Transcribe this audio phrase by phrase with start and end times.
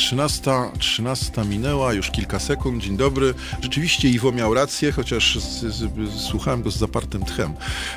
[0.00, 2.82] 13, 13 minęła, już kilka sekund.
[2.82, 3.34] Dzień dobry.
[3.62, 5.90] Rzeczywiście Iwo miał rację, chociaż z, z,
[6.28, 7.54] słuchałem go z zapartym tchem.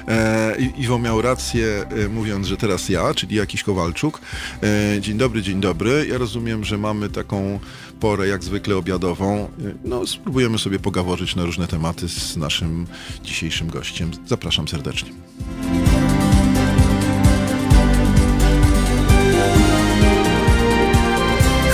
[0.08, 4.22] E, Iwo miał rację, e, mówiąc, że teraz ja, czyli jakiś Kowalczuk.
[4.64, 6.08] E, dzień dobry, dzień dobry.
[6.10, 7.60] Ja rozumiem, że mamy taką
[8.00, 9.44] porę jak zwykle obiadową.
[9.44, 9.50] E,
[9.84, 12.88] no, spróbujemy sobie pogaworzyć na różne tematy z naszym
[13.24, 14.12] dzisiejszym gościem.
[14.28, 15.10] Zapraszam serdecznie.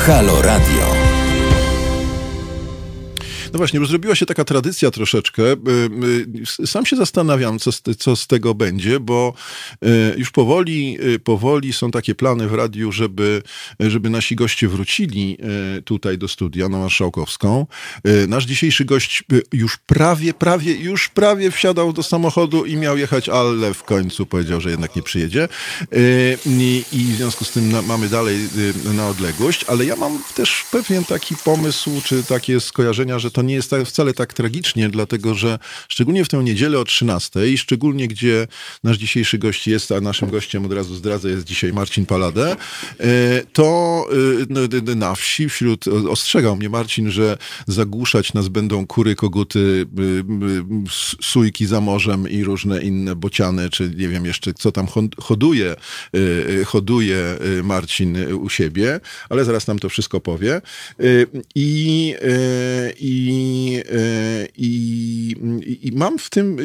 [0.10, 0.89] Halo Radio.
[3.54, 5.44] No właśnie, już zrobiła się taka tradycja troszeczkę.
[5.44, 5.56] Y,
[6.64, 9.34] y, sam się zastanawiam, co z, co z tego będzie, bo
[9.86, 13.44] y, już powoli, powoli są takie plany w radiu, żeby,
[13.80, 15.38] żeby nasi goście wrócili
[15.86, 17.68] tutaj do studia na Marszałkowską.
[18.28, 19.24] Nasz dzisiejszy gość
[19.54, 24.62] już prawie, prawie, już prawie wsiadał do samochodu i miał jechać, ale w końcu powiedział,
[24.62, 25.48] że jednak nie przyjedzie.
[26.46, 28.38] I, w związku z tym mamy dalej
[28.94, 33.44] na odległość, ale ja mam też pewien taki pomysł, czy takie skojarzenia, że to to
[33.44, 35.60] nie jest wcale tak tragicznie, dlatego że
[35.90, 38.48] szczególnie w tę niedzielę o 13, szczególnie gdzie
[38.84, 42.56] nasz dzisiejszy gość jest, a naszym gościem od razu zdradzę jest dzisiaj Marcin Paladę,
[43.00, 44.62] e, to e, no,
[44.96, 47.38] na wsi wśród, ostrzegał mnie Marcin, że
[47.68, 49.86] zagłuszać nas będą kury, koguty,
[51.22, 54.88] sójki za morzem i różne inne bociany, czy nie wiem jeszcze, co tam
[55.18, 55.76] hoduje,
[56.60, 60.62] e, hoduje Marcin u siebie, ale zaraz nam to wszystko powie.
[61.56, 62.50] I, i
[62.90, 62.94] E,
[63.30, 63.82] i,
[64.58, 66.58] i, i mam w tym,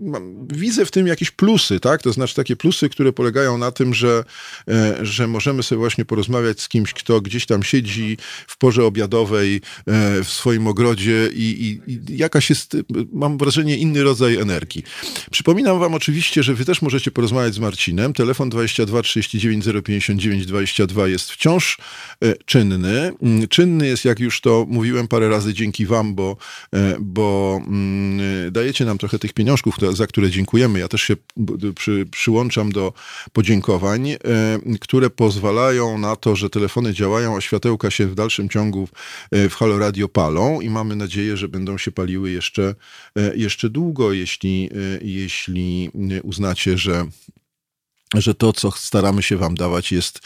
[0.00, 2.02] mam, widzę w tym jakieś plusy, tak?
[2.02, 4.24] To znaczy takie plusy, które polegają na tym, że,
[4.68, 9.56] e, że możemy sobie właśnie porozmawiać z kimś, kto gdzieś tam siedzi w porze obiadowej
[9.56, 9.60] e,
[10.24, 12.76] w swoim ogrodzie i, i, i jakaś jest,
[13.12, 14.82] mam wrażenie, inny rodzaj energii.
[15.30, 18.12] Przypominam wam oczywiście, że wy też możecie porozmawiać z Marcinem.
[18.12, 21.78] Telefon 22 39 059 22 jest wciąż
[22.44, 23.12] czynny.
[23.22, 26.36] Mm, czynny jest, jak już to mówiłem parę razy, dzięki wam, wam, bo,
[26.74, 30.78] e, bo mm, dajecie nam trochę tych pieniążków, za które dziękujemy.
[30.78, 31.16] Ja też się
[31.74, 32.92] przy, przyłączam do
[33.32, 34.18] podziękowań, e,
[34.80, 38.88] które pozwalają na to, że telefony działają, a światełka się w dalszym ciągu
[39.30, 42.74] e, w Halo Radio palą i mamy nadzieję, że będą się paliły jeszcze,
[43.34, 44.70] jeszcze długo, jeśli,
[45.02, 45.90] jeśli
[46.22, 47.06] uznacie, że
[48.20, 50.20] że to, co staramy się Wam dawać, jest,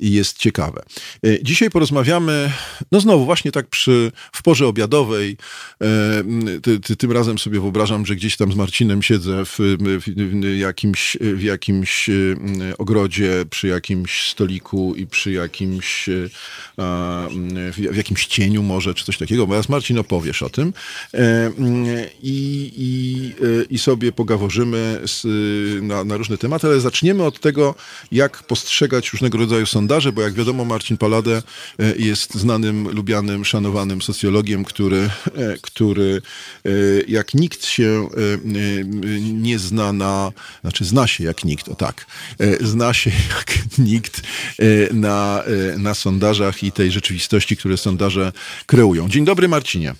[0.00, 0.82] jest ciekawe.
[1.26, 2.52] E, dzisiaj porozmawiamy,
[2.92, 5.36] no znowu, właśnie tak przy, w porze obiadowej.
[5.82, 6.24] E,
[6.62, 9.58] ty, ty, tym razem sobie wyobrażam, że gdzieś tam z Marcinem siedzę w,
[10.00, 12.12] w, jakimś, w jakimś e,
[12.78, 16.08] ogrodzie, przy jakimś stoliku i przy jakimś,
[17.90, 19.46] w jakimś cieniu może, czy coś takiego.
[19.46, 20.72] Bo teraz Marcin opowiesz o tym.
[22.22, 25.26] I, i, i sobie pogaworzymy z,
[25.82, 27.74] na, na różne tematy, ale zaczniemy zaczniemy od tego,
[28.12, 31.42] jak postrzegać różnego rodzaju sondaże, bo jak wiadomo, Marcin Paladę
[31.78, 36.22] e, jest znanym, lubianym, szanowanym socjologiem, który, e, który
[36.64, 36.70] e,
[37.08, 38.08] jak nikt się
[39.32, 42.06] nie zna na, znaczy zna się jak nikt, o tak,
[42.60, 44.22] zna się jak nikt
[44.92, 45.44] na,
[45.78, 48.32] na sondażach i tej rzeczywistości, które sondaże
[48.66, 49.08] kreują.
[49.08, 49.94] Dzień dobry, Marcinie.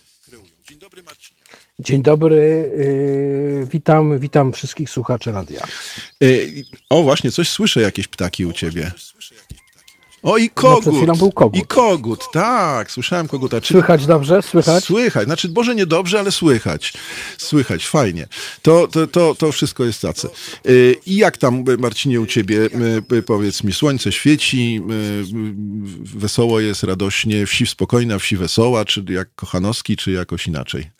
[1.80, 5.66] Dzień dobry, yy, witam, witam wszystkich słuchaczy radia.
[6.20, 8.92] Yy, o, właśnie, coś słyszę, jakieś ptaki u ciebie.
[10.22, 11.06] O, i kogut.
[11.06, 11.62] No, był kogut.
[11.62, 13.60] I kogut, tak, słyszałem koguta.
[13.60, 13.74] Czy...
[13.74, 14.42] Słychać dobrze?
[14.42, 14.84] Słychać?
[14.84, 16.92] Słychać, znaczy może nie dobrze, ale słychać.
[17.38, 18.26] Słychać, fajnie.
[18.62, 20.28] To, to, to, to wszystko jest tace.
[20.64, 22.68] Yy, I jak tam, Marcinie, u ciebie,
[23.26, 24.80] powiedz mi, słońce świeci,
[26.14, 30.90] wesoło jest, radośnie, wsi spokojna, wsi wesoła, czy jak Kochanowski, czy jakoś inaczej?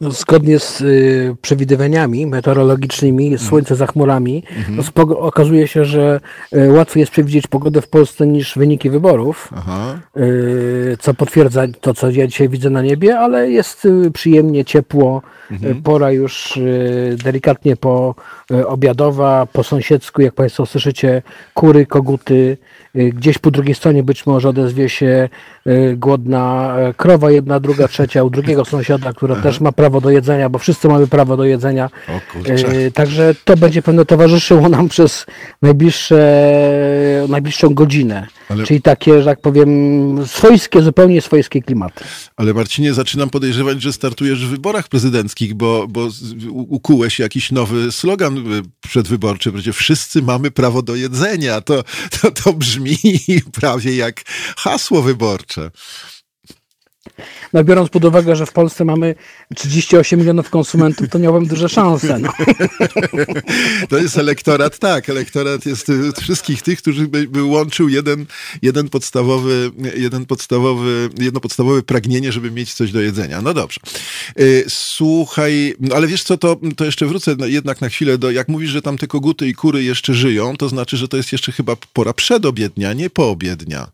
[0.00, 3.48] No, zgodnie z y, przewidywaniami meteorologicznymi, mhm.
[3.48, 4.76] słońce za chmurami, mhm.
[4.96, 6.20] no, okazuje się, że
[6.56, 9.52] y, łatwiej jest przewidzieć pogodę w Polsce niż wyniki wyborów,
[10.16, 15.22] y, co potwierdza to, co ja dzisiaj widzę na niebie, ale jest y, przyjemnie, ciepło,
[15.50, 15.82] mhm.
[15.82, 18.14] pora już y, delikatnie po
[18.50, 21.22] y, obiadowa, po sąsiedzku, jak Państwo słyszycie,
[21.54, 22.56] kury, koguty,
[22.94, 25.28] gdzieś po drugiej stronie być może odezwie się
[25.96, 30.58] głodna krowa, jedna, druga, trzecia, u drugiego sąsiada, która też ma prawo do jedzenia, bo
[30.58, 31.90] wszyscy mamy prawo do jedzenia.
[32.94, 35.26] Także to będzie pewno towarzyszyło nam przez
[35.62, 36.16] najbliższe,
[37.28, 38.26] najbliższą godzinę.
[38.54, 38.66] Ale...
[38.66, 39.70] Czyli takie, że tak powiem,
[40.26, 42.04] swojskie, zupełnie swojskie klimaty.
[42.36, 46.08] Ale Marcinie, zaczynam podejrzewać, że startujesz w wyborach prezydenckich, bo, bo
[46.50, 51.60] ukułeś jakiś nowy slogan y, przedwyborczy, będzie wszyscy mamy prawo do jedzenia.
[51.60, 51.84] To,
[52.20, 52.98] to, to brzmi
[53.60, 54.22] prawie jak
[54.56, 55.70] hasło wyborcze.
[57.54, 59.14] No biorąc pod uwagę, że w Polsce mamy
[59.54, 62.18] 38 milionów konsumentów, to miałbym duże szanse.
[62.18, 62.32] No.
[63.88, 68.26] To jest elektorat, tak, elektorat jest y, wszystkich tych, którzy by, by łączył jeden,
[68.62, 73.42] jeden podstawowy, jeden podstawowy, jedno podstawowe pragnienie, żeby mieć coś do jedzenia.
[73.42, 73.80] No dobrze.
[74.40, 78.48] Y, Słuchaj, ale wiesz co, to, to jeszcze wrócę na- jednak na chwilę do, jak
[78.48, 81.52] mówisz, że tam te koguty i kury jeszcze żyją, to znaczy, że to jest jeszcze
[81.52, 83.88] chyba pora przedobiednia, nie poobiednia.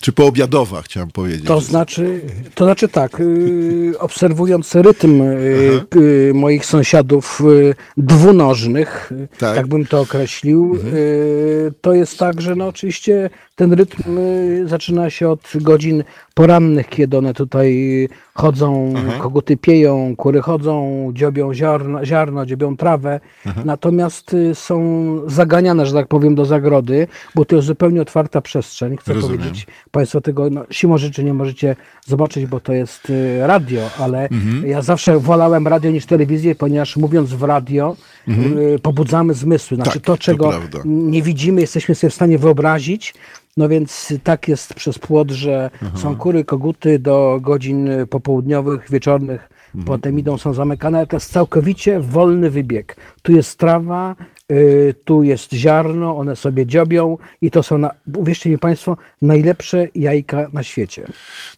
[0.00, 1.46] Czy poobiadowa, chciałem powiedzieć.
[1.46, 2.20] To znaczy,
[2.54, 9.56] to znaczy tak, yy, obserwując rytm yy, yy, moich sąsiadów yy, dwunożnych, Tak.
[9.56, 13.30] tak bym to określił, yy, to jest tak, że no oczywiście
[13.60, 16.04] ten rytm yy, zaczyna się od godzin
[16.34, 23.20] porannych, kiedy one tutaj chodzą, koguty pieją, kury chodzą, dziobią ziarno, ziarno dziobią trawę,
[23.64, 24.80] natomiast y, są
[25.26, 29.38] zaganiane, że tak powiem, do zagrody, bo to jest zupełnie otwarta przestrzeń, chcę Rozumiem.
[29.38, 29.66] powiedzieć.
[29.90, 31.76] Państwo tego no, siłą rzeczy nie możecie
[32.06, 34.28] zobaczyć, bo to jest y, radio, ale
[34.64, 37.96] ja zawsze wolałem radio niż telewizję, ponieważ mówiąc w radio
[38.28, 39.74] y, pobudzamy zmysły.
[39.76, 40.78] Znaczy Tak, to, to czego prawda.
[40.84, 43.14] nie widzimy, jesteśmy sobie w stanie wyobrazić.
[43.56, 49.48] No więc tak jest przez płot, że są kury, koguty do godzin popołudniowych, wieczornych,
[49.86, 52.96] potem idą, są zamykane, ale to jest całkowicie wolny wybieg.
[53.22, 54.16] Tu jest trawa,
[54.50, 59.88] y, tu jest ziarno, one sobie dziobią i to są, na, uwierzcie mi Państwo, najlepsze
[59.94, 61.06] jajka na świecie.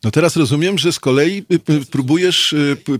[0.04, 2.54] No teraz rozumiem, że z kolei y, y, próbujesz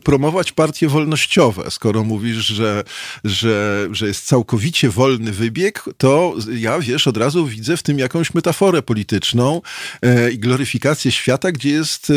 [0.05, 1.71] promować partie wolnościowe.
[1.71, 2.85] Skoro mówisz, że,
[3.25, 8.35] że, że jest całkowicie wolny wybieg, to ja, wiesz, od razu widzę w tym jakąś
[8.35, 9.61] metaforę polityczną
[10.03, 12.13] e, i gloryfikację świata, gdzie jest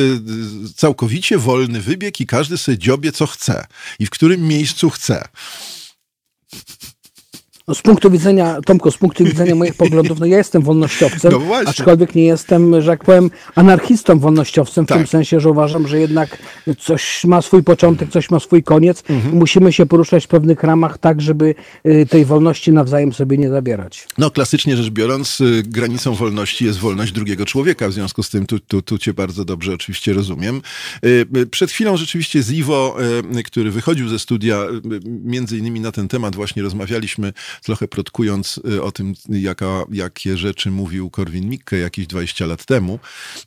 [0.76, 3.68] całkowicie wolny wybieg i każdy sobie dziobie co chce
[4.00, 5.28] i w którym miejscu chce.
[7.68, 11.40] No z punktu widzenia, Tomko, z punktu widzenia moich poglądów, no ja jestem wolnościowcem, No
[11.40, 11.70] właśnie.
[11.70, 14.98] aczkolwiek nie jestem, że jak powiem, anarchistą wolnościowcem, w Tak.
[14.98, 16.38] tym sensie, że uważam, że jednak
[16.80, 19.36] coś ma swój początek, coś ma swój koniec Mhm.
[19.38, 21.56] musimy się poruszać w pewnych ramach tak, żeby
[21.88, 24.08] y, tej wolności nawzajem sobie nie zabierać.
[24.18, 27.88] No, klasycznie rzecz biorąc, y, granicą wolności jest wolność drugiego człowieka.
[27.90, 30.62] W związku z tym tu, tu, tu cię bardzo dobrze oczywiście rozumiem.
[31.06, 32.98] Y, Przed chwilą rzeczywiście z Iwo,
[33.46, 34.60] który wychodził ze studia,
[35.24, 37.34] między innymi na ten temat właśnie rozmawialiśmy,
[37.64, 43.00] trochę plotkując y, o tym, jaka, jakie rzeczy mówił Korwin-Mikke jakieś 20 lat temu.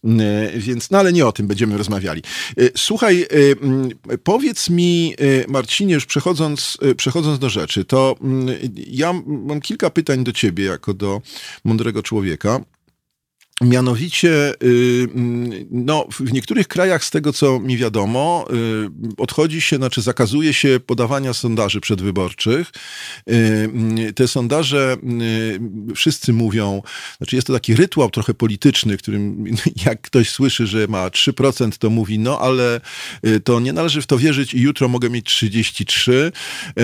[0.04, 0.08] Y,
[0.56, 2.22] Więc, no ale nie o tym będziemy rozmawiali.
[2.60, 3.26] Y, Słuchaj,
[3.62, 3.90] mm,
[4.24, 5.14] powiedz mi,
[5.48, 8.48] Marcinie, już przechodząc, przechodząc do rzeczy, to mm,
[8.86, 11.22] ja mam kilka pytań do ciebie, jako do
[11.64, 12.60] mądrego człowieka.
[13.60, 19.76] Mianowicie, y, mm, no, w niektórych krajach, z tego co mi wiadomo, y, odchodzi się,
[19.76, 22.72] znaczy zakazuje się podawania sondaży przedwyborczych.
[23.30, 24.96] Y, mm, Te sondaże,
[25.94, 26.82] wszyscy mówią,
[27.18, 29.44] znaczy jest to taki rytuał trochę polityczny, którym
[29.86, 32.80] jak ktoś słyszy, że ma 3%, to mówi, no ale
[33.44, 36.82] to nie należy w to wierzyć i jutro mogę mieć 33, y,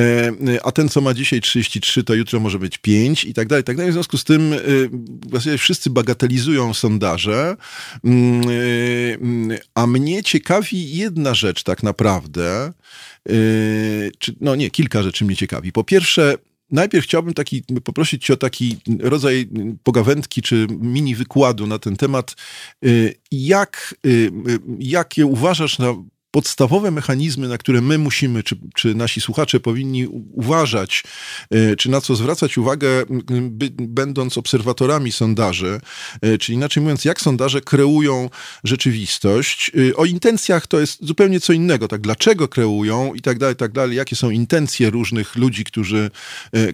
[0.49, 3.63] y, a ten, co ma dzisiaj 33, to jutro może być 5 i tak dalej,
[3.63, 3.91] i tak dalej.
[3.91, 4.55] W związku z tym
[5.29, 7.57] właściwie wszyscy bagatelizują sondaże,
[8.05, 12.73] Mm, y, a mnie ciekawi jedna rzecz tak naprawdę,
[13.31, 15.73] y, no nie, kilka rzeczy mnie ciekawi.
[15.73, 16.35] Po pierwsze,
[16.71, 19.49] Najpierw chciałbym taki, poprosić Cię o taki rodzaj
[19.83, 22.35] pogawędki czy mini wykładu na ten temat.
[22.85, 23.95] Y, Jak,
[24.79, 25.95] jakie uważasz na
[26.35, 31.03] podstawowe mechanizmy, na które my musimy, czy, czy nasi słuchacze powinni uważać,
[31.55, 32.89] y, czy na co zwracać uwagę,
[33.51, 35.81] by, będąc obserwatorami sondaży,
[36.27, 38.31] y, czyli inaczej mówiąc, jak sondaże kreują
[38.65, 39.71] rzeczywistość.
[39.77, 43.73] Y, O intencjach to jest zupełnie co innego, tak dlaczego kreują i tak dalej, tak
[43.73, 46.11] dalej, jakie są intencje różnych ludzi, którzy,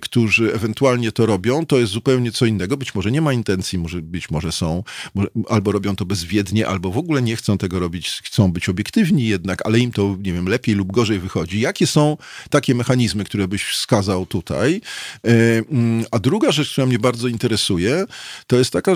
[0.01, 2.77] którzy ewentualnie to robią, to jest zupełnie co innego.
[2.77, 6.91] Być może nie ma intencji, może, być może są, może, albo robią to bezwiednie, albo
[6.91, 10.47] w ogóle nie chcą tego robić, chcą być obiektywni jednak, ale im to, nie wiem,
[10.49, 11.61] lepiej lub gorzej wychodzi.
[11.61, 12.17] Jakie są
[12.51, 14.81] takie mechanizmy, które byś wskazał tutaj?
[15.27, 18.05] Y, mm, A druga rzecz, która mnie bardzo interesuje,
[18.47, 18.93] to jest taka,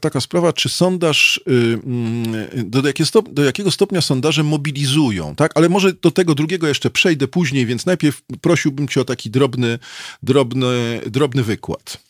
[0.00, 2.82] taka sprawa, czy sondaż, y, mm, do,
[3.32, 5.52] do jakiego stopnia sondaże mobilizują, tak?
[5.54, 9.78] Ale może do tego drugiego jeszcze przejdę później, więc najpierw prosiłbym cię o taki drobny,
[10.22, 12.05] drobny, drobny wykład.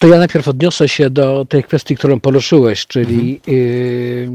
[0.00, 4.28] To ja najpierw odniosę się do tej kwestii, którą poruszyłeś, czyli y,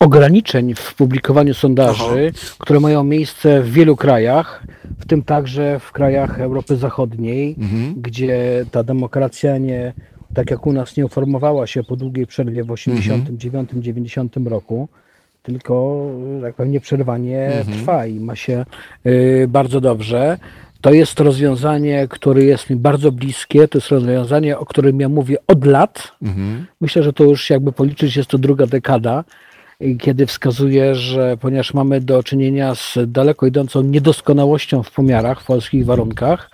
[0.00, 4.62] ograniczeń w publikowaniu sondaży, które mają miejsce w wielu krajach,
[4.98, 7.56] w tym także w krajach Europy Zachodniej,
[7.96, 9.92] gdzie ta demokracja nie,
[10.34, 14.88] tak jak u nas, nie uformowała się po długiej przerwie w 89-90 roku,
[15.42, 16.06] tylko
[16.42, 18.64] tak powiem, nieprzerwanie trwa i ma się
[19.06, 20.38] y, bardzo dobrze.
[20.80, 23.68] To jest rozwiązanie, które jest mi bardzo bliskie.
[23.68, 26.12] To jest rozwiązanie, o którym ja mówię od lat.
[26.80, 29.24] Myślę, że to już jakby policzyć jest to druga dekada.
[29.98, 35.84] kiedy wskazuje, że ponieważ mamy do czynienia z daleko idącą niedoskonałością w pomiarach w polskich
[35.84, 36.50] warunkach,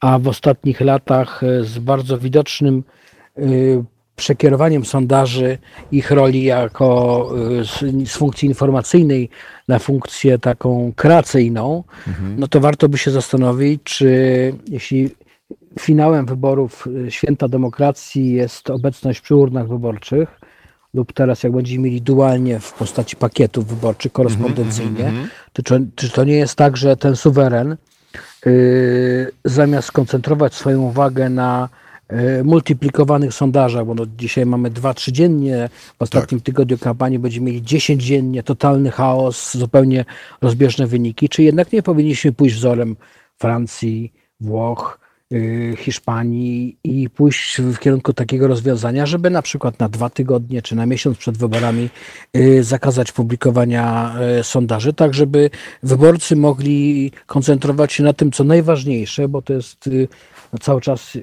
[0.00, 2.84] a w ostatnich latach z bardzo widocznym
[4.20, 5.58] przekierowaniem sondaży
[5.92, 7.30] ich roli jako
[7.62, 9.28] z, z funkcji informacyjnej
[9.68, 12.36] na funkcję taką kreacyjną, mhm.
[12.38, 14.08] no to warto by się zastanowić, czy
[14.68, 15.10] jeśli
[15.80, 20.40] finałem wyborów y, święta demokracji jest obecność przy urnach wyborczych,
[20.94, 25.28] lub teraz jak będziemy mieli dualnie w postaci pakietów wyborczych korespondencyjnie, mm -hmm.
[25.52, 25.62] to,
[25.94, 27.76] czy to nie jest tak, że ten suweren
[28.46, 31.68] yy, zamiast skoncentrować swoją uwagę na
[32.44, 36.46] multiplikowanych sondażach, bo no dzisiaj mamy 2-3 dziennie, w ostatnim tak.
[36.46, 40.04] tygodniu kampanii będziemy mieli 10 dziennie, totalny chaos, zupełnie
[40.42, 42.96] rozbieżne wyniki, czy jednak nie powinniśmy pójść wzorem
[43.38, 45.00] Francji, Włoch,
[45.34, 50.76] Y, Hiszpanii i pójść w kierunku takiego rozwiązania, żeby na przykład na dwa tygodnie czy
[50.76, 51.88] na miesiąc przed wyborami
[52.36, 55.50] y, zakazać publikowania y, sondaży, tak żeby
[55.82, 59.90] wyborcy mogli koncentrować się na tym, co najważniejsze, bo to jest
[60.52, 61.18] no cały czas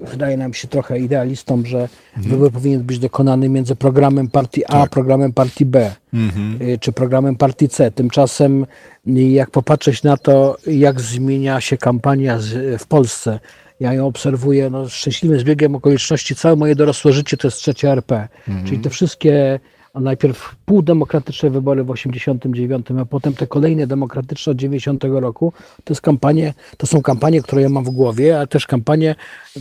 [0.00, 2.30] wydaje nam się trochę idealistom, że mhm.
[2.30, 4.90] wybór powinien być dokonany między programem partii A, tak.
[4.90, 6.58] programem partii B, mhm.
[6.80, 7.90] czy programem partii C.
[7.90, 8.66] Tymczasem
[9.06, 12.38] jak popatrzeć na to, jak zmienia się kampania
[12.78, 13.40] w Polsce,
[13.80, 16.36] ja ją obserwuję no, szczęśliwym zbiegiem okoliczności.
[16.36, 18.28] Całe moje dorosłe życie to jest trzecia RP.
[18.48, 18.66] Mhm.
[18.66, 19.60] Czyli te wszystkie
[19.94, 25.52] najpierw półdemokratyczne wybory w 89, a potem te kolejne demokratyczne od 90 roku,
[25.84, 29.14] to, jest kampanie, to są kampanie, które ja mam w głowie, ale też kampanie,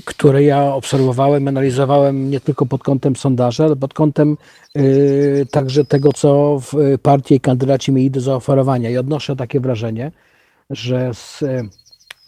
[0.05, 4.37] które ja obserwowałem, analizowałem nie tylko pod kątem sondaży, ale pod kątem
[4.75, 8.89] yy, także tego, co w partii i kandydaci mieli do zaoferowania.
[8.89, 10.11] I odnoszę takie wrażenie,
[10.69, 11.43] że z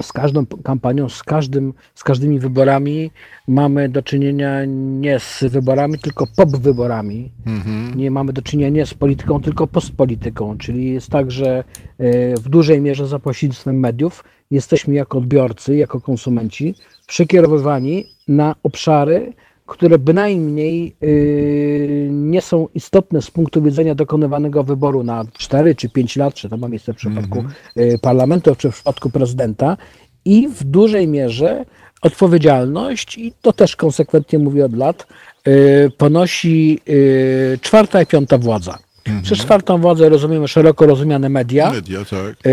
[0.01, 3.11] z każdą kampanią, z, każdym, z każdymi wyborami
[3.47, 7.31] mamy do czynienia nie z wyborami, tylko pop wyborami.
[7.45, 7.97] Mhm.
[7.97, 10.57] Nie mamy do czynienia nie z polityką, tylko postpolityką.
[10.57, 11.63] Czyli jest tak, że
[11.97, 16.75] e, w dużej mierze za pośrednictwem mediów jesteśmy jako odbiorcy, jako konsumenci
[17.07, 19.33] przekierowywani na obszary,
[19.65, 26.15] które bynajmniej yy, nie są istotne z punktu widzenia dokonywanego wyboru na 4 czy 5
[26.15, 27.97] lat, czy to ma miejsce w przypadku mm -hmm.
[27.99, 29.77] parlamentu, czy w przypadku prezydenta
[30.25, 31.65] i w dużej mierze
[32.01, 35.07] odpowiedzialność, i to też konsekwentnie mówię od lat,
[35.45, 38.77] yy, ponosi yy, czwarta i piąta władza.
[39.05, 39.23] Mhm.
[39.23, 41.71] Przez czwartą władzę rozumiemy szeroko rozumiane media.
[41.71, 42.19] Media, tak.
[42.19, 42.49] E,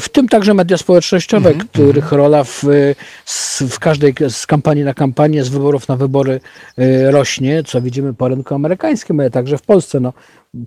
[0.00, 1.68] w tym także media społecznościowe, mhm.
[1.68, 2.22] których mhm.
[2.22, 2.62] rola w,
[3.70, 6.40] w każdej z kampanii na kampanię, z wyborów na wybory
[6.78, 10.00] e, rośnie, co widzimy po rynku amerykańskim, ale także w Polsce.
[10.00, 10.12] No,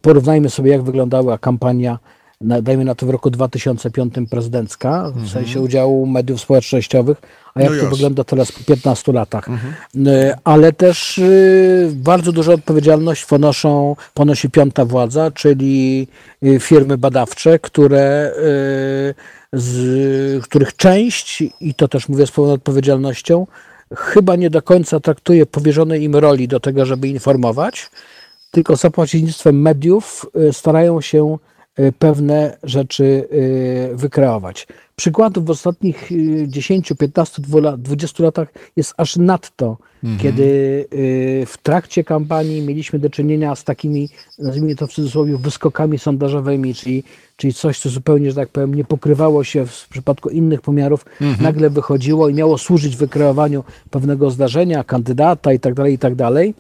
[0.02, 2.00] porównajmy sobie, jak wyglądała kampania
[2.42, 5.28] dajmy na to w roku 2005 prezydencka, w mhm.
[5.28, 7.18] sensie udziału mediów społecznościowych,
[7.54, 9.50] a jak no to wygląda teraz po 15 latach.
[9.50, 9.74] Mhm.
[10.08, 16.08] E, ale też y, bardzo dużą odpowiedzialność ponoszą, ponosi piąta władza, czyli
[16.44, 19.14] y, firmy badawcze, które, y,
[19.54, 23.48] z których część, i to też mówię z pełną odpowiedzialnością,
[23.96, 27.90] chyba nie do końca traktuje powierzonej im roli do tego, żeby informować,
[28.52, 31.38] tylko za pośrednictwem mediów starają się
[32.00, 34.68] pewne rzeczy y, wykreować.
[34.96, 36.10] Przykładów w ostatnich
[36.48, 37.42] 10, 15,
[37.78, 40.20] 20 latach jest aż nadto, mhm.
[40.22, 40.44] kiedy
[40.94, 46.76] y, w trakcie kampanii mieliśmy do czynienia z takimi, nazwijmy to w cudzysłowie, wyskokami sondażowymi,
[46.76, 47.04] czyli,
[47.36, 51.44] czyli coś, co zupełnie, że tak powiem, nie pokrywało się w przypadku innych pomiarów, mhm.
[51.44, 56.56] nagle wychodziło i miało służyć wykreowaniu pewnego zdarzenia, kandydata itd., tak itd., tak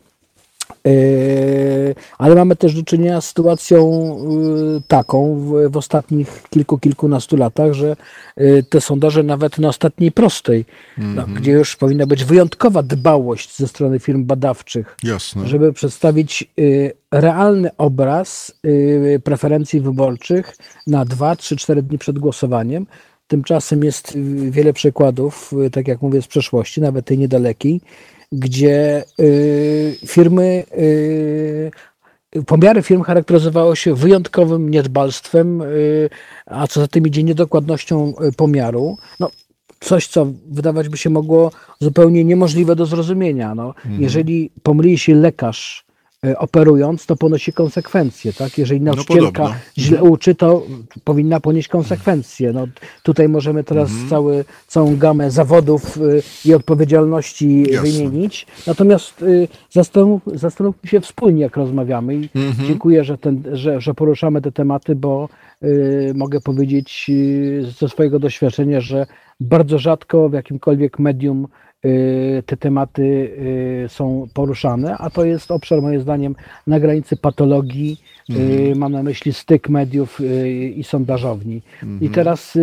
[2.18, 3.92] ale mamy też do czynienia z sytuacją
[4.74, 7.96] yy, taką w, w ostatnich kilku, kilkunastu latach, że
[8.38, 10.66] yy, te sondaże nawet na ostatniej prostej,
[10.98, 11.16] mm -hmm.
[11.16, 15.48] no, gdzie już powinna być wyjątkowa dbałość ze strony firm badawczych, Jasne.
[15.48, 16.52] żeby przedstawić
[17.12, 18.54] realny obraz
[19.24, 20.58] preferencji wyborczych
[20.88, 22.86] na 2, 3, 4 dni przed głosowaniem.
[23.28, 24.18] Tymczasem jest
[24.50, 27.82] wiele przykładów, tak jak mówię, z przeszłości, nawet tej niedalekiej,
[28.32, 31.72] gdzie y, firmy, y,
[32.46, 36.10] pomiary firm charakteryzowały się wyjątkowym niedbalstwem, y,
[36.46, 38.98] a co za tym idzie niedokładnością pomiaru.
[39.20, 39.30] No,
[39.80, 43.56] coś, co wydawać by się mogło zupełnie niemożliwe do zrozumienia.
[43.56, 44.02] No, mhm.
[44.02, 45.87] Jeżeli pomyli się lekarz
[46.38, 48.58] operując, to ponosi konsekwencje, tak?
[48.58, 50.64] Jeżeli no nauczycielka no źle uczy, to
[51.04, 52.54] powinna ponieść konsekwencje.
[52.54, 52.68] No,
[53.04, 54.10] tutaj możemy teraz mhm.
[54.10, 57.92] cały, całą gamę zawodów y, i odpowiedzialności Jasne.
[57.92, 58.48] wymienić.
[58.68, 62.68] Natomiast y, zastanów, zastanówmy się wspólnie, jak rozmawiamy i mhm.
[62.68, 65.30] dziękuję, że, ten, że, że poruszamy te tematy, bo
[65.64, 69.06] y, mogę powiedzieć y, ze swojego doświadczenia, że
[69.40, 71.48] bardzo rzadko w jakimkolwiek medium
[72.46, 73.04] te tematy
[73.86, 76.36] y, są poruszane, a to jest obszar moim zdaniem
[76.68, 81.62] na granicy patologii, y, mam na myśli styk mediów y, i sondażowni.
[82.02, 82.62] I teraz y, y,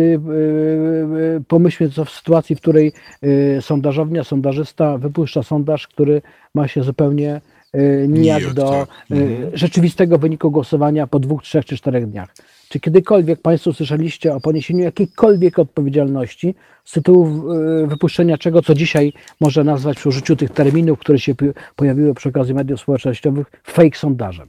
[1.37, 2.93] y, pomyślmy co w sytuacji, w której
[3.23, 6.21] y, sondażownia, sondażysta wypuszcza sondaż, który
[6.53, 7.41] ma się zupełnie
[7.75, 9.17] y, nijak do tak.
[9.17, 12.35] y, rzeczywistego wyniku głosowania po dwóch, trzech czy czterech dniach.
[12.69, 16.55] Czy kiedykolwiek Państwo słyszeliście o poniesieniu jakiejkolwiek odpowiedzialności
[16.85, 21.35] z tytułu y, wypuszczenia czego, co dzisiaj można nazwać przy użyciu tych terminów, które się
[21.75, 24.47] pojawiły przy okazji mediów społecznościowych, fake sondażem?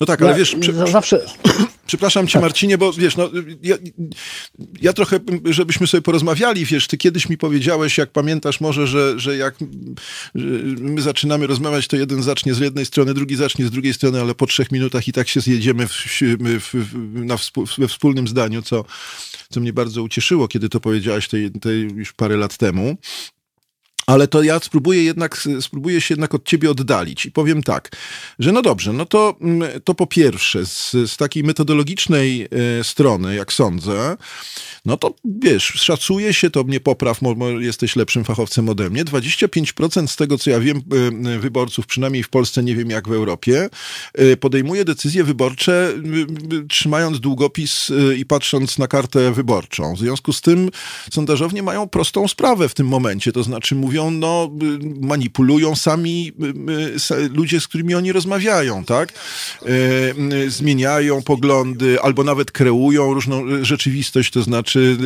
[0.00, 1.20] No tak, ale Ja wiesz, przy, zawsze
[1.86, 2.32] Przepraszam Tak.
[2.32, 3.30] cię, Marcinie, bo wiesz, no,
[3.62, 3.76] ja,
[4.82, 9.36] ja trochę, żebyśmy sobie porozmawiali, wiesz, ty kiedyś mi powiedziałeś, jak pamiętasz może, że, że
[9.36, 9.54] jak
[10.34, 10.46] że
[10.80, 14.34] my zaczynamy rozmawiać, to jeden zacznie z jednej strony, drugi zacznie z drugiej strony, ale
[14.34, 15.92] po trzech minutach i tak się zjedziemy w,
[16.60, 16.74] w,
[17.14, 18.84] na współ, we wspólnym zdaniu, co,
[19.50, 22.96] co mnie bardzo ucieszyło, kiedy to powiedziałeś tej, tej już parę lat temu.
[24.06, 27.96] Ale to ja spróbuję jednak, spróbuję się jednak od ciebie oddalić i powiem tak,
[28.38, 32.48] że no dobrze, no to, mm, to po pierwsze, z, z takiej metodologicznej
[32.80, 34.16] e, strony, jak sądzę,
[34.84, 37.20] no to wiesz, szacuje się, to mnie popraw,
[37.58, 40.82] jesteś lepszym fachowcem ode mnie, 25% z tego, co ja wiem,
[41.26, 43.68] e, wyborców, przynajmniej w Polsce, nie wiem jak w Europie,
[44.14, 45.94] e, podejmuje decyzje wyborcze,
[46.68, 49.94] trzymając długopis i patrząc na kartę wyborczą.
[49.94, 50.70] W związku z tym
[51.12, 56.32] sondażownie mają prostą sprawę w tym momencie, to znaczy mówią, no, y, manipulują sami
[57.10, 59.12] y, y, ludzie, z którymi oni rozmawiają, tak?
[60.48, 64.96] Zmieniają poglądy, albo nawet kreują różną rzeczywistość, to znaczy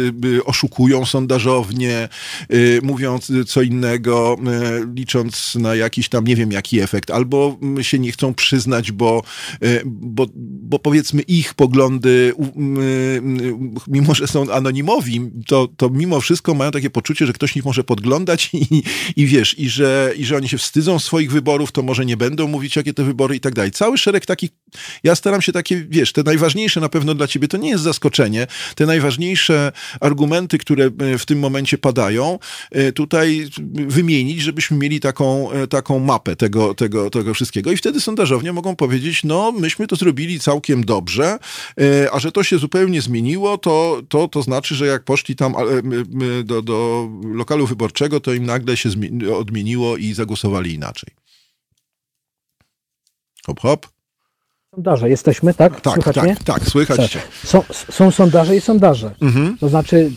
[0.45, 2.09] oszukują sondażownie,
[2.83, 4.37] mówią co innego,
[4.95, 9.23] licząc na jakiś tam, nie wiem jaki efekt, albo mm, się nie chcą przyznać, bo,
[9.87, 10.27] bo,
[10.63, 12.35] bo powiedzmy ich poglądy,
[13.89, 17.85] mimo że są anonimowi, to, to mimo wszystko mają takie poczucie, że ktoś ich może
[17.85, 18.76] podglądać i,
[19.17, 22.49] i wiesz, i że, i że oni się wstydzą swoich wyborów, to może nie będą
[22.49, 23.71] mówić, jakie te wybory i tak dalej.
[23.71, 24.51] Cały szereg takich,
[25.05, 28.47] ja staram się takie, wiesz, te najważniejsze na pewno dla ciebie, to nie jest zaskoczenie,
[28.75, 32.39] te najważniejsze argumenty, które e, w tym momencie padają,
[32.71, 38.01] e, tutaj wymienić, żebyśmy mieli taką, e, taką mapę tego, tego, tego wszystkiego i wtedy
[38.01, 41.39] sondażownie mogą powiedzieć, no myśmy to zrobili całkiem dobrze,
[42.13, 45.55] a że to się zupełnie zmieniło, to, to, to znaczy, że jak poszli tam
[46.45, 51.15] do, do lokalu wyborczego, to im nagle się zmi- odmieniło i zagłosowali inaczej.
[53.47, 53.96] Hop, hop.
[54.77, 55.81] Sondaże jesteśmy, tak?
[55.81, 56.37] Tak, Słychać tak, mnie?
[56.45, 57.19] tak, słychać cię.
[57.45, 59.11] Są, są sondaże i sondaże.
[59.23, 59.59] Mhm.
[59.59, 60.11] To znaczy,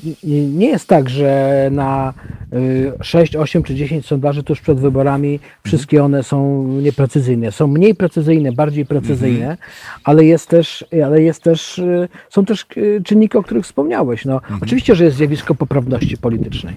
[0.54, 2.14] nie jest tak, że na
[2.54, 7.52] y, 6, 8 czy 10 sondaży tuż przed wyborami wszystkie one są nieprecyzyjne.
[7.52, 9.58] Są mniej precyzyjne, bardziej precyzyjne,
[10.04, 14.26] ale jest też, ale jest też, y, są też y, czynniki, o których wspomniałeś.
[14.26, 16.76] No, Oczywiście, że jest zjawisko poprawności politycznej.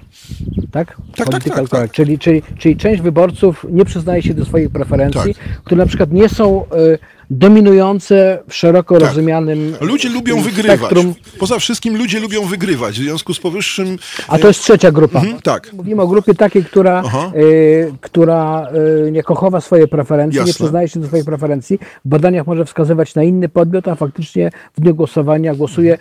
[0.70, 0.96] Tak?
[1.16, 1.68] tak, Political tak, tak.
[1.68, 1.94] correct.
[1.94, 6.28] Czyli, czyli, czyli część wyborców nie przyznaje się do swoich preferencji, które na przykład nie
[6.28, 6.98] są y,
[7.30, 10.78] dominujące w szeroko rozumianym Ludzie lubią y, wygrywać.
[10.78, 12.94] spektrum Poza wszystkim ludzie lubią wygrywać.
[12.94, 13.98] W związku z powyższym.
[14.28, 15.18] A to jest trzecia grupa.
[15.18, 15.72] Mhm, tak.
[15.72, 17.02] Mówimy o grupie takiej, która,
[17.36, 18.68] y, która
[19.06, 20.64] y, nie kochowa swoje preferencje, nie Jasne.
[20.64, 21.78] przyznaje się do swoich preferencji.
[22.04, 25.98] W badaniach może wskazywać na inny podmiot, a faktycznie w dniu głosowania głosuje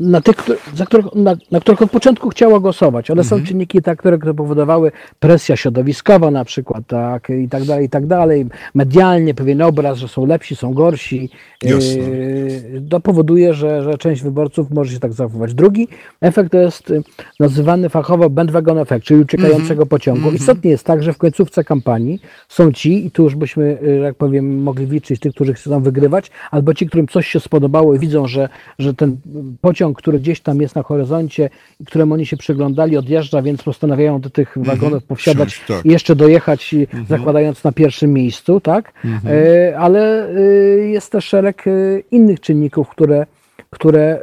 [0.00, 0.36] na tych,
[0.74, 3.10] za których, na, na których od początku chciała głosować.
[3.10, 3.40] Ale Mhm.
[3.40, 7.88] są czynniki tak, które, które powodowały presja środowiskowa na przykład, tak, i tak dalej, i
[7.88, 8.46] tak dalej.
[8.74, 11.30] Medialnie pewien obraz, że są lepsi, są gorsi.
[11.62, 12.02] Jasne.
[12.02, 15.54] Yy, to powoduje, że, że część wyborców może się tak zachować.
[15.54, 15.88] Drugi
[16.20, 17.02] efekt to jest y,
[17.40, 20.30] nazywany fachowo bandwagon effect, czyli uciekającego pociągu.
[20.32, 24.14] Istotnie jest tak, że w końcówce kampanii są ci, i tu już byśmy, y, jak
[24.14, 28.26] powiem, mogli liczyć tych, którzy chcą wygrywać, albo ci, którym coś się spodobało i widzą,
[28.26, 29.16] że, że ten
[29.60, 31.50] pociąg, który gdzieś tam jest na horyzoncie,
[31.86, 35.86] któremu oni się przyglądali, odjeżdża, więc postanawiają do tych wagonów powsiadać Wsiąść, tak.
[35.86, 38.92] i jeszcze dojechać, i zakładając na pierwszym miejscu, tak?
[39.26, 40.40] E, Ale e,
[40.78, 41.70] jest też szereg e,
[42.10, 43.26] innych czynników, które,
[43.70, 44.22] które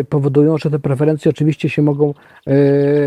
[0.00, 2.14] e, powodują, że te preferencje oczywiście się mogą e,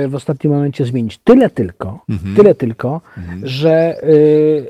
[0.08, 1.18] w ostatnim momencie zmienić.
[1.18, 3.02] Tyle tylko, tyle tylko,
[3.44, 4.08] że e,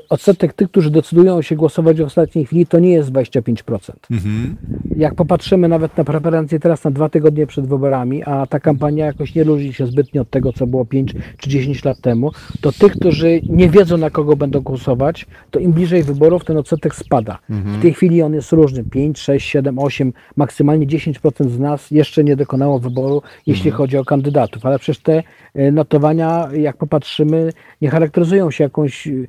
[0.08, 3.92] odsetek tych, którzy decydują się głosować w ostatniej chwili, to nie jest 25%.
[4.10, 4.56] Mhm.
[4.96, 9.34] Jak popatrzymy nawet na preferencje teraz na dwa tygodnie przed wyborami, a ta kampania jakoś
[9.34, 12.92] nie różni się zbytnio od tego, co było 5 czy 10 lat temu, to tych,
[12.92, 17.38] którzy nie wiedzą, na kogo będą głosować, to im bliżej wyborów ten odsetek spada.
[17.48, 18.84] W tej chwili on jest różny.
[18.84, 21.03] 5, 6, 7, 8, maksymalnie 10%
[21.40, 24.66] z nas jeszcze nie dokonało wyboru, jeśli chodzi o kandydatów.
[24.66, 25.22] Ale przecież te
[25.54, 29.28] e, notowania, jak popatrzymy, nie charakteryzują się jakąś y,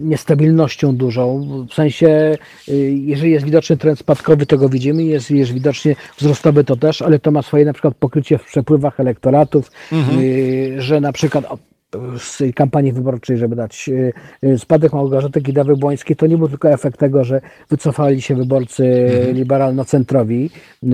[0.00, 1.46] niestabilnością dużą.
[1.70, 2.36] W sensie,
[2.68, 7.02] y, jeżeli jest widoczny trend spadkowy, to go widzimy, jest, jest widocznie wzrostowy, to też,
[7.02, 11.44] ale to ma swoje na przykład pokrycie w przepływach elektoratów, y, że na przykład
[12.18, 13.90] z kampanii wyborczej, żeby dać
[14.58, 19.36] spadek Małgorzaty Kidawy-Błońskiej, to nie był tylko efekt tego, że wycofali się wyborcy mhm.
[19.36, 20.50] liberalno-centrowi
[20.82, 20.88] i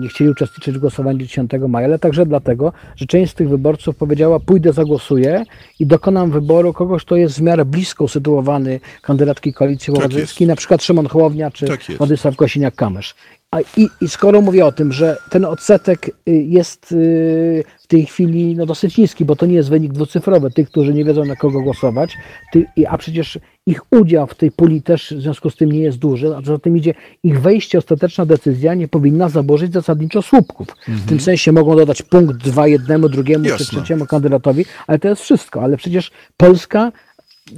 [0.00, 3.96] nie chcieli uczestniczyć w głosowaniu 10 maja, ale także dlatego, że część z tych wyborców
[3.96, 5.44] powiedziała, pójdę, zagłosuję
[5.80, 10.52] i dokonam wyboru kogoś, kto jest w miarę blisko usytuowany kandydatki Koalicji tak Obywatelskiej, tak
[10.52, 13.14] na przykład Szymon Hołownia czy tak Władysław Kosiniak-Kamysz.
[13.50, 18.06] A i, I skoro mówię o tym, że ten odsetek y, jest y, w tej
[18.06, 21.36] chwili no, dosyć niski, bo to nie jest wynik dwucyfrowy, tych, którzy nie wiedzą na
[21.36, 22.16] kogo głosować,
[22.52, 25.98] ty, a przecież ich udział w tej puli też w związku z tym nie jest
[25.98, 30.68] duży, a za tym idzie ich wejście, ostateczna decyzja nie powinna zaburzyć zasadniczo słupków.
[30.78, 30.98] Mhm.
[30.98, 33.66] W tym sensie mogą dodać punkt dwa jednemu, drugiemu Jasne.
[33.66, 35.62] czy trzeciemu kandydatowi, ale to jest wszystko.
[35.62, 36.92] Ale przecież Polska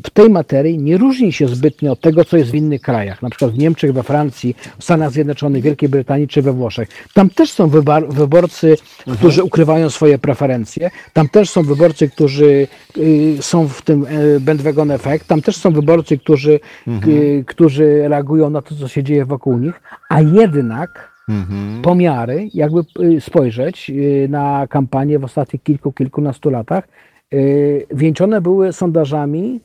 [0.05, 3.31] w tej materii nie różni się zbytnio od tego, co jest w innych krajach, na
[3.31, 6.89] przykład w Niemczech, we Francji, w Stanach Zjednoczonych, Wielkiej Brytanii czy we Włoszech.
[7.15, 7.69] Tam też są
[8.09, 9.17] wyborcy, mhm.
[9.17, 14.91] którzy ukrywają swoje preferencje, tam też są wyborcy, którzy y, są w tym y, bandwagon
[14.91, 17.13] efekt, tam też są wyborcy, którzy, mhm.
[17.13, 21.83] y, którzy reagują na to, co się dzieje wokół nich, a jednak mhm.
[21.83, 26.89] pomiary, jakby y, spojrzeć y, na kampanię w ostatnich kilku, kilkunastu latach,
[27.35, 29.61] y, wieńczone były sondażami,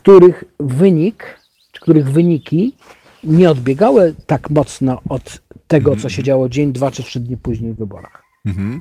[0.00, 1.38] których wynik,
[1.72, 2.74] czy których wyniki
[3.24, 7.72] nie odbiegały tak mocno od tego, co się działo dzień, dwa czy trzy dni później
[7.72, 8.22] w wyborach.
[8.46, 8.80] Mhm.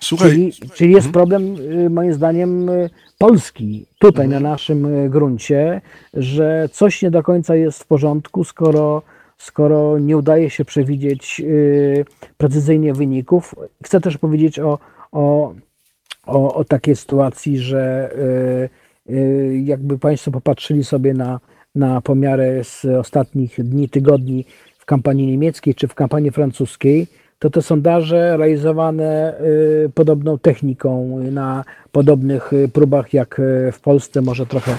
[0.00, 0.30] Słuchaj.
[0.30, 1.12] Czyli, czyli jest mhm.
[1.12, 5.80] problem, y, moim zdaniem, y, polski tutaj na naszym y, gruncie,
[6.14, 9.02] że coś nie do końca jest w porządku, skoro,
[9.38, 11.42] skoro nie udaje się przewidzieć
[12.36, 13.54] precyzyjnie wyników.
[13.84, 14.78] Chcę też powiedzieć o,
[15.12, 15.54] o,
[16.26, 18.10] o, o takiej sytuacji, że
[19.64, 21.40] jakby Państwo popatrzyli sobie na,
[21.74, 24.44] na pomiary z ostatnich dni, tygodni
[24.78, 27.06] w kampanii niemieckiej czy w kampanii francuskiej,
[27.38, 29.40] to te sondaże realizowane
[29.86, 33.40] y, podobną techniką na podobnych y, próbach jak
[33.72, 34.76] w Polsce, może trochę,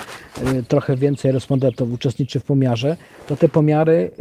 [0.68, 4.12] trochę więcej respondentów uczestniczy w pomiarze, to te pomiary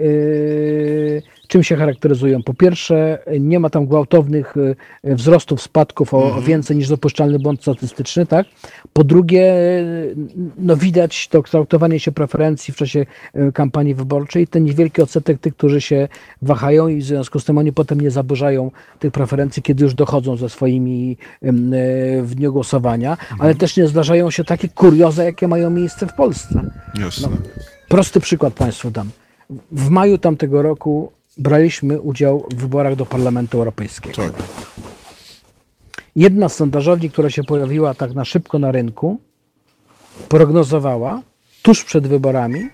[1.48, 2.42] czym się charakteryzują?
[2.42, 4.54] Po pierwsze, nie ma tam gwałtownych
[5.04, 6.44] e, wzrostów, spadków o mhm.
[6.44, 8.46] więcej niż dopuszczalny błąd statystyczny, tak?
[8.92, 9.54] Po drugie,
[10.58, 15.56] no widać to kształtowanie się preferencji w czasie e, kampanii wyborczej, ten niewielki odsetek tych,
[15.56, 16.08] którzy się
[16.42, 20.37] wahają i w związku z tym oni potem nie zaburzają tych preferencji, kiedy już dochodzą
[20.37, 21.52] ze swoimi e,
[22.22, 23.40] w dniu głosowania, mhm.
[23.40, 26.70] ale też nie zdarzają się takie kurioza, jakie mają miejsce w Polsce.
[27.00, 27.28] Jasne.
[27.30, 27.37] No,
[27.88, 29.11] prosty przykład Państwu dam.
[29.72, 34.16] W maju tamtego roku braliśmy udział w wyborach do Parlamentu Europejskiego.
[34.16, 34.33] Tak.
[36.16, 39.20] Jedna z sondażowni, która się pojawiła tak na szybko na rynku,
[40.29, 41.22] prognozowała
[41.62, 42.68] tuż przed wyborami,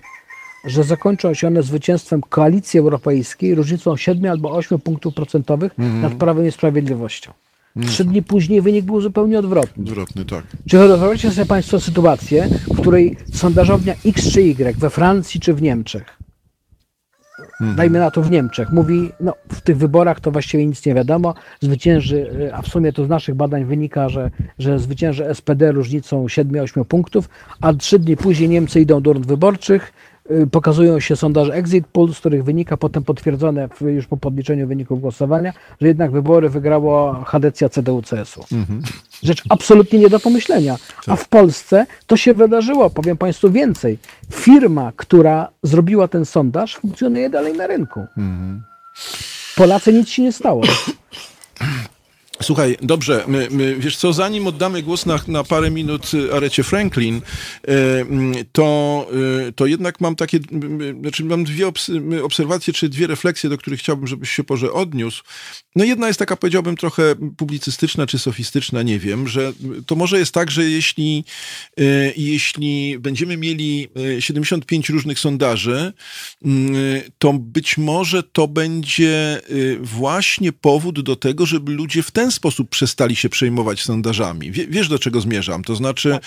[0.65, 6.13] że zakończą się one zwycięstwem koalicji europejskiej różnicą 7 albo 8 punktów procentowych mm nad
[6.13, 7.31] Prawem i Sprawiedliwością.
[7.75, 7.93] Mhm.
[7.93, 9.83] Trzy dni później wynik był zupełnie odwrotny.
[9.83, 10.43] Odwrotny, tak.
[10.69, 15.61] Czy wyobraźcie sobie Państwo sytuację, w której sondażownia X czy Y we Francji czy w
[15.61, 16.14] Niemczech
[17.61, 17.75] mhm.
[17.75, 21.33] dajmy na to w Niemczech, mówi, no w tych wyborach to właściwie nic nie wiadomo,
[21.61, 26.85] zwycięży, a w sumie to z naszych badań wynika, że, że zwycięży SPD różnicą 7-8
[26.85, 27.29] punktów,
[27.61, 29.93] a trzy dni później Niemcy idą do rund wyborczych,
[30.51, 35.01] pokazują się sondaże exit poll, z których wynika potem potwierdzone w, już po podliczeniu wyników
[35.01, 38.53] głosowania, że jednak wybory wygrało Hadecja CDU-CSU.
[38.53, 38.81] Mhm.
[39.23, 40.75] Rzecz absolutnie nie do pomyślenia.
[40.97, 41.19] A tak.
[41.19, 43.97] w Polsce to się wydarzyło, powiem Państwu więcej.
[44.31, 47.99] Firma, która zrobiła ten sondaż, funkcjonuje dalej na rynku.
[48.17, 48.63] Mhm.
[49.55, 50.61] Polacy nic się nie stało.
[52.41, 56.63] Słuchaj, dobrze, my, my, wiesz co, zanim oddamy głos na, na parę minut y, Arecie
[56.63, 59.07] Franklin, y, mm, to,
[59.47, 60.39] y, to jednak mam takie,
[61.01, 61.71] znaczy mam dwie
[62.23, 65.23] obserwacje, czy dwie refleksje, do których chciałbym, żebyś się porze odniósł.
[65.75, 69.53] No jedna jest taka, powiedziałbym, trochę publicystyczna czy sofistyczna, nie wiem, że
[69.87, 71.23] to może jest tak, że jeśli,
[72.17, 73.87] jeśli będziemy mieli
[74.19, 75.93] 75 różnych sondaży,
[77.17, 79.41] to być może to będzie
[79.81, 84.51] właśnie powód do tego, żeby ludzie w ten ten sposób przestali się przejmować sondażami.
[84.51, 85.63] wiesz, do czego zmierzam?
[85.63, 86.19] To znaczy,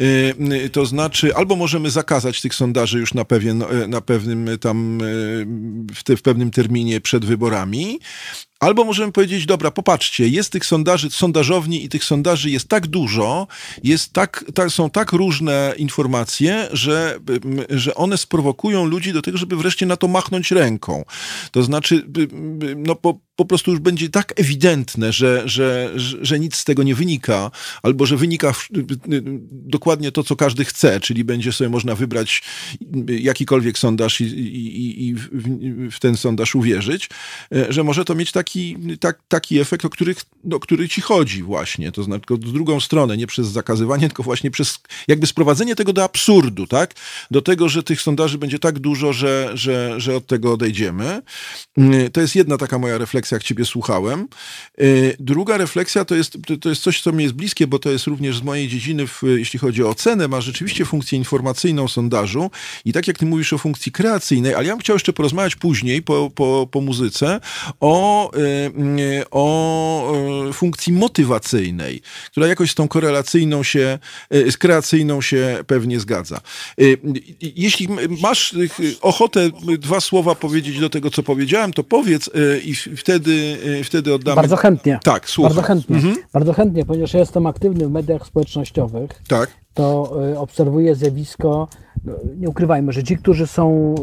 [0.00, 4.58] y, y, to znaczy, albo możemy zakazać tych sondaży już na, pewien, y, na pewnym
[4.60, 4.98] tam,
[5.94, 7.98] w, te, w pewnym terminie przed wyborami,
[8.62, 13.46] Albo możemy powiedzieć, dobra, popatrzcie, jest tych sondaży, sondażowni i tych sondaży jest tak dużo,
[13.84, 17.18] jest tak, tak, są tak różne informacje, że,
[17.70, 21.04] że one sprowokują ludzi do tego, żeby wreszcie na to machnąć ręką.
[21.50, 22.06] To znaczy,
[22.76, 25.92] no po, po prostu już będzie tak ewidentne, że, że,
[26.22, 27.50] że nic z tego nie wynika,
[27.82, 28.54] albo że wynika
[29.50, 32.42] dokładnie to, co każdy chce, czyli będzie sobie można wybrać
[33.08, 35.28] jakikolwiek sondaż i, i, i w,
[35.90, 37.08] w ten sondaż uwierzyć,
[37.68, 40.18] że może to mieć taki tak, taki efekt, o, których,
[40.52, 41.92] o który ci chodzi właśnie.
[41.92, 46.04] To znaczy, w drugą stronę, nie przez zakazywanie, tylko właśnie przez jakby sprowadzenie tego do
[46.04, 46.94] absurdu, tak?
[47.30, 51.22] Do tego, że tych sondaży będzie tak dużo, że, że, że od tego odejdziemy.
[51.78, 54.28] Y, to jest jedna taka moja refleksja, jak ciebie słuchałem.
[54.80, 58.06] Y, druga refleksja to jest, to jest coś, co mi jest bliskie, bo to jest
[58.06, 62.50] również z mojej dziedziny, w, jeśli chodzi o ocenę, ma rzeczywiście funkcję informacyjną sondażu
[62.84, 66.02] i tak jak ty mówisz o funkcji kreacyjnej, ale ja bym chciał jeszcze porozmawiać później,
[66.02, 67.40] po, po, po muzyce,
[67.80, 73.98] o, y, o funkcji motywacyjnej, która jakoś z tą korelacyjną się,
[74.30, 76.40] z kreacyjną się pewnie zgadza.
[77.40, 77.88] Jeśli
[78.22, 78.54] masz
[79.00, 82.30] ochotę dwa słowa powiedzieć do tego, co powiedziałem, to powiedz
[82.64, 83.11] i wtedy,
[83.84, 84.36] wtedy oddamy...
[84.36, 84.98] Bardzo chętnie.
[85.04, 85.54] Tak, słucham.
[85.54, 85.96] Bardzo chętnie.
[85.96, 86.16] Mhm.
[86.32, 89.10] Bardzo chętnie, ponieważ ja jestem aktywny w mediach społecznościowych.
[89.28, 89.50] Tak.
[89.74, 91.68] To obserwuję zjawisko
[92.38, 93.94] nie ukrywajmy, że ci, którzy są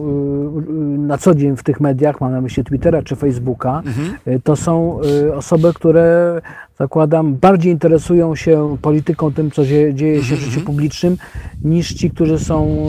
[0.62, 4.18] y, na co dzień w tych mediach, mam na myśli Twittera czy Facebooka, mhm.
[4.28, 6.42] Y, to są y, osoby, które
[6.78, 10.66] zakładam, bardziej interesują się polityką, tym, co dzieje się w życiu mhm.
[10.66, 11.18] publicznym,
[11.64, 12.88] niż ci, którzy są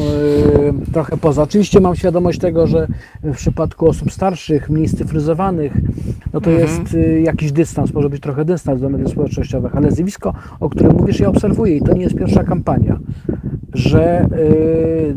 [0.92, 1.42] trochę poza.
[1.42, 2.86] Oczywiście mam świadomość tego, że
[3.22, 5.72] w przypadku osób starszych, mniej cyfryzowanych,
[6.32, 6.68] no to mhm.
[6.68, 11.20] jest jakiś dystans, może być trochę dystans do mediów społecznościowych, ale zjawisko, o którym mówisz,
[11.20, 12.69] ja obserwuję i to nie jest pierwsza kampania
[13.74, 15.14] że y,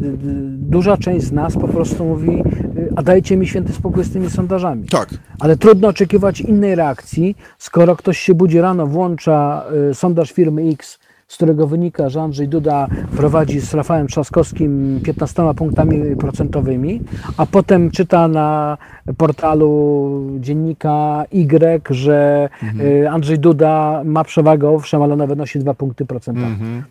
[0.58, 2.44] duża część z nas po prostu mówi,
[2.78, 4.88] y, a dajcie mi święty spokój z tymi sondażami.
[4.88, 5.10] Tak.
[5.39, 11.00] Ale trudno oczekiwać innej reakcji, skoro ktoś się budzi rano, włącza y, sondaż firmy X,
[11.28, 12.88] z którego wynika, że Andrzej Duda
[13.18, 17.02] prowadzi z Rafałem Trzaskowskim 15 punktami procentowymi,
[17.38, 18.78] a potem czyta na
[19.18, 23.13] portalu dziennika Y, że mhm.
[23.13, 26.48] Andrzej Duda ma przewagę, owszem, ale ona wynosi 2 punkty procentowe.
[26.48, 26.84] Mhm.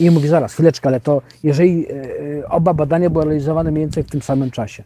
[0.00, 1.92] I mówi, zaraz, chwileczkę, ale to jeżeli e,
[2.38, 4.82] e, oba badania były realizowane mniej więcej w tym samym czasie.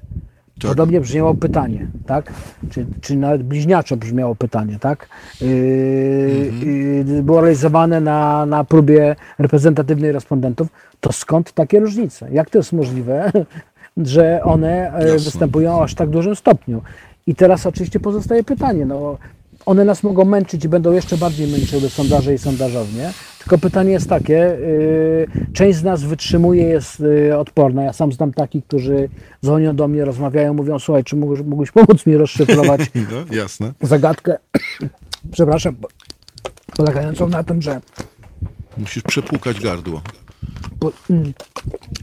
[0.60, 0.70] Tak.
[0.70, 2.32] Podobnie brzmiało pytanie, tak?
[2.70, 5.08] Czy, czy nawet bliźniaczo brzmiało pytanie, tak?
[5.40, 6.50] Yy,
[7.00, 7.22] mhm.
[7.22, 10.68] było realizowane na, na próbie reprezentatywnej respondentów.
[11.00, 12.28] To skąd takie różnice?
[12.32, 13.32] Jak to jest możliwe,
[13.96, 15.18] że one e, Jasne.
[15.18, 16.82] występują aż tak dużym stopniu?
[17.26, 19.18] I teraz oczywiście pozostaje pytanie, no,
[19.66, 23.12] one nas mogą męczyć i będą jeszcze bardziej męczyły sondaże i sondażownie.
[23.38, 27.82] Tylko pytanie jest takie, y, część z nas wytrzymuje, jest y, odporna.
[27.82, 29.08] Ja sam znam takich, którzy
[29.44, 33.72] dzwonią do mnie, rozmawiają, mówią, słuchaj, czy mógłbyś, mógłbyś pomóc mi rozszyfrować no, jasne.
[33.82, 34.38] zagadkę,
[35.32, 35.76] przepraszam,
[36.76, 37.80] polegającą na tym, że...
[38.78, 40.02] Musisz przepłukać gardło.
[40.80, 41.32] Po, mm,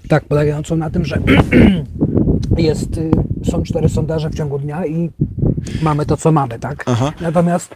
[0.08, 1.20] tak, polegającą na tym, że
[2.58, 3.12] jest, y,
[3.52, 5.10] są cztery sondaże w ciągu dnia i
[5.82, 6.84] mamy to, co mamy, tak?
[6.88, 7.14] Aha.
[7.22, 7.76] Natomiast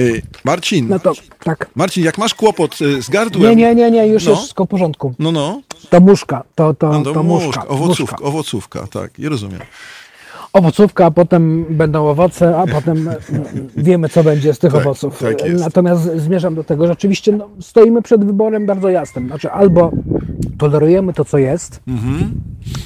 [0.00, 1.12] Y, Marcin, no to,
[1.44, 1.70] tak.
[1.74, 3.50] Marcin, jak masz kłopot y, z gardłem...
[3.50, 4.30] Nie, nie, nie, nie już no.
[4.30, 5.14] jest wszystko w porządku.
[5.18, 5.60] No, no.
[5.90, 7.68] To muszka, to, to, no, to, to muszka.
[7.68, 8.28] Owocówka, muszka.
[8.28, 9.60] owocówka, tak, i rozumiem.
[10.52, 13.10] Owocówka, a potem będą owoce, a potem
[13.76, 15.18] wiemy, co będzie z tych tak, owoców.
[15.18, 19.26] Tak Natomiast zmierzam do tego, że rzeczywiście no, stoimy przed wyborem bardzo jasnym.
[19.26, 19.92] Znaczy, albo
[20.58, 22.30] tolerujemy to, co jest mhm.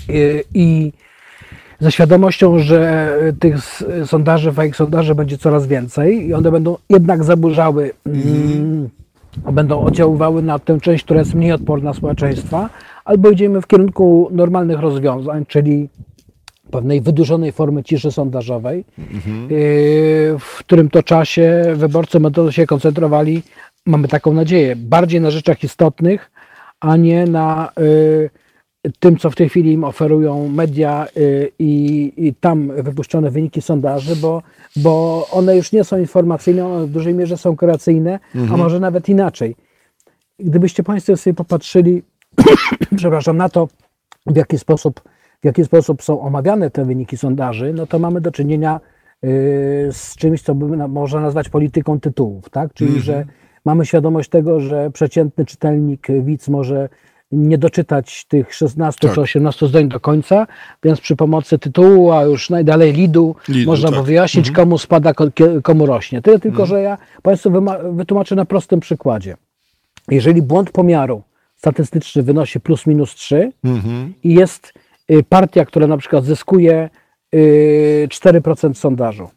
[0.09, 0.93] i, i
[1.81, 3.57] ze świadomością, że tych
[4.07, 8.89] sondaży, fake sondaży będzie coraz więcej i one będą jednak zaburzały, mm,
[9.53, 12.71] będą oddziaływały na tę część, która jest mniej odporna społeczeństwa,
[13.05, 15.89] albo idziemy w kierunku normalnych rozwiązań, czyli
[16.71, 19.49] pewnej wydłużonej formy ciszy sondażowej, mhm.
[20.39, 23.43] w którym to czasie wyborcy będą się koncentrowali,
[23.87, 26.31] mamy taką nadzieję, bardziej na rzeczach istotnych,
[26.81, 28.31] a nie na y,
[28.99, 34.17] tym, co w tej chwili im oferują media y, i, i, tam wypuszczone wyniki sondaży,
[34.17, 34.43] bo,
[34.77, 38.55] bo one już nie są informacyjne, one w dużej mierze są kreacyjne, mhm.
[38.55, 39.57] a może nawet inaczej.
[40.39, 42.03] Gdybyście Państwo sobie popatrzyli,
[42.97, 43.69] przepraszam, na to,
[44.27, 45.01] w jaki sposób,
[45.43, 48.81] w jaki sposób są omawiane te wyniki sondaży, no to mamy do czynienia
[49.25, 52.75] y, z czymś, co by można nazwać polityką tytułów, tak?
[52.75, 53.05] Czyli, mhm.
[53.05, 53.25] że
[53.69, 56.89] mamy świadomość tego, że przeciętny czytelnik, widz może
[57.33, 59.15] nie doczytać tych 16 tak.
[59.15, 60.47] czy 18 zdań do końca,
[60.85, 64.03] więc przy pomocy tytułu, a już najdalej lidu, lidu można tak.
[64.03, 64.67] wyjaśnić, mhm.
[64.67, 65.13] komu spada,
[65.63, 66.23] komu rośnie.
[66.23, 66.69] Tyle tylko, mhm.
[66.69, 67.51] że ja Państwu
[67.93, 69.37] wytłumaczę na prostym przykładzie.
[70.11, 71.23] Jeżeli błąd pomiaru
[71.57, 74.15] statystyczny wynosi plus minus 3 mhm.
[74.25, 74.73] i jest
[75.11, 76.91] y, partia, która na przykład zyskuje
[77.35, 79.29] 4% y, sondażu,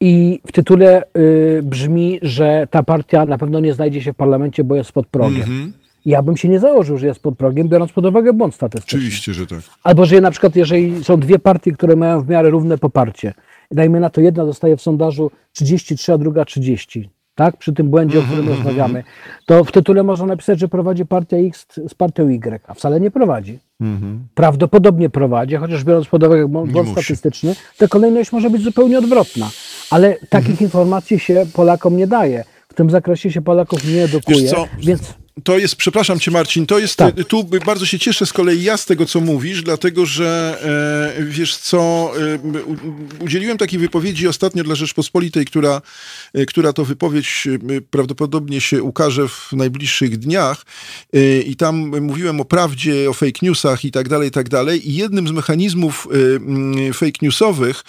[0.00, 4.64] i w tytule y, brzmi, że ta partia na pewno nie znajdzie się w parlamencie,
[4.64, 5.42] bo jest pod progiem.
[5.42, 8.98] -hmm ja bym się nie założył, że jest pod progiem, biorąc pod uwagę błąd statystyczny.
[8.98, 9.58] Oczywiście, że tak.
[9.82, 13.34] Albo, że na przykład, jeżeli są dwie partie, które mają w miarę równe poparcie,
[13.70, 17.56] dajmy na to, jedna dostaje w sondażu 33, a druga 30, tak?
[17.56, 18.48] Przy tym błędzie, o którym -hmm.
[18.48, 19.04] rozmawiamy,
[19.46, 23.10] to w tytule można napisać, że prowadzi partia X z partią Y, a wcale nie
[23.10, 23.58] prowadzi.
[24.34, 29.50] Prawdopodobnie prowadzi, chociaż biorąc pod uwagę błąd statystyczny, to kolejność może być zupełnie odwrotna.
[29.90, 32.44] Ale takich informacji się Polakom nie daje.
[32.68, 36.96] W tym zakresie się Polaków nie edukuje, więc to jest, przepraszam cię Marcin, to jest,
[36.96, 37.14] tak.
[37.28, 40.58] tu bardzo się cieszę z kolei ja z tego, co mówisz, dlatego, że
[41.18, 42.12] e, wiesz co,
[43.20, 45.82] e, udzieliłem takiej wypowiedzi ostatnio dla Rzeczpospolitej, która,
[46.34, 50.64] e, która to wypowiedź e, prawdopodobnie się ukaże w najbliższych dniach
[51.12, 54.90] e, i tam mówiłem o prawdzie, o fake newsach i tak dalej, i tak dalej
[54.90, 56.08] i jednym z mechanizmów
[56.88, 57.84] e, fake newsowych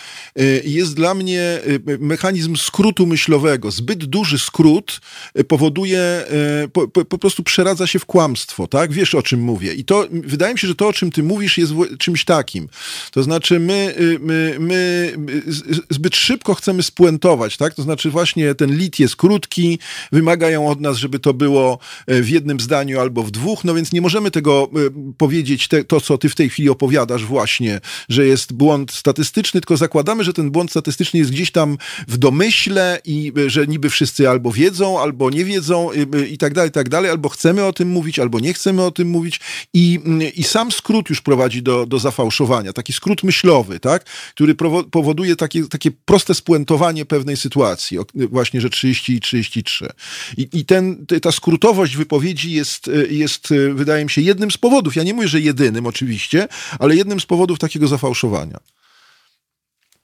[0.64, 1.60] jest dla mnie
[2.00, 3.72] mechanizm skrótu myślowego.
[3.72, 5.00] Zbyt duży skrót
[5.48, 6.26] powoduje
[6.74, 8.94] po, po, po prostu prostu przeradza się w kłamstwo, tak?
[8.94, 9.74] Wiesz, o czym mówię.
[9.74, 12.70] I to, wydaje mi się, że to, o czym ty mówisz, jest czymś takim.
[13.12, 15.14] To znaczy, my, y, my, my
[15.90, 17.74] zbyt szybko chcemy spuentować, tak?
[17.74, 19.80] To znaczy, właśnie ten lit jest krótki,
[20.12, 23.92] wymagają od nas, żeby to było e, w jednym zdaniu albo w dwóch, no więc
[23.92, 28.26] nie możemy tego e, powiedzieć, te, to, co ty w tej chwili opowiadasz właśnie, że
[28.26, 33.34] jest błąd statystyczny, tylko zakładamy, że ten błąd statystyczny jest gdzieś tam w domyśle i
[33.38, 35.90] e, że niby wszyscy albo wiedzą, albo nie wiedzą
[36.30, 38.82] i tak dalej, i tak dalej, albo albo chcemy o tym mówić, albo nie chcemy
[38.82, 39.40] o tym mówić
[39.74, 40.00] i,
[40.36, 44.56] i sam skrót już prowadzi do, do zafałszowania, taki skrót myślowy, tak, który
[44.92, 49.90] powoduje takie, takie proste spuentowanie pewnej sytuacji, właśnie, że 30 i 33.
[50.38, 55.04] I, i ten, ta skrótowość wypowiedzi jest, jest, wydaje mi się, jednym z powodów, ja
[55.04, 56.48] nie mówię, że jedynym oczywiście,
[56.80, 58.60] ale jednym z powodów takiego zafałszowania.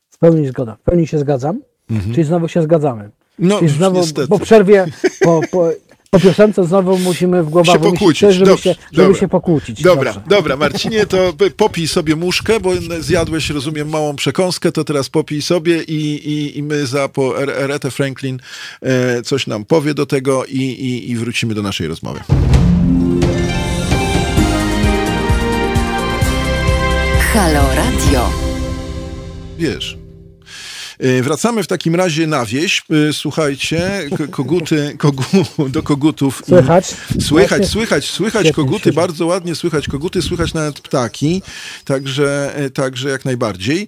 [0.10, 2.14] W pełni zgoda, w pełni się zgadzam, mhm.
[2.14, 3.12] czyli znowu się zgadzamy.
[3.40, 4.28] No, Czyli znowu niestety.
[4.28, 4.86] po przerwie,
[5.22, 5.70] po, po,
[6.14, 9.20] po piosence znowu musimy w głowach się pokłócić, żeby, się, żeby dobra.
[9.20, 9.82] się pokłócić.
[9.82, 10.30] Dobra, Dobrze.
[10.30, 15.84] dobra, Marcinie, to popij sobie muszkę, bo zjadłeś, rozumiem, małą przekąskę, to teraz popij sobie
[15.84, 15.96] i,
[16.32, 18.40] i, i my za po Aretha Franklin
[18.82, 22.20] e, coś nam powie do tego i, i, i wrócimy do naszej rozmowy.
[27.34, 28.30] Halo Radio.
[29.58, 30.03] Wiesz,
[31.22, 32.82] wracamy w takim razie na wieś.
[33.10, 35.24] E, słuchajcie, koguty, kogu,
[35.70, 36.44] do kogutów.
[36.48, 36.96] Słychać?
[37.20, 41.42] Słychać, słychać, słychać koguty, bardzo ładnie słychać koguty, słychać nawet ptaki,
[41.86, 43.88] także, e, także jak najbardziej.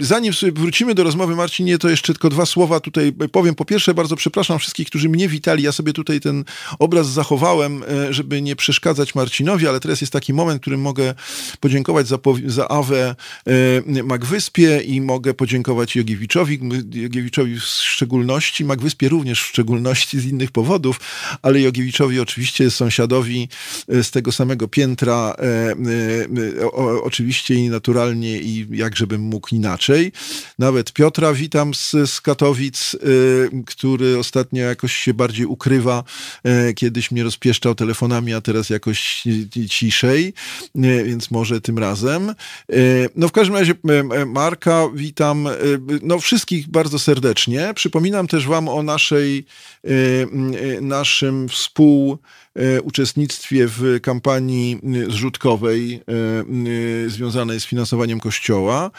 [0.00, 3.54] Zanim wrócimy do rozmowy, Marcinie, to jeszcze tylko dwa słowa tutaj powiem.
[3.54, 5.62] Po pierwsze, bardzo przepraszam wszystkich, którzy mnie witali.
[5.62, 6.44] Ja sobie tutaj ten
[6.78, 11.14] obraz zachowałem, żeby nie przeszkadzać Marcinowi, ale teraz jest taki moment, w którym mogę
[11.60, 13.14] podziękować za, za Awę
[14.04, 16.60] Magwyspie i mogę podziękować Jogiewiczowi,
[16.92, 21.00] Jogiewiczowi w szczególności, Magwyspie również w szczególności z innych powodów,
[21.42, 23.48] ale Jogiewiczowi oczywiście sąsiadowi
[23.88, 25.74] e, z tego samego piętra, e,
[26.60, 30.12] e, o, oczywiście i naturalnie i jakżebym mógł inaczej.
[30.58, 32.96] Nawet Piotra witam z, z Katowic,
[33.66, 36.04] który ostatnio jakoś się bardziej ukrywa,
[36.76, 39.24] kiedyś mnie rozpieszczał telefonami, a teraz jakoś
[39.70, 40.32] ciszej,
[41.04, 42.34] więc może tym razem.
[43.16, 43.74] No w każdym razie
[44.26, 45.48] Marka witam
[46.02, 47.72] no, wszystkich bardzo serdecznie.
[47.74, 49.44] Przypominam też Wam o naszej,
[49.84, 49.94] e, e,
[50.80, 56.00] naszym współuczestnictwie w kampanii zrzutkowej e,
[57.10, 58.90] związanej z finansowaniem Kościoła.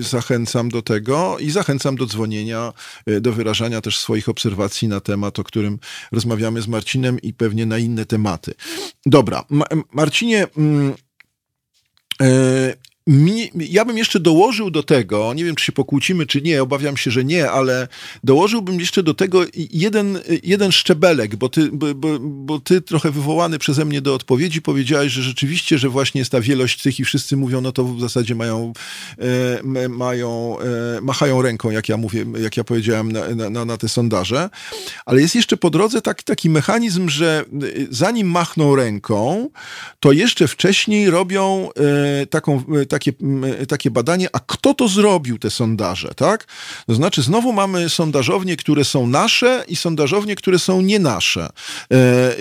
[0.00, 2.72] Zachęcam do tego i zachęcam do dzwonienia,
[3.20, 5.78] do wyrażania też swoich obserwacji na temat, o którym
[6.12, 8.54] rozmawiamy z Marcinem i pewnie na inne tematy.
[9.06, 9.44] Dobra,
[9.92, 10.46] Marcinie.
[13.08, 16.96] Mi, ja bym jeszcze dołożył do tego, nie wiem czy się pokłócimy, czy nie, obawiam
[16.96, 17.88] się, że nie, ale
[18.24, 23.58] dołożyłbym jeszcze do tego jeden, jeden szczebelek, bo ty, bo, bo, bo ty trochę wywołany
[23.58, 27.36] przeze mnie do odpowiedzi powiedziałeś, że rzeczywiście, że właśnie jest ta wielość tych i wszyscy
[27.36, 28.72] mówią, no to w zasadzie mają,
[29.18, 33.88] e, mają e, machają ręką, jak ja mówię, jak ja powiedziałem na, na, na te
[33.88, 34.50] sondaże,
[35.06, 37.44] ale jest jeszcze po drodze taki, taki mechanizm, że
[37.90, 39.50] zanim machną ręką,
[40.00, 41.68] to jeszcze wcześniej robią
[42.22, 43.12] e, taką, taką takie,
[43.68, 46.46] takie badanie, a kto to zrobił, te sondaże, tak?
[46.86, 51.48] To znaczy, znowu mamy sondażownie, które są nasze i sondażownie, które są nie nasze.
[51.92, 52.34] E,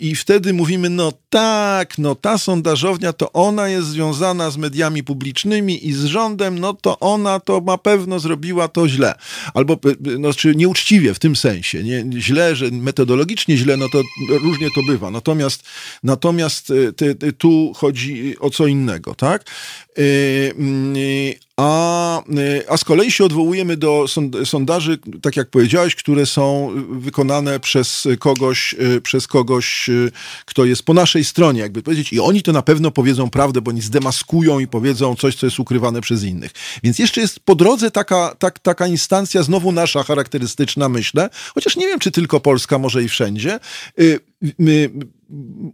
[0.00, 5.88] I wtedy mówimy, no tak, no ta sondażownia, to ona jest związana z mediami publicznymi
[5.88, 9.14] i z rządem, no to ona to na pewno zrobiła to źle.
[9.54, 9.78] Albo,
[10.18, 11.82] no, czy nieuczciwie w tym sensie.
[11.82, 15.10] Nie, źle, że metodologicznie źle, no to różnie to bywa.
[15.10, 15.62] Natomiast,
[16.02, 19.44] natomiast e, ty, ty, tu chodzi o co innego, tak?
[20.00, 20.54] Y,
[20.96, 24.06] y, a, y, a z kolei się odwołujemy do
[24.44, 29.90] sondaży, tak jak powiedziałeś, które są wykonane przez kogoś, przez kogoś,
[30.44, 33.70] kto jest po naszej stronie, jakby powiedzieć, i oni to na pewno powiedzą prawdę, bo
[33.70, 36.50] oni zdemaskują i powiedzą coś, co jest ukrywane przez innych.
[36.82, 41.86] Więc jeszcze jest po drodze taka, tak, taka instancja, znowu nasza charakterystyczna, myślę, chociaż nie
[41.86, 43.60] wiem, czy tylko Polska, może i wszędzie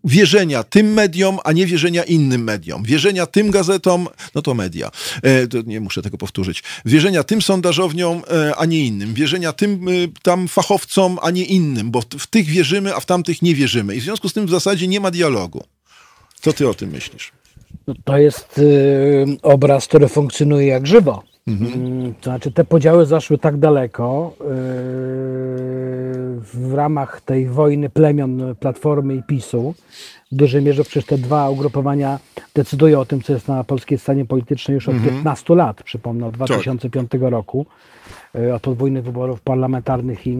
[0.04, 2.82] wierzenia tym mediom, a nie wierzenia innym mediom.
[2.82, 4.90] Wierzenia tym gazetom, no to media.
[5.22, 6.62] E, to nie muszę tego powtórzyć.
[6.84, 9.14] Wierzenia tym sondażowniom, e, a nie innym.
[9.14, 9.92] Wierzenia tym e,
[10.22, 13.96] tam fachowcom, a nie innym, bo w, tych wierzymy, a w tamtych nie wierzymy.
[13.96, 15.64] I w związku z tym w zasadzie nie ma dialogu.
[16.40, 17.32] Co ty o tym myślisz?
[17.86, 21.22] No to jest y, obraz, który funkcjonuje jak żywo.
[21.46, 22.14] Mhm.
[22.20, 24.44] To znaczy, te podziały zaszły tak daleko y,
[26.40, 29.74] w ramach tej wojny plemion Platformy i PiSu.
[30.32, 32.18] W dużej mierze przecież te dwa ugrupowania
[32.54, 35.14] decydują o tym, co jest na polskiej scenie politycznej już od mhm.
[35.14, 37.20] 15 lat, przypomnę, od 2005 tak.
[37.20, 37.66] roku.
[38.34, 40.38] E, od podwójnych wyborów parlamentarnych i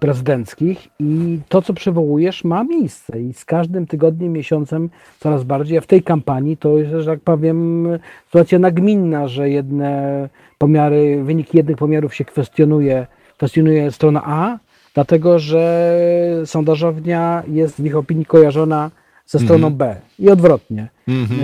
[0.00, 0.88] prezydenckich.
[0.98, 3.20] I to, co przywołujesz, ma miejsce.
[3.20, 4.90] I z każdym tygodniem, miesiącem
[5.20, 5.78] coraz bardziej.
[5.78, 7.88] A w tej kampanii to jest, że tak powiem,
[8.24, 10.28] sytuacja nagminna, że jedne
[10.58, 14.58] pomiary, wyniki jednych pomiarów się kwestionuje, kwestionuje strona A,
[14.94, 18.90] dlatego że sondażownia jest w ich opinii kojarzona
[19.26, 19.76] ze stroną mm -hmm.
[19.76, 20.88] B i odwrotnie.
[21.08, 21.38] Mm -hmm.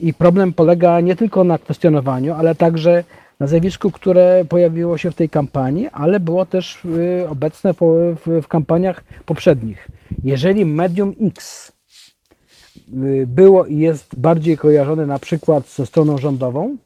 [0.00, 3.04] I problem polega nie tylko na kwestionowaniu, ale także
[3.40, 7.74] nazwisku, które pojawiło się w tej kampanii, ale było też y, obecne
[8.26, 9.88] w, kampaniach poprzednich.
[10.24, 11.72] Jeżeli medium X
[12.94, 16.76] y, było i jest bardziej kojarzone na przykład ze stroną rządową,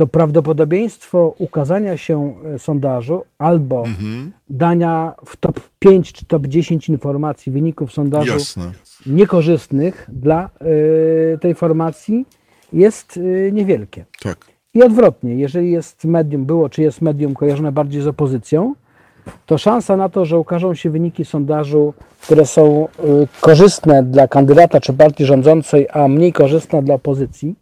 [0.00, 4.32] to prawdopodobieństwo ukazania się e, sondażu albo mhm.
[4.50, 8.72] dania w top 5 czy top 10 informacji wyników sondażu Jasne.
[9.06, 10.50] niekorzystnych dla
[11.34, 12.26] y, tej formacji
[12.72, 14.04] jest y, niewielkie.
[14.22, 14.38] Tak.
[14.74, 18.74] I odwrotnie, jeżeli jest medium, było czy jest medium kojarzone bardziej z opozycją,
[19.46, 24.80] to szansa na to, że ukażą się wyniki sondażu, które są y, korzystne dla kandydata
[24.80, 27.54] czy partii rządzącej, a mniej korzystne dla opozycji,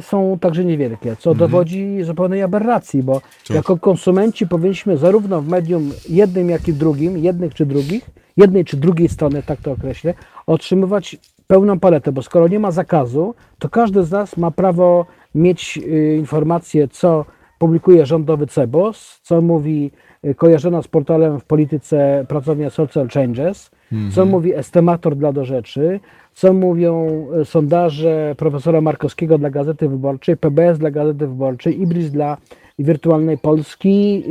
[0.00, 1.38] są także niewielkie, co mhm.
[1.38, 7.54] dowodzi zupełnej aberracji, bo jako konsumenci powinniśmy zarówno w medium jednym, jak i drugim, jednych
[7.54, 10.14] czy drugich, jednej czy drugiej strony, tak to określę,
[10.46, 15.78] otrzymywać pełną paletę, bo skoro nie ma zakazu, to każdy z nas ma prawo mieć
[15.78, 17.24] y, informację, co
[17.58, 19.90] publikuje rządowy CEBOS, co mówi
[20.24, 24.10] y, kojarzona z portalem w polityce pracownia Social Changes, mhm.
[24.10, 26.00] co mówi estimator dla do rzeczy,
[26.36, 32.36] co mówią y, sondaże profesora Markowskiego dla Gazety Wyborczej, PBS dla Gazety Wyborczej, Ibris dla
[32.78, 34.24] Wirtualnej Polski,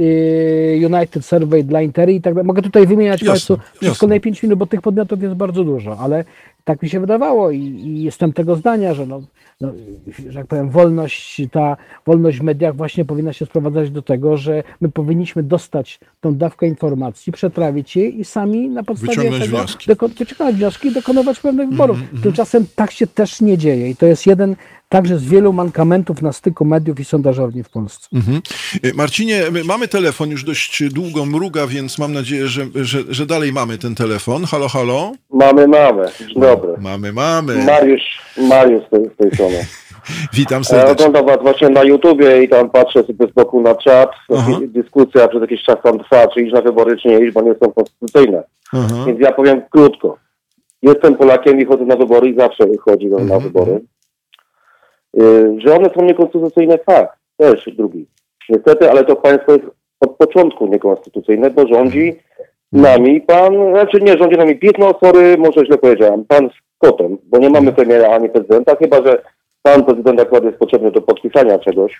[0.85, 2.47] United Survey dla Interi i tak dalej.
[2.47, 5.97] Mogę tutaj wymieniać jasne, Państwu wszystko na 5 minut, bo tych podmiotów jest bardzo dużo,
[5.97, 6.25] ale
[6.65, 9.21] tak mi się wydawało i, i jestem tego zdania, że no,
[9.61, 9.71] no,
[10.29, 14.63] że tak powiem, wolność, ta wolność w mediach właśnie powinna się sprowadzać do tego, że
[14.81, 19.87] my powinniśmy dostać tą dawkę informacji, przetrawić je i sami na podstawie wyciągnąć tego wnioski.
[19.87, 21.97] Doko, wyciągnąć wnioski i dokonywać pewnych wyborów.
[21.97, 22.23] Mm.
[22.23, 24.55] Tymczasem tak się też nie dzieje i to jest jeden
[24.89, 28.07] także z wielu mankamentów na styku mediów i sondażowni w Polsce.
[28.13, 28.41] Mhm.
[28.95, 33.77] Marcinie, mamy telefon już dość długo mruga, więc mam nadzieję, że, że, że dalej mamy
[33.77, 34.43] ten telefon.
[34.43, 35.11] Halo, halo?
[35.29, 36.05] Mamy, mamy.
[36.19, 36.73] Dzień dobry.
[36.79, 37.65] Mamy, mamy.
[37.65, 39.65] Mariusz, Mariusz z tej, z tej strony.
[40.33, 41.05] Witam serdecznie.
[41.05, 44.09] Oglądam was właśnie na YouTubie i tam patrzę sobie z boku na czat.
[44.67, 47.55] Dyskusja przez jakiś czas tam trwa, czy iść na wybory, czy nie iść, bo nie
[47.63, 48.43] są konstytucyjne.
[48.73, 49.03] Aha.
[49.07, 50.17] Więc ja powiem krótko.
[50.81, 53.39] Jestem Polakiem i chodzę na wybory i zawsze chodziłem mhm.
[53.39, 53.81] na wybory.
[55.21, 58.05] Y, że one są niekonstytucyjne, fakt, też drugi.
[58.49, 59.65] Niestety, ale to państwo jest
[59.99, 62.15] od początku niekonstytucyjne, bo rządzi
[62.71, 67.17] nami pan, znaczy nie rządzi nami PiS, no sorry, może źle powiedziałem, pan z kotem,
[67.23, 69.21] bo nie mamy premiera ani prezydenta, chyba że
[69.61, 71.99] pan prezydent akurat jest potrzebny do podpisania czegoś.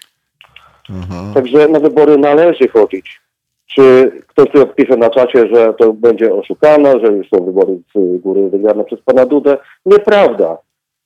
[0.90, 1.32] Aha.
[1.34, 3.22] Także na wybory należy chodzić.
[3.68, 8.22] Czy ktoś tu pisze na czacie, że to będzie oszukane, że już są wybory z
[8.22, 9.58] góry wygrane przez pana Dudę?
[9.86, 10.58] Nieprawda.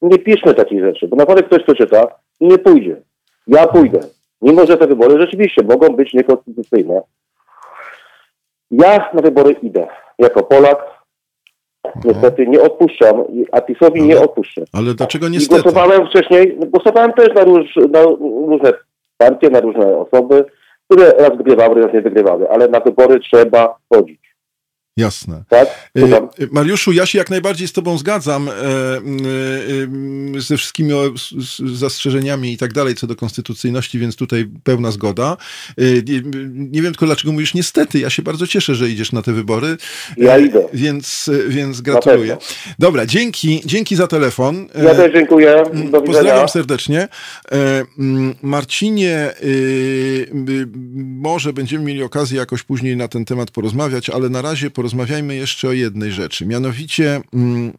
[0.01, 2.07] Nie piszmy takich rzeczy, bo naprawdę ktoś przeczyta
[2.39, 3.01] i nie pójdzie.
[3.47, 3.99] Ja pójdę.
[4.41, 7.01] Mimo, że te wybory rzeczywiście mogą być niekonstytucyjne.
[8.71, 9.87] Ja na wybory idę.
[10.19, 10.99] Jako Polak
[12.05, 14.63] niestety nie odpuszczam, a PiSowi nie odpuszczę.
[14.73, 15.59] Ale dlaczego niestety?
[15.59, 18.03] I głosowałem wcześniej, głosowałem też na, róż, na
[18.47, 18.73] różne
[19.17, 20.45] partie, na różne osoby,
[20.89, 24.28] które raz wygrywały, raz nie wygrywały, ale na wybory trzeba chodzić.
[24.99, 25.43] Jasne.
[25.49, 25.67] Tak?
[25.97, 28.51] E, e, Mariuszu, ja się jak najbardziej z Tobą zgadzam e,
[30.37, 30.93] ze wszystkimi
[31.73, 35.37] zastrzeżeniami i tak dalej co do konstytucyjności, więc tutaj pełna zgoda.
[36.53, 37.99] Nie wiem tylko dlaczego mówisz niestety.
[37.99, 39.77] Ja się bardzo cieszę, że idziesz na te wybory.
[40.17, 40.61] Ja idę.
[40.73, 42.37] Więc, więc gratuluję.
[42.79, 44.67] Dobra, dzięki, dzięki za telefon.
[44.83, 45.63] Ja też dziękuję.
[45.91, 47.07] Do Pozdrawiam serdecznie.
[48.41, 49.33] Marcinie,
[51.05, 55.35] może będziemy mieli okazję jakoś później na ten temat porozmawiać, ale na razie porozmawiamy porozmawiajmy
[55.35, 57.73] jeszcze o jednej rzeczy, mianowicie mm,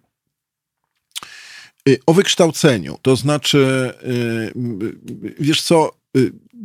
[1.89, 2.99] y, o wykształceniu.
[3.03, 4.53] To znaczy, y,
[5.41, 5.93] wiesz co,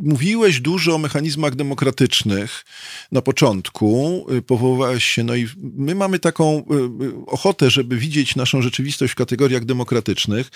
[0.02, 2.64] Mówiłeś dużo o mechanizmach demokratycznych
[3.12, 8.36] na początku, y, powoływałeś się, no i my mamy taką y, y, ochotę, żeby widzieć
[8.36, 10.50] naszą rzeczywistość w kategoriach demokratycznych.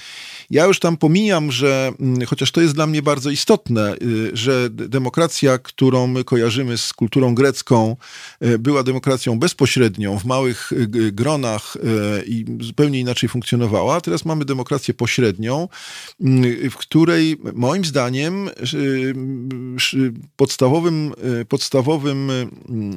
[0.51, 3.97] Ja już tam pomijam, że mm, chociaż to jest dla mnie bardzo istotne,
[4.33, 7.97] że demokracja, którą my kojarzymy z kulturą grecką,
[8.59, 10.73] była demokracją bezpośrednią, w małych
[11.13, 11.77] gronach
[12.27, 14.01] i zupełnie inaczej funkcjonowała.
[14.01, 15.69] Teraz mamy demokrację pośrednią,
[16.71, 18.51] w której moim zdaniem
[20.37, 22.47] podstawowym, e, podstawowym e,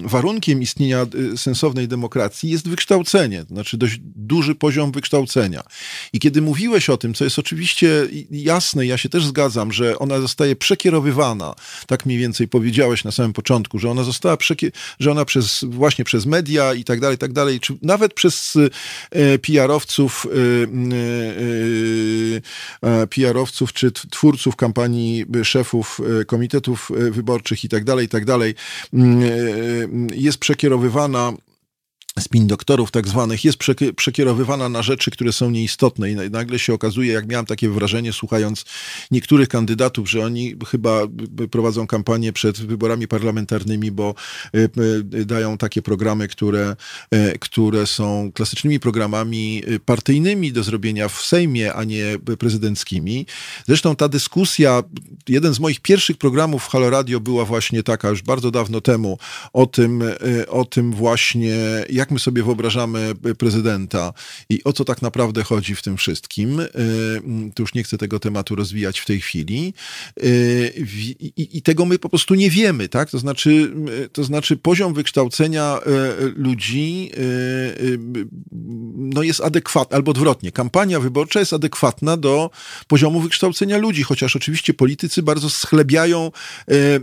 [0.04, 1.02] warunkiem istnienia
[1.34, 5.64] e, sensownej demokracji jest wykształcenie, to znaczy dość duży poziom wykształcenia.
[6.14, 10.20] I kiedy mówiłeś o tym, co jest oczywiście jasne, ja się też zgadzam, że ona
[10.20, 11.56] zostaje przekierowywana,
[11.88, 14.38] tak mniej więcej powiedziałeś na samym początku, że ona została,
[15.00, 18.58] że ona przez, właśnie przez media i tak dalej, i tak dalej, czy nawet przez
[19.42, 20.28] PR-owców,
[23.10, 28.56] PR-owców czy twórców kampanii szefów komitetów e, wyborczych i tak dalej, i tak dalej,
[28.94, 29.28] mm, e,
[30.16, 31.34] jest przekierowywana
[32.20, 33.58] spin doktorów tak zwanych jest
[33.96, 38.66] przekierowywana na rzeczy, które są nieistotne i nagle się okazuje, jak miałem takie wrażenie słuchając
[39.12, 41.02] niektórych kandydatów, że oni chyba
[41.52, 44.16] prowadzą kampanię przed wyborami parlamentarnymi, bo
[44.54, 44.64] e,
[45.20, 46.76] e, dają takie programy, które,
[47.12, 52.06] e, które są klasycznymi programami partyjnymi do zrobienia w Sejmie, a nie
[52.40, 53.26] prezydenckimi.
[53.68, 54.84] Zresztą ta dyskusja,
[55.30, 59.18] jeden z moich pierwszych programów w Halo Radio była właśnie taka już bardzo dawno temu
[59.54, 60.04] o tym,
[60.48, 61.56] o tym właśnie,
[61.90, 64.14] jak jak my sobie wyobrażamy prezydenta
[64.50, 66.60] i o co tak naprawdę chodzi w tym wszystkim.
[66.60, 66.70] Y,
[67.56, 69.74] tu już nie chcę tego tematu rozwijać w tej chwili.
[70.24, 70.74] Y,
[71.38, 73.10] I, tego my po prostu nie wiemy, tak?
[73.10, 73.74] To znaczy,
[74.14, 75.80] to znaczy poziom wykształcenia
[76.36, 77.12] ludzi
[78.96, 82.50] no jest adekwatny, albo odwrotnie, kampania wyborcza jest adekwatna do
[82.88, 86.32] poziomu wykształcenia ludzi, chociaż oczywiście politycy bardzo schlebiają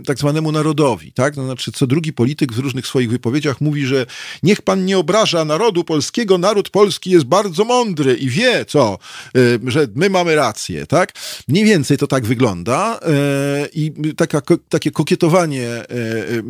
[0.05, 1.35] tak zwanemu narodowi, tak?
[1.35, 4.05] To znaczy, co drugi polityk w różnych swoich wypowiedziach mówi, że
[4.43, 6.37] niech pan nie nie obraża narodu polskiego.
[6.37, 8.97] Naród polski jest bardzo mądry i wie, co,
[9.37, 11.13] y, że my mamy rację, tak?
[11.47, 16.43] Mniej więcej to tak wygląda y, i taka, takie kokietowanie y,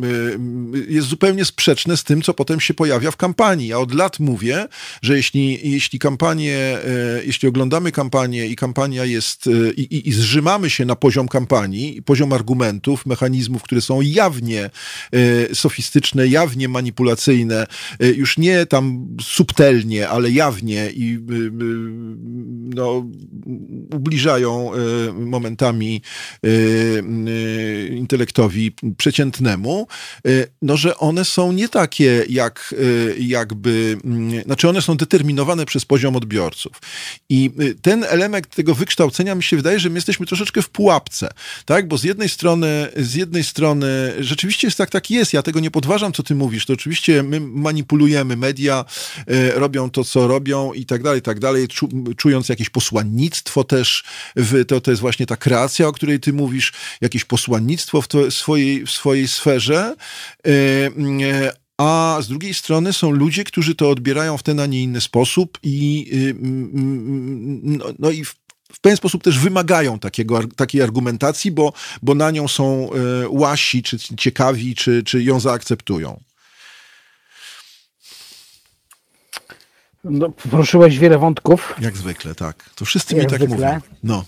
[0.88, 3.68] jest zupełnie sprzeczne z tym, co potem się pojawia w kampanii.
[3.68, 4.66] Ja od lat mówię,
[5.02, 6.78] że jeśli, jeśli kampanię,
[7.24, 12.32] jeśli oglądamy kampanię i kampania jest, i, i, i zrzymamy się na poziom kampanii, poziom
[12.32, 14.70] argumentów, mechanizmów, które są jawnie
[15.52, 17.66] sofistyczne, jawnie manipulacyjne,
[18.00, 21.50] już już nie tam subtelnie, ale jawnie i y, y,
[22.74, 23.06] no,
[23.94, 26.02] ubliżają y, momentami
[27.90, 29.86] intelektowi przeciętnemu,
[30.62, 32.74] no, że one są nie takie jak
[33.18, 36.72] jakby, mm, znaczy one są determinowane przez poziom odbiorców.
[37.28, 37.50] I
[37.82, 41.28] ten element tego wykształcenia mi się wydaje, że my jesteśmy troszeczkę w pułapce,
[41.64, 41.88] tak?
[41.88, 45.70] Bo z jednej strony, z jednej strony rzeczywiście jest tak, tak jest, ja tego nie
[45.70, 48.84] podważam, co ty mówisz, to oczywiście my manipulujemy media
[49.26, 51.68] e, robią to, co robią i tak dalej, i tak dalej,
[52.16, 54.04] czując jakieś posłannictwo też,
[54.36, 58.30] w, to, to jest właśnie ta kreacja, o której ty mówisz, jakieś posłannictwo w, to,
[58.30, 59.96] swojej, w swojej sferze,
[60.46, 64.82] e, e, a z drugiej strony są ludzie, którzy to odbierają w ten, a nie
[64.82, 66.10] inny sposób i,
[67.62, 68.42] no, no i w
[68.72, 72.90] w pewien sposób też wymagają takiego, takiej argumentacji, bo, bo na nią są
[73.28, 76.20] łasi, czy ciekawi, czy, czy ją zaakceptują.
[80.04, 81.74] No, poruszyłeś wiele wątków.
[81.80, 82.64] Jak zwykle, tak.
[82.74, 83.56] To wszyscy Jak mi tak zwykle.
[83.56, 83.80] mówią.
[84.04, 84.24] No.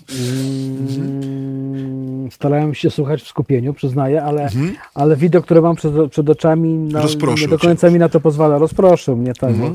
[1.01, 4.77] Mm, starałem się słuchać w skupieniu, przyznaję, ale, mhm.
[4.95, 7.01] ale widok, który mam przed, przed oczami, no,
[7.41, 8.59] nie do końca mi na to pozwala.
[8.59, 9.51] Rozproszył mnie tak.
[9.51, 9.73] Mhm.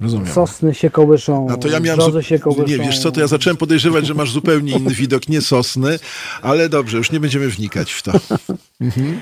[0.00, 0.26] Rozumiem.
[0.26, 2.66] Sosny się kołyszą, A to ja miałem się kołyszą.
[2.66, 5.98] Nie, wiesz co, to ja zacząłem podejrzewać, że masz zupełnie inny widok, nie sosny,
[6.42, 8.12] ale dobrze, już nie będziemy wnikać w to.
[8.80, 9.20] Mhm.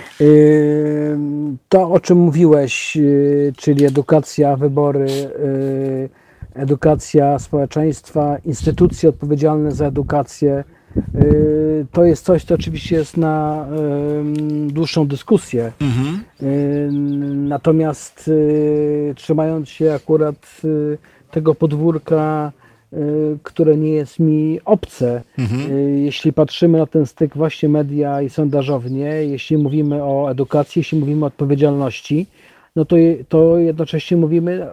[1.68, 6.08] To, o czym mówiłeś, y, czyli edukacja, wybory, y,
[6.54, 10.64] edukacja społeczeństwa, instytucje odpowiedzialne za edukację,
[11.14, 13.66] y, to jest coś, co oczywiście jest na
[14.66, 15.72] dłuższą dyskusję.
[15.80, 16.24] Mhm.
[17.48, 18.30] Natomiast
[19.14, 20.60] trzymając się akurat
[21.30, 22.52] tego podwórka
[23.42, 25.22] które nie jest mi obce.
[25.38, 25.72] Mhm.
[25.72, 30.98] Y, jeśli patrzymy na ten styk właśnie media i sondażownie, jeśli mówimy o edukacji, jeśli
[30.98, 32.26] mówimy o odpowiedzialności,
[32.76, 32.96] no to,
[33.28, 34.66] to jednocześnie mówimy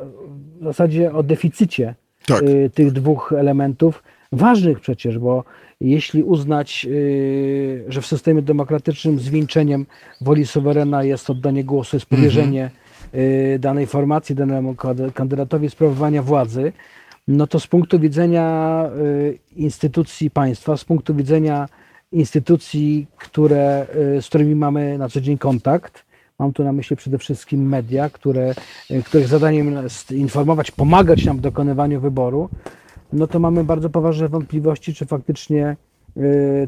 [0.61, 1.95] w zasadzie o deficycie
[2.25, 2.43] tak.
[2.43, 5.43] Y, tych dwóch elementów, ważnych przecież, bo
[5.81, 6.87] jeśli uznać,
[7.87, 9.85] że w systemie demokratycznym zwieńczeniem
[10.21, 12.71] woli suwerena jest oddanie głosu, jest powierzenie
[13.13, 13.59] mhm.
[13.59, 14.75] danej formacji, danemu
[15.13, 16.73] kandydatowi sprawowania władzy,
[17.27, 21.69] no to z punktu widzenia y, instytucji państwa, z punktu widzenia
[22.11, 23.87] instytucji, które,
[24.21, 26.05] z którymi mamy na co dzień kontakt.
[26.39, 28.55] Mam tu na myśli przede wszystkim media, które,
[29.05, 32.49] których zadaniem jest informować, pomagać nam w dokonywaniu wyboru,
[33.13, 35.75] no to mamy bardzo poważne wątpliwości, czy faktycznie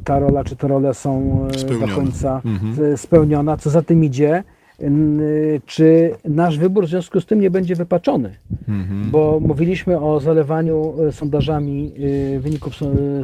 [0.04, 1.48] ta rola, czy te role są
[1.80, 2.98] do końca mhm.
[2.98, 3.58] spełniona.
[3.58, 4.44] Co za tym idzie,
[5.66, 8.36] czy nasz wybór w związku z tym nie będzie wypaczony.
[8.68, 9.12] Mhm.
[9.12, 11.94] Bo mówiliśmy o zalewaniu e, sondażami
[12.36, 12.74] e, wyników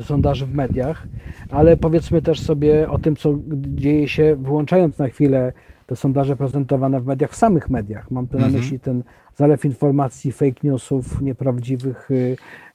[0.02, 1.08] sondaży w mediach,
[1.50, 3.34] ale powiedzmy też sobie o tym, co
[3.76, 5.54] dzieje się, wyłączając na chwilę
[5.88, 8.12] te sondaże prezentowane w mediach, w samych mediach.
[8.12, 8.62] Mam tu na mhm.
[8.62, 9.04] myśli ten
[9.36, 12.10] zalew informacji, fake newsów, nieprawdziwych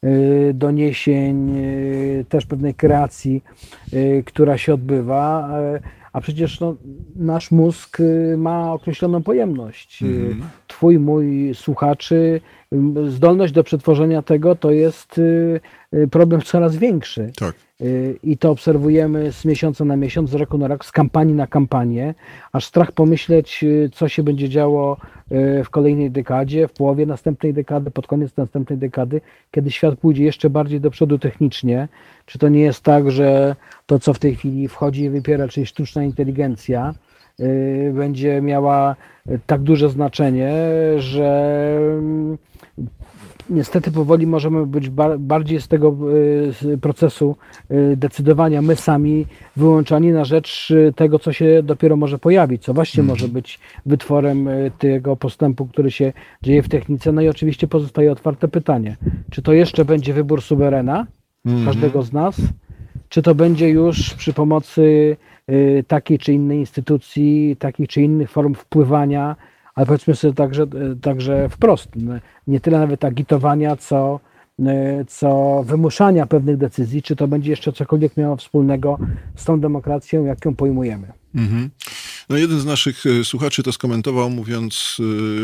[0.03, 1.55] e, doniesień,
[2.29, 3.45] też pewnej kreacji,
[4.25, 5.51] która się odbywa
[6.13, 6.77] a przecież no,
[7.17, 10.03] nasz mózg y, ma określoną pojemność.
[10.03, 10.43] Mm.
[10.67, 12.41] Twój, mój słuchaczy,
[13.09, 15.61] zdolność do przetworzenia tego to jest y,
[16.11, 17.31] problem coraz większy.
[17.37, 17.55] Tak.
[18.23, 22.15] I to obserwujemy z miesiąca na miesiąc, z roku na rok, z kampanii na kampanię,
[22.53, 24.97] aż strach pomyśleć, co się będzie działo
[25.65, 29.21] w kolejnej dekadzie, w połowie następnej dekady, pod koniec następnej dekady,
[29.51, 31.89] kiedy świat pójdzie jeszcze bardziej do przodu technicznie.
[32.27, 35.67] Czy to nie jest tak, że to, co w tej chwili wchodzi i wypiera, czyli
[35.67, 36.95] sztuczna inteligencja,
[37.41, 38.97] y, będzie miała
[39.47, 40.53] tak duże znaczenie,
[40.99, 42.39] że mm,
[43.51, 45.97] niestety powoli możemy być bardziej z tego
[46.73, 47.37] y, procesu
[47.71, 49.27] y, decydowania my sami
[49.57, 53.19] wyłączani na rzecz tego, co się dopiero może pojawić, co właśnie mhm.
[53.19, 56.13] może być wytworem tego postępu, który się
[56.43, 57.13] dzieje w technice.
[57.13, 58.97] No i oczywiście pozostaje otwarte pytanie,
[59.31, 61.07] czy to jeszcze będzie wybór suwerena
[61.47, 61.67] mhm.
[61.67, 62.41] każdego z nas,
[63.09, 65.17] czy to będzie już przy pomocy
[65.89, 69.37] takiej czy innej instytucji, takich czy innych form wpływania,
[69.75, 70.67] ale powiedzmy sobie także,
[71.03, 71.89] także wprost,
[72.47, 74.21] nie tyle nawet agitowania, co,
[74.61, 74.65] y,
[75.09, 78.99] co wymuszania pewnych decyzji, czy to będzie jeszcze cokolwiek miało wspólnego
[79.37, 81.22] z tą demokracją, jak ją pojmujemy.
[81.35, 81.71] Mhm.
[82.29, 84.97] No jeden z naszych e, słuchaczy to skomentował, mówiąc,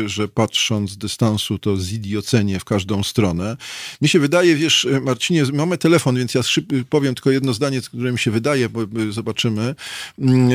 [0.05, 3.57] e, że patrząc z dystansu to zidiocenie w każdą stronę.
[4.01, 6.41] Mi się wydaje, wiesz, e, Marcinie, mamy telefon, więc ja
[6.89, 9.75] powiem tylko jedno zdanie, które mi się wydaje, bo zobaczymy.
[10.19, 10.49] Mm,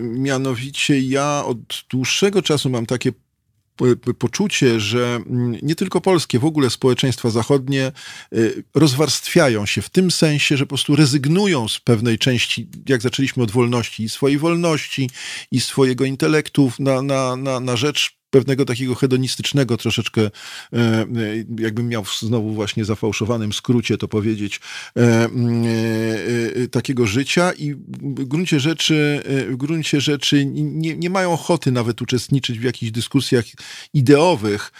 [0.00, 1.58] mianowicie ja od
[1.90, 3.12] dłuższego czasu mam takie
[4.18, 7.92] poczucie, że mm, nie tylko polskie, w ogóle społeczeństwa zachodnie
[8.32, 13.42] y, rozwarstwiają się w tym sensie, że po prostu rezygnują z pewnej części, jak zaczęliśmy
[13.42, 15.10] od wolności, i swojej wolności,
[15.52, 20.30] i swojego intelektu na, na, na, na rzecz pewnego takiego hedonistycznego troszeczkę, e,
[20.72, 21.06] e,
[21.58, 24.60] jakbym miał znowu właśnie zafałszowanym skrócie to powiedzieć,
[24.96, 25.28] e,
[26.68, 32.58] takiego życia i w gruncie rzeczy, w gruncie rzeczy nie, nie mają ochoty nawet uczestniczyć
[32.58, 33.44] w jakichś dyskusjach
[33.94, 34.72] ideowych,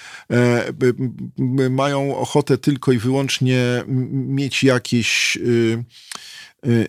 [1.71, 3.83] mają ochotę tylko i wyłącznie
[4.13, 5.85] mieć jakieś Y,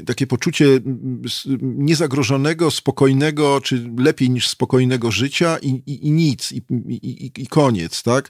[0.05, 0.65] takie poczucie
[1.61, 6.61] niezagrożonego, spokojnego, czy lepiej niż spokojnego życia i, i, i nic, i,
[7.37, 8.29] i, koniec, tak?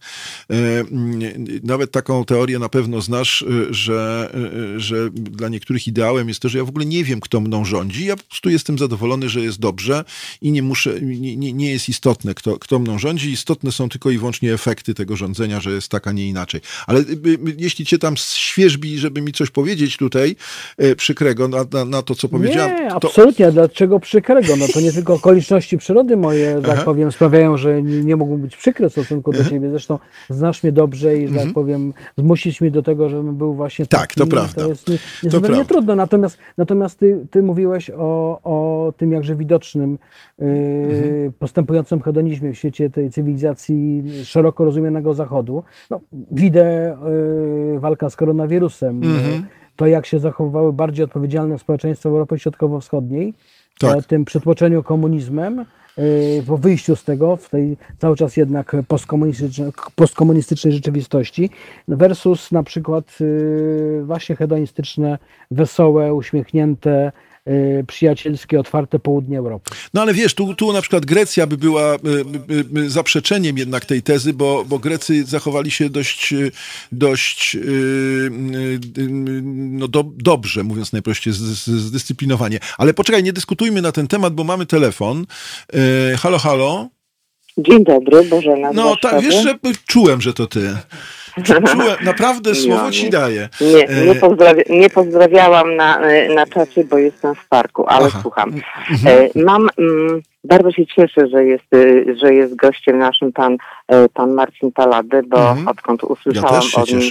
[0.51, 4.31] Y, y, nawet taką teorię na pewno znasz, że,
[4.77, 8.05] że dla niektórych ideałem jest to, że ja w ogóle nie wiem, kto mną rządzi,
[8.05, 10.03] ja po prostu jestem zadowolony, że jest dobrze
[10.41, 14.17] i nie muszę, nie, nie jest istotne, kto, kto mną rządzi, istotne są tylko i
[14.17, 16.61] wyłącznie efekty tego rządzenia, że jest tak, a nie inaczej.
[16.87, 17.03] Ale
[17.57, 20.35] jeśli cię tam świeżbi, żeby mi coś powiedzieć tutaj
[20.97, 22.75] przykrego, przykrego na, na, na to, co powiedziałem.
[22.75, 22.95] Nie, to...
[22.95, 23.51] absolutnie.
[23.51, 24.55] Dlaczego przykrego?
[24.59, 28.57] No to nie tylko okoliczności przyrody moje, tak powiem, sprawiają, że nie, nie mogą być
[28.57, 29.69] przykre w stosunku do siebie.
[29.69, 34.15] Zresztą znasz mnie dobrze i, tak powiem, zmusić mnie do tego, żebym był właśnie Tak,
[34.15, 34.61] to prawda.
[34.61, 34.91] To jest
[35.23, 35.95] niezmiernie trudno.
[35.95, 39.97] Natomiast, natomiast ty, ty mówiłeś o, o tym jakże widocznym
[40.39, 41.33] yy, mhm.
[41.39, 45.63] postępującym hedonizmie w świecie tej cywilizacji szeroko rozumianego Zachodu.
[45.89, 45.99] No,
[46.31, 46.97] widzę
[47.73, 49.03] yy, walka z koronawirusem.
[49.03, 49.43] Mhm
[49.77, 53.33] to, jak się zachowywały bardziej odpowiedzialne społeczeństwa w Europie Środkowo-Wschodniej,
[53.79, 54.05] tak.
[54.05, 55.65] tym przytłoczeniu komunizmem,
[55.99, 61.49] y, po wyjściu z tego, w tej cały czas jednak postkomunistycznej, postkomunistycznej rzeczywistości,
[61.87, 65.17] versus na przykład y, właśnie hedonistyczne,
[65.51, 67.11] wesołe, uśmiechnięte,
[67.87, 69.71] przyjacielskie, otwarte południe Europy.
[69.93, 71.95] No ale wiesz, tu, tu na przykład Grecja by była
[72.75, 76.33] y, zaprzeczeniem jednak tej tezy, bo, bo Grecy zachowali się dość,
[76.91, 77.57] dość
[79.43, 82.59] no do, dobrze, mówiąc najprościej, zdyscyplinowanie.
[82.77, 85.25] Ale poczekaj, nie dyskutujmy na ten temat, bo mamy telefon.
[86.17, 86.89] Halo, halo.
[87.57, 88.71] Dzień dobry, Bożena.
[88.73, 89.55] No tak, wiesz, że
[89.87, 90.77] czułem, że to ty.
[91.43, 91.63] Czułem,
[92.05, 93.49] naprawdę słowo no, ci daję.
[93.61, 95.99] Nie, nie, pozdrawia, nie pozdrawiałam na,
[96.35, 98.19] na czacie, bo jestem w parku, ale Aha.
[98.21, 98.53] słucham.
[98.91, 99.29] Mhm.
[99.35, 101.65] E, mam, mm, bardzo się cieszę, że jest,
[102.21, 103.57] że jest gościem naszym pan,
[103.87, 105.67] e, pan Marcin Palady, bo mhm.
[105.67, 107.01] odkąd usłyszałam ja od nim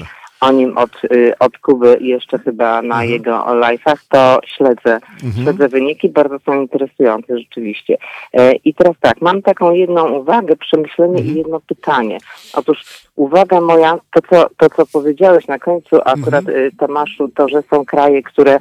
[0.41, 3.11] o nim od, y, od Kuby jeszcze chyba na mhm.
[3.11, 5.45] jego live'ach, to śledzę, mhm.
[5.45, 7.99] śledzę wyniki, bardzo są interesujące rzeczywiście.
[8.33, 11.35] E, I teraz tak, mam taką jedną uwagę, przemyślenie mhm.
[11.35, 12.19] i jedno pytanie.
[12.55, 12.79] Otóż
[13.17, 16.71] uwaga moja, to co, to co powiedziałeś na końcu akurat mhm.
[16.79, 18.59] Tomaszu, to, że są kraje, które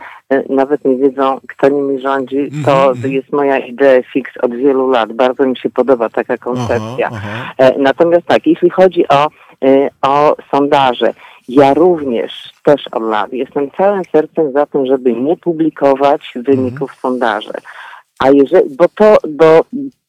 [0.49, 3.13] nawet nie wiedzą, kto nimi rządzi, to mhm.
[3.13, 5.13] jest moja idea fix od wielu lat.
[5.13, 7.09] Bardzo mi się podoba taka koncepcja.
[7.11, 7.53] Aha, aha.
[7.57, 9.27] E, natomiast tak, jeśli chodzi o,
[10.01, 11.13] o sondaże,
[11.47, 16.99] ja również też od lat jestem całym sercem za tym, żeby nie publikować wyników mhm.
[17.01, 17.53] sondaży.
[18.19, 19.61] A jeżeli, bo to, bo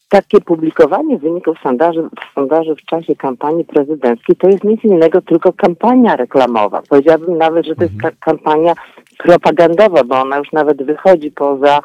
[0.09, 6.17] takie publikowanie wyników sondaży, sondaży w czasie kampanii prezydenckiej to jest nic innego, tylko kampania
[6.17, 6.83] reklamowa.
[6.89, 8.15] Powiedziałabym nawet, że to jest mhm.
[8.21, 8.75] kampania
[9.19, 11.81] propagandowa, bo ona już nawet wychodzi poza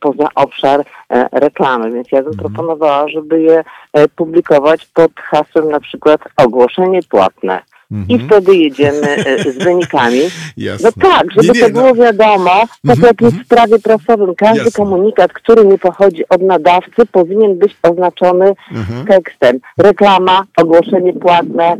[0.00, 2.38] poza obszar e, reklamy, więc ja bym mhm.
[2.38, 7.62] proponowała, żeby je e, publikować pod hasłem na przykład ogłoszenie płatne.
[8.08, 10.20] I wtedy jedziemy e, z wynikami.
[10.56, 10.90] Jasne.
[10.96, 11.94] No tak, żeby nie, nie, to było no.
[11.94, 12.50] wiadomo,
[12.86, 13.06] tak -hmm.
[13.06, 14.34] jak jest w prawie prasowym.
[14.34, 14.84] Każdy Jasne.
[14.84, 19.06] komunikat, który nie pochodzi od nadawcy, powinien być oznaczony -hmm.
[19.08, 19.58] tekstem.
[19.78, 21.76] Reklama, ogłoszenie płatne,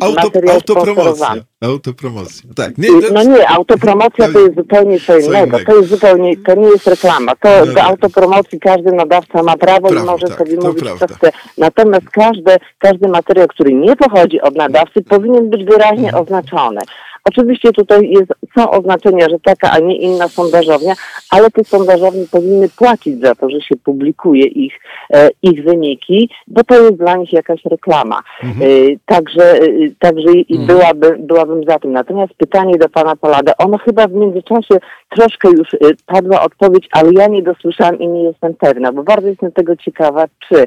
[0.00, 1.34] Auto, materiał autopromocja.
[1.60, 2.78] Autopromocja, tak.
[2.78, 2.88] Nie.
[3.12, 5.46] No nie, autopromocja to jest zupełnie co innego.
[5.46, 5.58] innego.
[5.66, 7.32] To jest zupełnie, to nie jest reklama.
[7.36, 11.06] To no, do autopromocji każdy nadawca ma prawo Prawo, i może tak, sobie mówić prawda.
[11.08, 11.32] co chce.
[11.58, 16.22] Natomiast każdy, każdy materiał, który nie pochodzi od nadawcy, powinien być wyraźnie mhm.
[16.22, 16.80] oznaczony.
[17.24, 20.94] Oczywiście tutaj jest, są oznaczenia, że taka, a nie inna sondażownia,
[21.30, 24.74] ale te sondażownie powinny płacić za to, że się publikuje ich,
[25.12, 28.22] e, ich wyniki, bo to jest dla nich jakaś reklama.
[28.42, 28.70] Mhm.
[28.70, 29.66] E, także e,
[29.98, 30.66] także mhm.
[30.66, 31.92] byłaby, byłabym za tym.
[31.92, 34.74] Natomiast pytanie do pana Polada, ono chyba w międzyczasie
[35.08, 39.28] troszkę już e, padła odpowiedź, ale ja nie dosłyszałam i nie jestem pewna, bo bardzo
[39.28, 40.66] jestem tego ciekawa, czy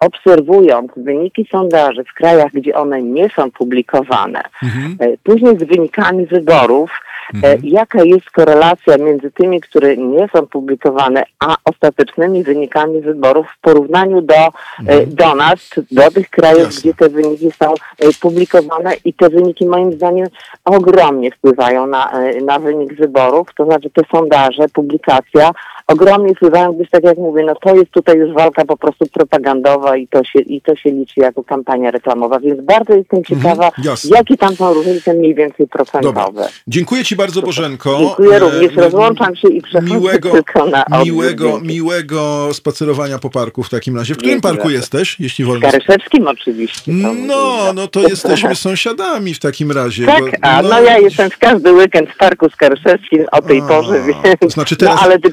[0.00, 4.96] obserwując wyniki sondaży w krajach, gdzie one nie są publikowane, mhm.
[5.00, 6.90] E, później z wynikami wyborów,
[7.34, 7.60] mhm.
[7.62, 14.22] jaka jest korelacja między tymi, które nie są publikowane, a ostatecznymi wynikami wyborów w porównaniu
[14.22, 15.14] do, e, mhm.
[15.14, 16.80] do nas, do tych krajów, Jasne.
[16.80, 17.74] gdzie te wyniki są
[18.20, 20.28] publikowane i te wyniki moim zdaniem
[20.64, 22.12] ogromnie wpływają na,
[22.44, 25.50] na wynik wyborów, to znaczy te sondaże, publikacja
[25.88, 29.96] ogromnie wpływają, gdyż tak jak mówię, no to jest tutaj już walka po prostu propagandowa
[29.96, 33.66] i to się, i to się liczy jako kampania reklamowa, więc bardzo jestem mhm, ciekawa,
[33.66, 36.20] mhm, jakie tam są różnice mniej więcej procentowe.
[36.26, 36.48] Dobra.
[36.66, 37.98] Dziękuję Ci bardzo Bożenko.
[37.98, 43.62] Dziękuję e, również, rozłączam się i przechodzę miłego, tylko na miłego, miłego spacerowania po parku
[43.62, 44.14] w takim razie.
[44.14, 45.68] W którym parku jesteś, jeśli wolno?
[45.68, 46.92] W Karyszewskim oczywiście.
[46.92, 50.06] No, no to jesteśmy sąsiadami w takim razie.
[50.06, 53.42] Tak, bo, a no, no ja jestem w każdy weekend w parku z Karyszewskim o
[53.42, 54.40] tej a, porze, więc...
[54.40, 54.94] To znaczy teraz...
[54.94, 55.32] No, ale ty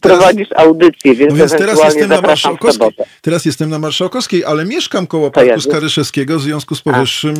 [0.00, 2.88] prowadzisz audycję, więc, no więc teraz jestem na Marszałkowskiej.
[3.20, 7.34] Teraz jestem na Marszałkowskiej, ale mieszkam koło Parku Skaryszewskiego, w związku z powyższym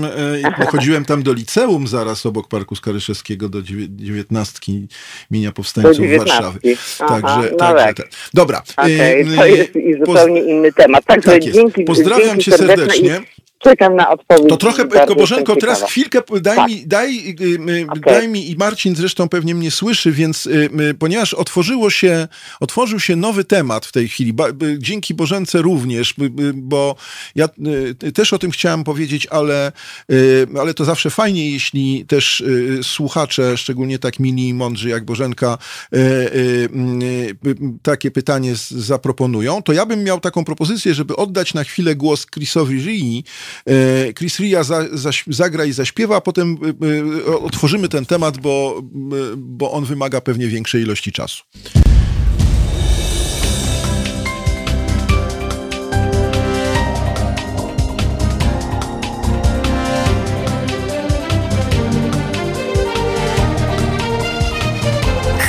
[0.44, 4.88] e, chodziłem tam do liceum zaraz obok Parku Skaryszewskiego do dziewiętnastki
[5.30, 6.60] imienia powstańców Warszawy.
[6.98, 8.10] Także, no także tak.
[8.34, 8.62] Dobra.
[8.76, 9.72] Okay, to jest
[10.06, 11.04] zupełnie inny temat.
[11.04, 13.20] Także tak dzięki, Pozdrawiam dzięki cię serdecznie.
[13.62, 14.48] Czekam na odpowiedź.
[14.48, 14.84] To trochę,
[15.16, 16.68] Bożenko, teraz chwilkę daj, tak.
[16.68, 17.36] mi, daj,
[17.88, 18.00] okay.
[18.00, 20.48] daj mi i Marcin zresztą pewnie mnie słyszy, więc
[20.98, 22.28] ponieważ otworzyło się,
[22.60, 24.34] otworzył się nowy temat w tej chwili,
[24.78, 26.14] dzięki Bożence również,
[26.54, 26.96] bo
[27.34, 27.48] ja
[28.04, 29.72] y, też o tym chciałem powiedzieć, ale,
[30.10, 35.04] y, ale to zawsze fajnie, jeśli też y, słuchacze, szczególnie tak mili i mądrzy jak
[35.04, 35.58] Bożenka,
[37.82, 42.82] takie pytanie zaproponują, to ja bym miał taką propozycję, żeby oddać na chwilę głos Chrisowi
[42.82, 43.24] Rii,
[44.14, 48.82] Chris Ria za, za, zagra i zaśpiewa, a potem e, e, otworzymy ten temat, bo,
[49.36, 51.42] bo on wymaga pewnie większej ilości czasu.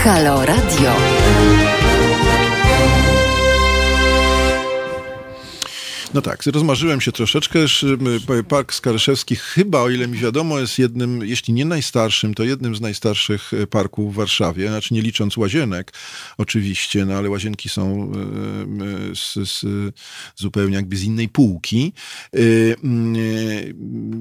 [0.03, 1.12] Halo Radio.
[6.14, 7.59] No tak, rozmarzyłem się troszeczkę.
[8.47, 12.82] Park Skaryszewski chyba, o ile mi wiadomo, jest jednym, jeśli nie najstarszym, to jednym z
[12.82, 14.68] najstarszych e, parków w Warszawie.
[14.68, 15.93] Znaczy nie licząc łazienek
[16.38, 18.11] oczywiście, no ale łazienki są
[19.16, 19.66] z, z,
[20.36, 21.93] zupełnie jakby z innej półki.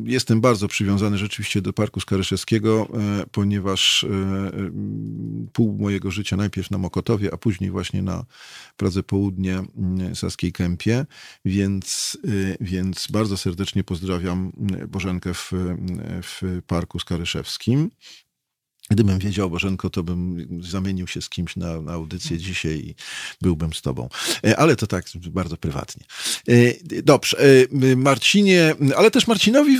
[0.05, 2.88] Jestem bardzo przywiązany rzeczywiście do Parku Skaryszewskiego,
[3.32, 4.07] ponieważ
[5.53, 8.24] pół mojego życia najpierw na Mokotowie, a później właśnie na
[8.76, 9.62] Pradze Południe
[10.14, 11.07] Saskiej Kępie,
[11.45, 14.52] więc więc, y, więc bardzo serdecznie pozdrawiam
[14.82, 15.52] y, Bożenkę w,
[16.22, 17.90] w Parku Skaryszewskim.
[18.90, 22.94] Gdybym wiedział, Bożenko, to bym zamienił się z kimś na, na, audycję dzisiaj i
[23.40, 24.08] byłbym z tobą.
[24.44, 26.04] E, ale to tak bardzo prywatnie.
[26.48, 26.54] E,
[27.02, 27.36] dobrze.
[27.92, 29.78] E, Marcinie, ale też Marcinowi,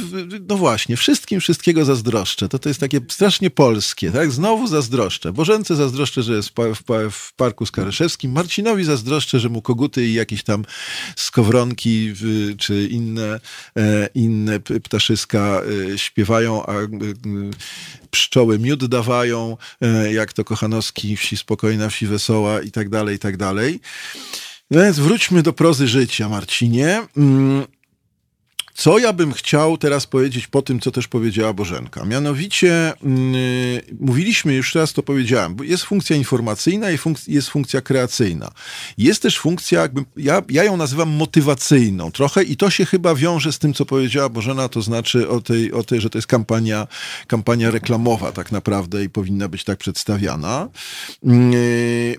[0.49, 2.49] no właśnie, wszystkim wszystkiego zazdroszczę.
[2.49, 4.33] To to jest takie strasznie polskie, tak?
[4.33, 5.33] Znowu zazdroszczę.
[5.33, 8.33] Bożence zazdroszczę, że jest w, w Parku Skaryszewskim.
[8.33, 10.65] Marcinowi zazdroszczę, że mu koguty i jakieś tam
[11.17, 12.13] skowronki
[12.59, 13.41] czy inne,
[14.15, 15.63] inne ptaszyska
[15.97, 16.73] śpiewają, a
[18.11, 23.19] pszczoły miód dawają, e, jak to Kochanowski, wsi spokojna, wsi wesoła i tak dalej, i
[23.19, 23.81] tak dalej.
[24.71, 27.03] Więc wróćmy do prozy życia, Marcinie.
[28.83, 32.05] Co ja bym chciał teraz powiedzieć po tym, co też powiedziała Bożenka?
[32.05, 38.51] Mianowicie, yy, mówiliśmy, już raz to powiedziałem, jest funkcja informacyjna i funk jest funkcja kreacyjna.
[38.99, 43.53] Jest też funkcja, jakby, ja, ja ją nazywam motywacyjną trochę i to się chyba wiąże
[43.53, 46.87] z tym, co powiedziała Bożena, to znaczy o tej, o tej że to jest kampania,
[47.27, 50.69] kampania reklamowa tak naprawdę i powinna być tak przedstawiana.
[51.23, 52.17] Yy,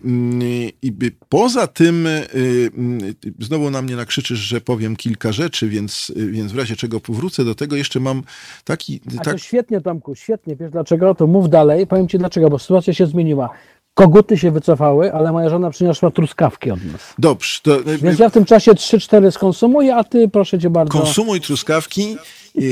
[0.81, 6.52] yy, poza tym, y, y, znowu na mnie nakrzyczysz, że powiem kilka rzeczy, więc, więc
[6.53, 8.23] w razie czego powrócę do tego, jeszcze mam
[8.63, 9.01] taki...
[9.19, 9.33] A tak...
[9.33, 10.55] to świetnie, Tomku, świetnie.
[10.55, 11.15] Wiesz dlaczego?
[11.15, 11.87] To mów dalej.
[11.87, 13.49] Powiem ci dlaczego, bo sytuacja się zmieniła.
[13.93, 17.13] Koguty się wycofały, ale moja żona przyniosła truskawki od nas.
[17.17, 17.59] Dobrze.
[17.63, 17.83] To...
[17.83, 20.99] Więc ja w tym czasie 3-4 skonsumuję, a ty proszę cię bardzo.
[20.99, 22.17] Konsumuj truskawki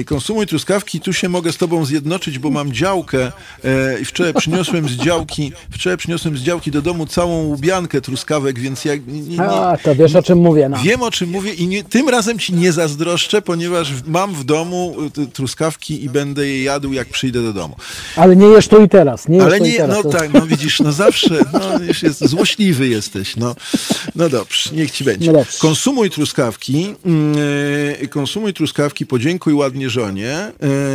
[0.05, 3.31] konsumuj truskawki, tu się mogę z tobą zjednoczyć, bo mam działkę
[3.63, 8.59] e, i wczoraj przyniosłem z działki, wczoraj przyniosłem z działki do domu całą łubiankę truskawek,
[8.59, 8.95] więc ja...
[8.95, 10.69] Nie, nie, A, to wiesz o czym mówię.
[10.69, 10.77] No.
[10.83, 14.95] Wiem o czym mówię i nie, tym razem ci nie zazdroszczę, ponieważ mam w domu
[15.17, 17.75] e, truskawki i będę je jadł, jak przyjdę do domu.
[18.15, 19.27] Ale nie jesz tu i teraz.
[19.27, 20.17] Nie Ale nie, teraz, no to...
[20.17, 23.55] tak, no widzisz, no zawsze, no już jest, złośliwy jesteś, no.
[24.15, 25.31] No dobrze, niech ci będzie.
[25.31, 26.95] No konsumuj truskawki,
[27.99, 30.51] yy, konsumuj truskawki, podziękuj ładnie ładnie żonie.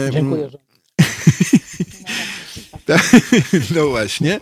[0.07, 0.49] E, Dziękuję.
[0.51, 0.59] Że...
[3.75, 4.35] No właśnie.
[4.35, 4.41] E,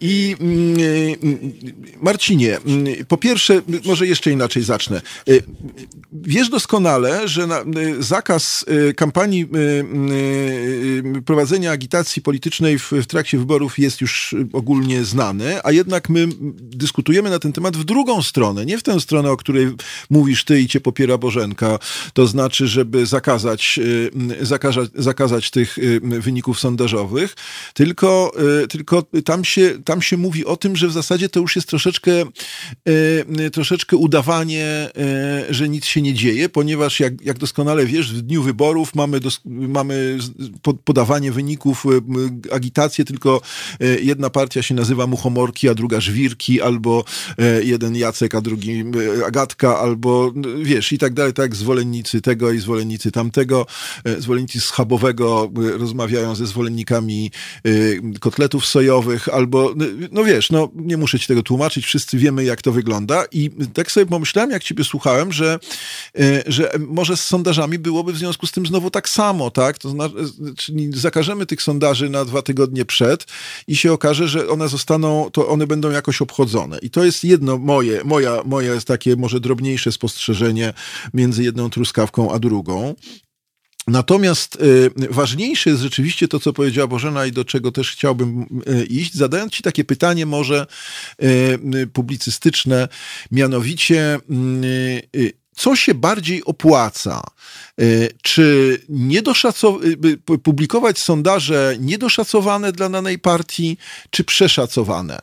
[0.00, 5.00] I mm, e, Marcinie, mm, po pierwsze, może jeszcze inaczej zacznę.
[6.12, 7.48] Wiesz doskonale, że
[7.98, 8.64] zakaz
[8.96, 9.48] kampanii
[11.26, 16.28] prowadzenia agitacji politycznej w, w trakcie wyborów jest już ogólnie znany, a jednak my
[16.60, 19.68] dyskutujemy na ten temat w drugą stronę, nie w tę stronę, o której
[20.10, 21.78] mówisz ty i cię popiera Bożenka,
[22.12, 23.80] to znaczy, żeby zakazać,
[24.40, 27.35] zakazać, zakazać tych wyników sondażowych,
[27.74, 28.32] tylko,
[28.62, 31.68] y, tylko tam, się, tam się mówi o tym, że w zasadzie to już jest
[31.68, 32.12] troszeczkę,
[32.88, 34.90] y, troszeczkę udawanie,
[35.50, 39.20] y, że nic się nie dzieje, ponieważ jak, jak doskonale wiesz, w dniu wyborów mamy,
[39.20, 40.18] dos, mamy
[40.84, 41.84] podawanie wyników,
[42.52, 43.40] agitację, tylko
[44.02, 47.04] jedna partia się nazywa Muchomorki, a druga Żwirki, albo
[47.62, 48.84] jeden Jacek, a drugi
[49.26, 50.32] Agatka, albo
[50.62, 53.66] wiesz, i tak dalej, tak, zwolennicy tego i zwolennicy tamtego,
[54.18, 57.25] zwolennicy schabowego rozmawiają ze zwolennikami
[57.66, 59.74] Y, kotletów sojowych, albo,
[60.12, 63.24] no wiesz, no nie muszę ci tego tłumaczyć, wszyscy wiemy, jak to wygląda.
[63.32, 65.58] I tak sobie pomyślałem, jak ciebie słuchałem, że,
[66.20, 69.78] y, że może z sondażami byłoby w związku z tym znowu tak samo, tak?
[69.78, 70.14] To znaczy,
[70.94, 73.26] zakażemy tych sondaży na dwa tygodnie przed
[73.68, 76.78] i się okaże, że one zostaną, to one będą jakoś obchodzone.
[76.78, 80.72] I to jest jedno moje, moja, moje takie może drobniejsze spostrzeżenie
[81.14, 82.94] między jedną truskawką a drugą.
[83.86, 88.84] Natomiast y, ważniejsze jest rzeczywiście to, co powiedziała Bożena i do czego też chciałbym y,
[88.84, 90.66] iść, zadając Ci takie pytanie może
[91.22, 92.88] y, publicystyczne,
[93.30, 94.18] mianowicie
[95.56, 97.22] co się bardziej opłaca?
[98.22, 98.78] Czy
[100.42, 103.78] publikować sondaże niedoszacowane dla danej partii,
[104.10, 105.18] czy przeszacowane?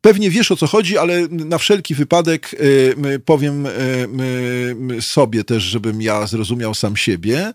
[0.00, 6.02] Pewnie wiesz o co chodzi, ale na wszelki wypadek y, powiem y, sobie też, żebym
[6.02, 7.52] ja zrozumiał sam siebie.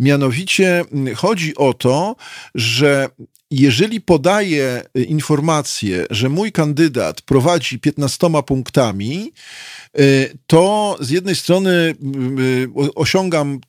[0.00, 0.84] Mianowicie
[1.16, 2.16] chodzi o to,
[2.54, 3.08] że
[3.50, 9.79] jeżeli podaję informację, że mój kandydat prowadzi 15 punktami, y,
[10.46, 11.94] to z jednej strony
[12.94, 13.60] osiągam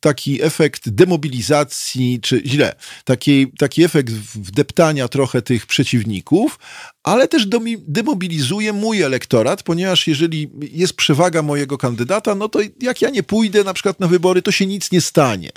[0.00, 2.74] taki efekt demobilizacji, czy źle,
[3.04, 6.58] taki, taki efekt wdeptania trochę tych przeciwników,
[7.02, 7.46] ale też
[7.86, 13.64] demobilizuje mój elektorat, ponieważ jeżeli jest przewaga mojego kandydata, no to jak ja nie pójdę
[13.64, 15.50] na przykład na wybory, to się nic nie stanie.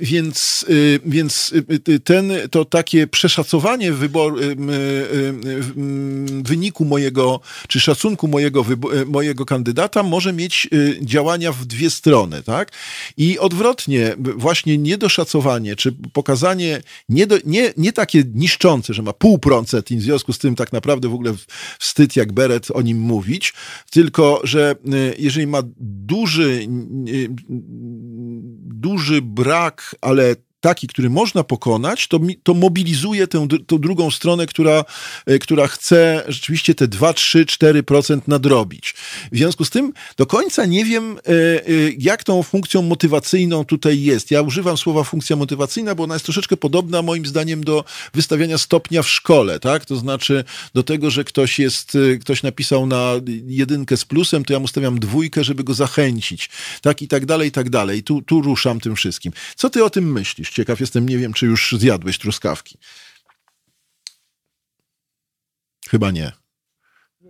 [0.00, 0.64] Więc,
[1.06, 1.54] więc
[2.04, 4.34] ten, to takie przeszacowanie wybor,
[6.42, 8.64] wyniku mojego, czy szacunku mojego,
[9.06, 10.68] mojego kandydata może mieć
[11.00, 12.72] działania w dwie strony, tak?
[13.16, 19.38] I odwrotnie, właśnie niedoszacowanie, czy pokazanie nie, do, nie, nie takie niszczące, że ma pół
[19.38, 21.34] procent i w związku z tym tak naprawdę w ogóle
[21.78, 23.54] wstyd jak beret o nim mówić,
[23.90, 26.68] tylko że y, jeżeli ma duży,
[27.08, 27.28] y,
[28.60, 34.84] duży brak, ale taki, który można pokonać, to, to mobilizuje tę, tę drugą stronę, która,
[35.26, 38.94] e, która chce rzeczywiście te 2, 3, 4% nadrobić.
[39.32, 41.62] W związku z tym do końca nie wiem, e, e,
[41.98, 44.30] jak tą funkcją motywacyjną tutaj jest.
[44.30, 47.84] Ja używam słowa funkcja motywacyjna, bo ona jest troszeczkę podobna moim zdaniem do
[48.14, 49.84] wystawiania stopnia w szkole, tak?
[49.84, 50.44] To znaczy
[50.74, 53.12] do tego, że ktoś jest, ktoś napisał na
[53.46, 56.50] jedynkę z plusem, to ja mu stawiam dwójkę, żeby go zachęcić,
[56.82, 57.02] tak?
[57.02, 58.02] I tak dalej, i tak dalej.
[58.02, 59.32] Tu, tu ruszam tym wszystkim.
[59.56, 60.49] Co ty o tym myślisz?
[60.50, 62.78] Ciekaw jestem, nie wiem, czy już zjadłeś truskawki.
[65.88, 66.32] Chyba nie.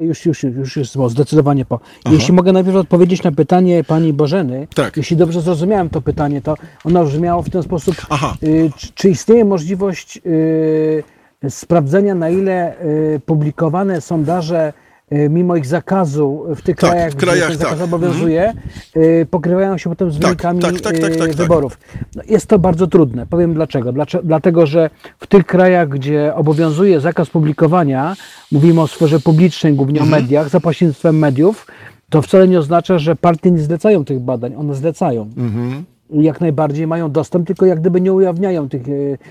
[0.00, 1.80] Już, już, już jest zdecydowanie po.
[2.04, 2.14] Aha.
[2.14, 4.96] Jeśli mogę najpierw odpowiedzieć na pytanie pani Bożeny, tak.
[4.96, 7.96] jeśli dobrze zrozumiałem to pytanie, to ono brzmiało w ten sposób,
[8.42, 14.72] y, czy, czy, istnieje możliwość y, sprawdzenia, na ile y, publikowane sondaże
[15.10, 17.84] mimo ich zakazu w tych tak, krajach, w krajach, gdzie ten zakaz tak.
[17.84, 18.52] obowiązuje,
[18.96, 19.26] mhm.
[19.26, 21.78] pokrywają się potem z tak, wynikami tak, tak, tak, tak, wyborów.
[22.14, 23.26] No, jest to bardzo trudne.
[23.26, 23.92] Powiem dlaczego.
[24.24, 28.16] Dlatego, że w tych krajach, gdzie obowiązuje zakaz publikowania,
[28.52, 30.14] mówimy o sferze publicznej, głównie mhm.
[30.14, 31.66] o mediach, za pośrednictwem mediów,
[32.10, 34.54] to wcale nie oznacza, że partie nie zlecają tych badań.
[34.54, 35.22] One zlecają.
[35.36, 38.82] Mhm jak najbardziej mają dostęp, tylko jak gdyby nie ujawniają tych,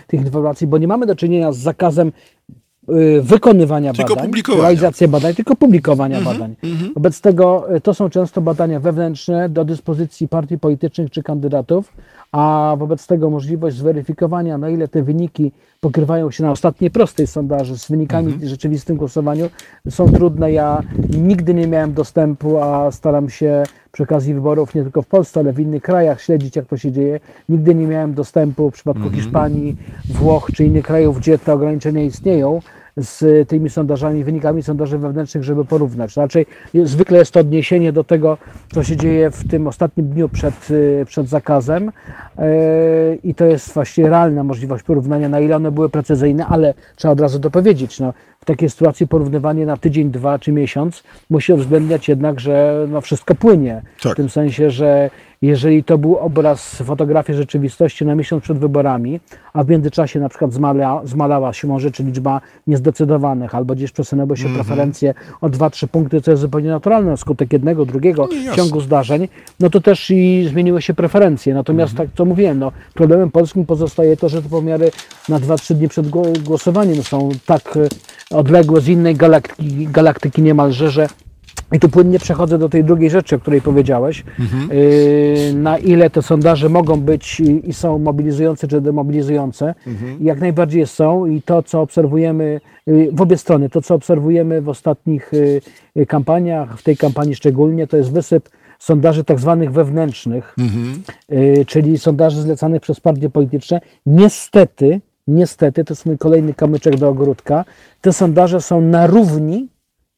[0.08, 2.12] tych informacji, bo nie mamy do czynienia z zakazem
[2.50, 2.69] Y,
[3.22, 6.56] wykonywania tylko badań, realizację badań, tylko publikowania mm -hmm, badań.
[6.64, 6.94] Mm -hmm.
[6.94, 11.94] Wobec tego y, to są często badania wewnętrzne do dyspozycji partii politycznych czy kandydatów,
[12.32, 17.78] a wobec tego możliwość zweryfikowania, na ile te wyniki pokrywają się na ostatniej prostej sondaży
[17.78, 18.46] z wynikami mhm.
[18.46, 19.50] w rzeczywistym głosowaniu,
[19.90, 20.52] są trudne.
[20.52, 25.40] Ja nigdy nie miałem dostępu, a staram się przy okazji wyborów nie tylko w Polsce,
[25.40, 27.20] ale w innych krajach śledzić, jak to się dzieje.
[27.50, 29.22] Nigdy nie miałem dostępu w przypadku mhm.
[29.22, 29.76] Hiszpanii,
[30.10, 32.62] Włoch czy innych krajów, gdzie te ograniczenia istnieją
[33.00, 36.18] z tymi sondażami, wynikami sondaży wewnętrznych, żeby porównać.
[36.18, 36.46] Raczej
[36.84, 38.38] zwykle jest to odniesienie do tego,
[38.74, 41.92] co się dzieje w tym ostatnim dniu przed, y, przed zakazem
[42.38, 42.44] yy,
[43.24, 47.20] i to jest właściwie realna możliwość porównania, na ile one były precyzyjne, ale trzeba od
[47.20, 52.40] razu dopowiedzieć, no, w takiej sytuacji porównywanie na tydzień, dwa czy miesiąc musi uwzględniać jednak,
[52.40, 53.82] że no, wszystko płynie.
[54.02, 54.14] Tak.
[54.14, 55.10] W tym sensie, że
[55.42, 59.20] jeżeli to był obraz, fotografia rzeczywistości na miesiąc przed wyborami,
[59.54, 64.46] a w międzyczasie na przykład zmala, zmalała się rzeczy liczba niezdecydowanych, albo gdzieś przesunęły się
[64.46, 64.60] mm -hmm.
[64.60, 69.28] preferencje o 2-3 punkty, co jest zupełnie naturalne, skutek jednego, drugiego no ciągu zdarzeń,
[69.60, 71.54] no to też i zmieniły się preferencje.
[71.54, 72.10] Natomiast mm -hmm.
[72.10, 74.92] tak co mówiłem, no, problemem polskim pozostaje to, że te pomiary
[75.30, 76.10] na 2-3 dni przed
[76.44, 77.88] głosowaniem są tak e,
[78.38, 81.08] odległe z innej galaktyki, galaktyki niemalże, że
[81.72, 84.24] i tu płynnie przechodzę do tej drugiej rzeczy, o której powiedziałeś.
[84.40, 84.70] Mhm.
[84.72, 89.76] Y, na ile te sondaże mogą być i są mobilizujące czy demobilizujące.
[89.88, 90.18] Mhm.
[90.22, 94.70] Jak najbardziej są i to, co obserwujemy y, w obie strony, to, co obserwujemy w
[94.70, 98.50] ostatnich y, kampaniach, w tej kampanii szczególnie, to jest wysyp
[98.80, 101.04] sondaży tak zwanych wewnętrznych, mhm.
[101.68, 103.82] czyli sondaży zlecanych przez partie polityczne.
[104.06, 107.66] Niestety, niestety, to jest mój kolejny kamyczek do ogródka,
[108.02, 109.68] te sondaże są na równi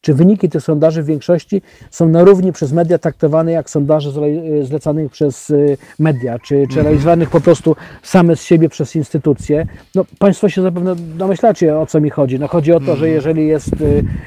[0.02, 4.12] czy wyniki tych sondaży w większości są na równi przez media traktowane jak sondaże
[4.64, 6.86] zlecanych przez y, media, czy, czy mhm.
[6.86, 9.66] realizowanych po prostu same z siebie przez instytucje.
[9.96, 12.40] No, państwo się zapewne domyślacie, o co mi chodzi.
[12.40, 13.14] No, chodzi o to, że mhm.
[13.14, 13.74] jeżeli jest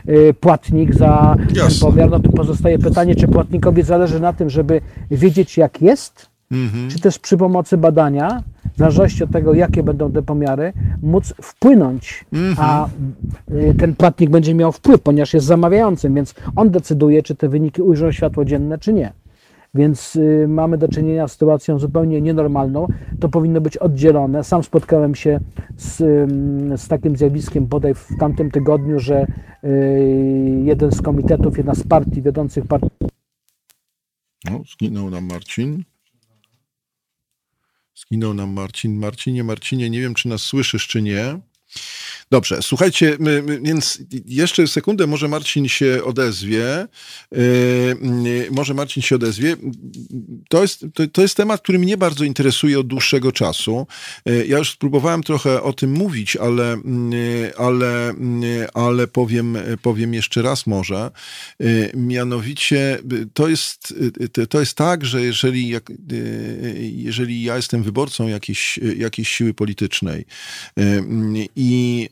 [0.09, 4.81] y, płatnik za ten pomiar, no to pozostaje pytanie, czy płatnikowi zależy na tym, żeby
[5.11, 6.91] wiedzieć jak jest, mhm.
[6.91, 8.43] czy też przy pomocy badania
[8.75, 12.25] w zależności od tego, jakie będą te pomiary, móc wpłynąć,
[12.59, 12.89] a
[13.51, 17.83] y, ten płatnik będzie miał wpływ, ponieważ jest zamawiającym, więc on decyduje, czy te wyniki
[17.83, 19.13] ujrzą światło dzienne, czy nie.
[19.75, 22.87] Więc y, mamy do czynienia z sytuacją zupełnie nienormalną.
[23.21, 24.45] To powinno być oddzielone.
[24.45, 25.41] Sam spotkałem się
[25.77, 25.97] z,
[26.81, 29.27] z takim zjawiskiem bodaj w tamtym tygodniu, że
[29.65, 32.89] y, jeden z komitetów, jedna z partii, wiodących partii.
[34.51, 35.85] No, zginął nam Marcin.
[37.95, 38.99] Zginął nam Marcin.
[38.99, 41.41] Marcinie, Marcinie, nie wiem, czy nas słyszysz, czy nie.
[42.31, 46.87] Dobrze, słuchajcie, my, my, więc jeszcze sekundę, może Marcin się odezwie.
[47.33, 49.57] Yy, może Marcin się odezwie.
[50.49, 53.87] To jest, to, to, jest temat, który mnie bardzo interesuje od dłuższego czasu.
[54.27, 56.77] Yy, ja już spróbowałem trochę o tym mówić, ale,
[57.11, 58.15] yy, ale,
[58.75, 61.11] ale powiem, powiem jeszcze raz może.
[61.95, 62.99] Mianowicie
[63.35, 63.95] to jest,
[64.49, 65.93] to jest tak, że jeżeli, jak,
[66.81, 70.25] jeżeli ja jestem wyborcą jakiejś, jakiejś siły politycznej
[71.57, 71.64] i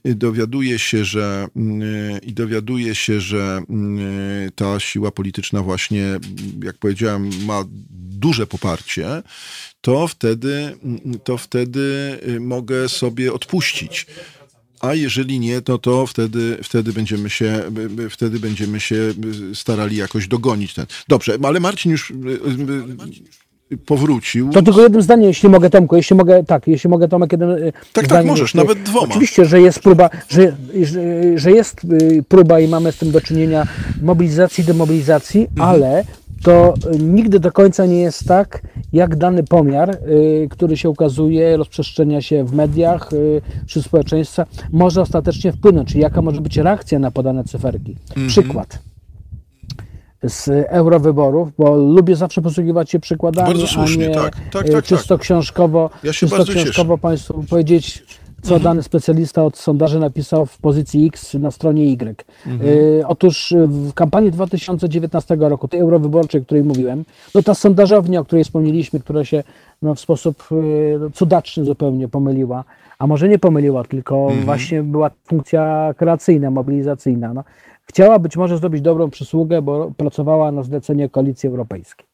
[0.04, 6.04] dowiaduje się, że mm, i dowiaduje się, że mm, ta siła polityczna właśnie,
[6.64, 9.22] jak powiedziałem, ma duże poparcie,
[9.80, 14.06] to wtedy, mm, to wtedy y, mogę sobie odpuścić
[14.82, 17.62] a jeżeli nie, to, to wtedy, wtedy, będziemy się,
[18.10, 19.14] wtedy będziemy się
[19.54, 20.86] starali jakoś dogonić ten.
[21.08, 22.12] Dobrze, ale Marcin już
[23.76, 24.50] powrócił.
[24.50, 27.56] To tylko jednym zdaniem, jeśli mogę Tomku, jeśli mogę, tak, jeśli mogę Tomek, jednym
[27.92, 29.06] Tak, tak, możesz, nawet dwoma.
[29.06, 31.00] Oczywiście, że jest próba, że, że,
[31.38, 31.80] że jest
[32.28, 33.66] próba i mamy z tym do czynienia
[34.02, 35.68] mobilizacji, demobilizacji, mhm.
[35.68, 36.04] ale
[36.42, 38.62] to nigdy do końca nie jest tak,
[38.92, 45.00] jak dany pomiar, y, który się ukazuje, rozprzestrzenia się w mediach, y, wśród społeczeństwa, może
[45.00, 47.96] ostatecznie wpłynąć, czyli jaka może być reakcja na podane cyferki.
[48.08, 48.28] Mhm.
[48.28, 48.78] Przykład
[50.22, 54.84] z eurowyborów, bo lubię zawsze posługiwać się przykładami, Bardzo słusznie, a nie tak, tak, tak,
[54.84, 55.22] czysto tak.
[55.22, 57.02] książkowo, ja czysto książkowo cieszę.
[57.02, 58.04] Państwu powiedzieć,
[58.42, 58.62] co mhm.
[58.62, 62.24] dany specjalista od sondaży napisał w pozycji X na stronie Y.
[62.46, 62.70] Mhm.
[62.70, 67.04] Y, otóż w kampanii 2019 roku, tej eurowyborczej, o której mówiłem,
[67.34, 69.42] no ta sondażownia, o której wspomnieliśmy, która się
[69.82, 72.64] no, w sposób y, cudaczny zupełnie pomyliła,
[72.98, 74.44] a może nie pomyliła, tylko mhm.
[74.44, 77.34] właśnie była funkcja kreacyjna, mobilizacyjna.
[77.34, 77.44] No,
[77.84, 82.06] chciała być może zrobić dobrą przysługę, bo pracowała na zlecenie Koalicji Europejskiej.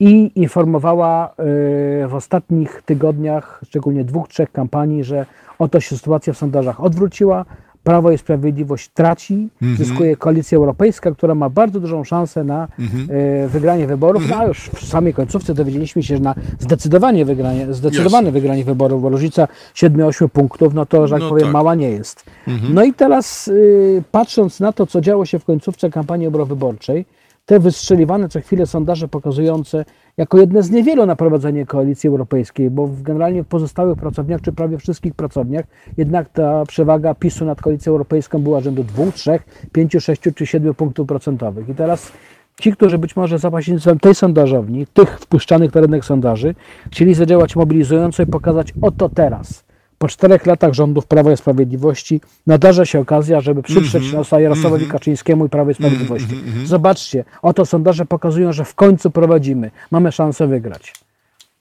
[0.00, 5.26] I informowała y, w ostatnich tygodniach, szczególnie dwóch, trzech kampanii, że
[5.58, 7.44] oto się sytuacja w sondażach odwróciła,
[7.88, 9.78] Prawo i Sprawiedliwość traci, mm -hmm.
[9.78, 13.48] zyskuje Koalicja Europejska, która ma bardzo dużą szansę na mm -hmm.
[13.48, 14.38] wygranie wyborów, mm -hmm.
[14.38, 19.02] no a już w samej końcówce dowiedzieliśmy się, że na zdecydowanie wygranie, zdecydowane wygranie wyborów,
[19.02, 21.52] bo różnica 7-8 punktów, no to, że tak no powiem, tak.
[21.52, 22.24] mała nie jest.
[22.48, 22.74] Mhm.
[22.74, 27.04] No i teraz y, patrząc na to, co działo się w końcówce kampanii eurowyborczej,
[27.46, 29.84] te wystrzeliwane co chwilę sondaże pokazujące
[30.18, 34.52] jako jedne z niewielu na prowadzenie koalicji europejskiej, bo w generalnie w pozostałych pracowniach, czy
[34.52, 35.64] prawie wszystkich pracowniach,
[35.96, 39.38] jednak ta przewaga PiSu nad koalicją europejską była rzędu 2, 3,
[39.72, 41.68] 5, 6 czy 7 punktów procentowych.
[41.68, 42.12] I teraz
[42.60, 46.54] ci, którzy być może za pośrednictwem tej sondażowni, tych wpuszczanych na rynek sondaży,
[46.90, 49.67] chcieli zadziałać mobilizująco i pokazać oto teraz
[49.98, 54.40] po czterech latach rządów Prawa i Sprawiedliwości nadarza się okazja, żeby przyprzeć mm -hmm, nosa
[54.40, 54.92] Jarosławowi mm -hmm.
[54.92, 56.34] Kaczyńskiemu i Prawo i Sprawiedliwości.
[56.34, 60.94] Mm -hmm, Zobaczcie, oto sondaże pokazują, że w końcu prowadzimy, mamy szansę wygrać.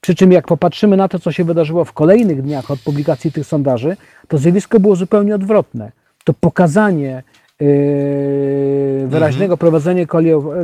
[0.01, 3.47] Przy czym jak popatrzymy na to, co się wydarzyło w kolejnych dniach od publikacji tych
[3.47, 5.91] sondaży, to zjawisko było zupełnie odwrotne.
[6.23, 7.23] To pokazanie
[9.07, 9.57] wyraźnego mhm.
[9.57, 10.05] prowadzenia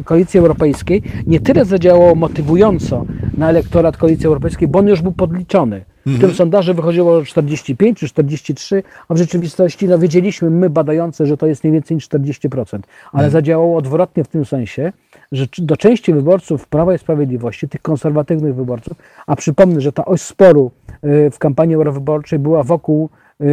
[0.06, 3.06] koalicji europejskiej nie tyle zadziałało motywująco
[3.38, 5.86] na elektorat koalicji europejskiej, bo on już był podliczony.
[6.02, 6.34] W tym mhm.
[6.34, 11.64] sondażu wychodziło 45 czy 43, a w rzeczywistości no, wiedzieliśmy my badający, że to jest
[11.64, 12.54] mniej więcej 40%.
[12.72, 12.82] Ale
[13.14, 13.32] mhm.
[13.32, 14.92] zadziałało odwrotnie w tym sensie,
[15.32, 20.22] że do części wyborców Prawa i Sprawiedliwości, tych konserwatywnych wyborców, a przypomnę, że ta oś
[20.22, 20.72] sporu
[21.04, 23.10] yy, w kampanii eurowyborczej była wokół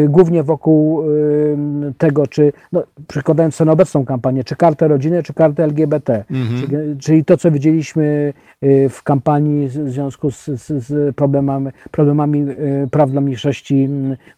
[0.08, 1.56] głównie wokół y,
[1.98, 6.24] tego, czy, no, przykładając sobie na obecną kampanię, czy kartę rodziny, czy kartę LGBT.
[6.30, 6.60] Mhm.
[6.60, 8.32] Czyli, czyli, to, co widzieliśmy
[8.64, 12.46] y, w kampanii w związku z, z, z problemami, problemami
[12.90, 13.88] praw dla mniejszości,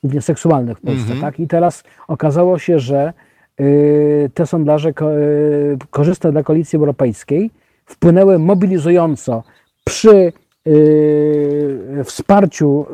[0.03, 1.13] głównie seksualnych w Polsce.
[1.13, 1.21] Mhm.
[1.21, 1.41] Tak?
[1.41, 3.13] I teraz okazało się, że
[4.35, 4.93] te sondaże
[5.91, 7.51] korzystne dla Koalicji Europejskiej
[7.87, 9.43] wpłynęły mobilizująco
[9.85, 10.33] przy Y,
[12.05, 12.87] wsparciu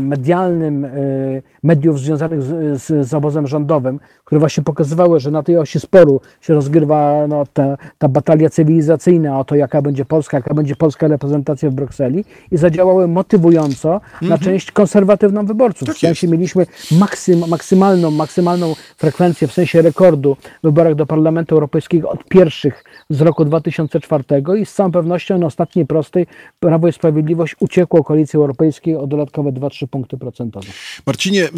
[0.00, 5.56] medialnym y, mediów związanych z, z, z, obozem rządowym, które właśnie pokazywały, że na tej
[5.56, 10.54] osi sporu się rozgrywa no, ta, ta batalia cywilizacyjna o to, jaka będzie Polska, jaka
[10.54, 14.28] będzie polska reprezentacja w Brukseli i zadziałały motywująco mm -hmm.
[14.28, 14.40] na mhm.
[14.40, 15.88] część konserwatywną wyborców.
[15.88, 16.32] Tak w sensie jest.
[16.32, 16.66] mieliśmy
[16.98, 23.20] maksym, maksymalną, maksymalną frekwencję, w sensie rekordu w wyborach do Parlamentu Europejskiego od pierwszych z
[23.20, 24.24] roku 2004
[24.58, 26.26] i z całą pewnością na ostatniej prostej
[26.60, 30.66] Prawo i Sprawiedliwość uciekło Koalicji Europejskiej o dodatkowe 2-3 punkty procentowe.
[31.06, 31.48] Marcinie,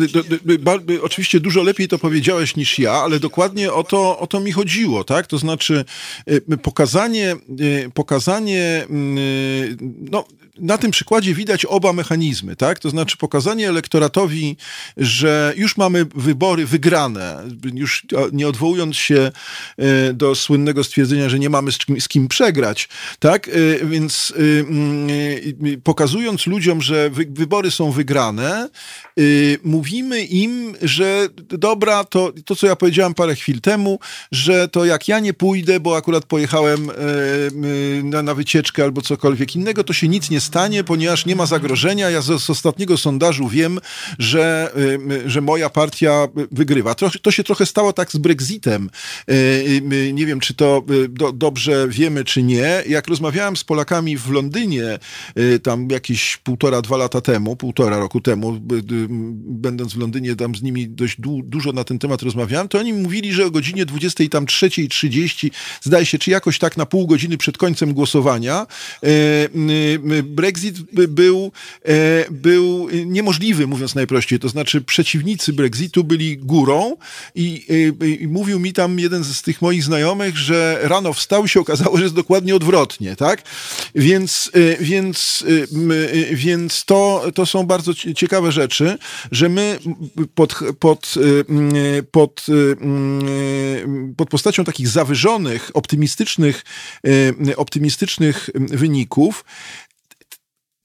[1.03, 5.05] oczywiście dużo lepiej to powiedziałeś niż ja, ale dokładnie o to, o to mi chodziło,
[5.05, 5.27] tak?
[5.27, 5.85] To znaczy
[6.31, 9.77] y, pokazanie, y, pokazanie y,
[10.11, 10.25] no,
[10.59, 12.79] na tym przykładzie widać oba mechanizmy, tak?
[12.79, 14.57] To znaczy pokazanie elektoratowi,
[14.97, 19.33] że już mamy wybory wygrane, już nie odwołując się
[20.15, 22.89] do słynnego stwierdzenia, że nie mamy z kim, z kim przegrać,
[23.19, 23.51] tak?
[23.85, 24.33] Więc
[25.85, 28.69] pokazując ludziom, że wybory są wygrane,
[29.65, 33.99] mówimy im, że dobra, to, to co ja powiedziałem parę chwil temu,
[34.33, 36.91] że to jak ja nie pójdę, bo akurat pojechałem
[38.03, 42.11] na, na wycieczkę albo cokolwiek innego, to się nic nie stanie, ponieważ nie ma zagrożenia.
[42.11, 43.79] Ja z, z ostatniego sondażu wiem,
[44.19, 44.73] że,
[45.27, 46.95] że moja partia wygrywa.
[46.95, 48.91] To, to się trochę stało tak z Brexitem.
[50.13, 52.83] Nie wiem, czy to do, dobrze wiemy, czy nie.
[52.89, 54.99] Jak rozmawiałem z Polakami w Londynie,
[55.63, 58.61] tam jakieś półtora, dwa lata temu, półtora roku temu,
[59.45, 62.93] będąc w Londynie, tam z nimi dość du dużo na ten temat rozmawiałem, to oni
[62.93, 65.51] mówili, że o godzinie 23.30,
[65.83, 68.67] zdaje się, czy jakoś tak na pół godziny przed końcem głosowania,
[70.33, 71.53] Brexit był,
[72.31, 74.39] był niemożliwy, mówiąc najprościej.
[74.39, 76.97] To znaczy przeciwnicy Brexitu byli górą
[77.35, 77.65] i,
[78.01, 81.61] i, i mówił mi tam jeden z tych moich znajomych, że rano wstał i się
[81.61, 83.43] okazało, że jest dokładnie odwrotnie, tak?
[83.95, 84.51] Więc,
[84.81, 85.45] więc,
[86.33, 88.99] więc to, to są bardzo ciekawe rzeczy,
[89.31, 89.79] że my
[90.35, 91.15] pod, pod,
[92.11, 92.47] pod,
[94.17, 96.65] pod postacią takich zawyżonych, optymistycznych,
[97.57, 99.45] optymistycznych wyników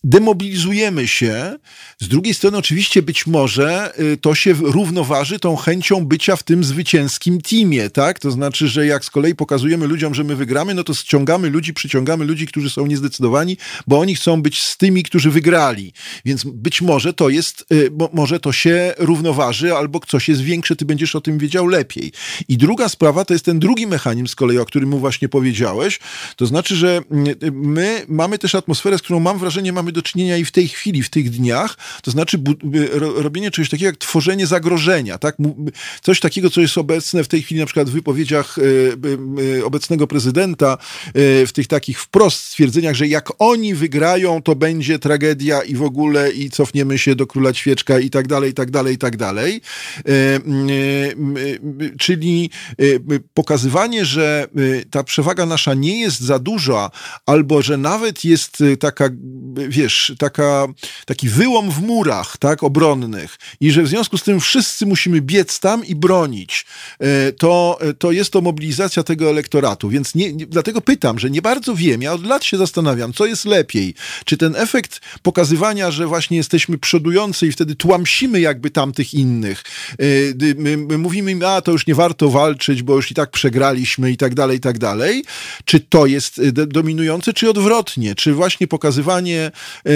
[0.04, 1.58] demobilizujemy się.
[2.00, 6.64] Z drugiej strony, oczywiście, być może y, to się równoważy tą chęcią bycia w tym
[6.64, 8.20] zwycięskim teamie, tak?
[8.20, 11.74] To znaczy, że jak z kolei pokazujemy ludziom, że my wygramy, no to ściągamy ludzi,
[11.74, 13.58] przyciągamy ludzi, którzy są niezdecydowani,
[13.88, 15.94] bo oni chcą być z tymi, którzy wygrali.
[16.26, 20.86] Więc być może to jest, y, może to się równoważy, albo coś jest większe, ty
[20.86, 22.12] będziesz o tym wiedział lepiej.
[22.48, 26.00] I druga sprawa to jest ten drugi mechanizm z kolei, o którym mu właśnie powiedziałeś.
[26.36, 27.02] To znaczy, że
[27.44, 30.68] y, my mamy też atmosferę, z którą mam wrażenie, mamy do czynienia i w tej
[30.68, 32.38] chwili, w tych dniach, to znaczy
[33.16, 35.38] robienie czegoś takiego jak tworzenie zagrożenia, tak?
[36.02, 38.62] Coś takiego, co jest obecne w tej chwili na przykład w wypowiedziach e,
[39.60, 45.00] e, obecnego prezydenta, e, w tych takich wprost stwierdzeniach, że jak oni wygrają, to będzie
[45.00, 48.72] tragedia i w ogóle i cofniemy się do króla świeczka i tak dalej, i tak
[48.72, 49.62] dalej, i tak dalej.
[52.00, 52.50] Czyli
[53.34, 54.48] pokazywanie, że
[54.92, 56.92] ta przewaga nasza nie jest za duża,
[57.26, 59.10] albo że nawet jest taka,
[59.78, 60.68] wiesz, taka,
[61.06, 65.60] taki wyłom w murach, tak, obronnych i że w związku z tym wszyscy musimy biec
[65.60, 66.66] tam i bronić,
[67.00, 69.90] e, to, to jest to mobilizacja tego elektoratu.
[69.90, 73.26] Więc nie, nie, dlatego pytam, że nie bardzo wiem, ja od lat się zastanawiam, co
[73.26, 73.94] jest lepiej.
[74.26, 79.64] Czy ten efekt pokazywania, że właśnie jesteśmy przodujący i wtedy tłamsimy jakby tamtych innych.
[79.92, 83.32] E, my, my mówimy im, a to już nie warto walczyć, bo już i tak
[83.32, 85.24] przegraliśmy i tak dalej, i tak dalej.
[85.66, 88.16] Czy to jest e, dominujące, czy odwrotnie?
[88.16, 89.52] Czy właśnie pokazywanie E,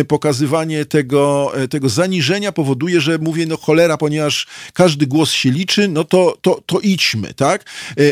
[0.08, 5.88] pokazywanie tego, e, tego zaniżenia powoduje, że mówię, no cholera, ponieważ każdy głos się liczy,
[5.88, 7.66] no to, to, to idźmy, tak?
[7.98, 8.04] E,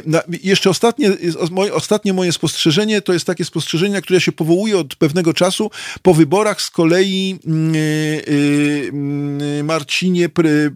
[0.43, 1.09] jeszcze ostatnie,
[1.51, 5.33] moje, ostatnie moje spostrzeżenie to jest takie spostrzeżenie, na które ja się powołuję od pewnego
[5.33, 5.71] czasu
[6.01, 7.73] po wyborach z kolei mm,
[8.87, 10.29] mm, Marcinie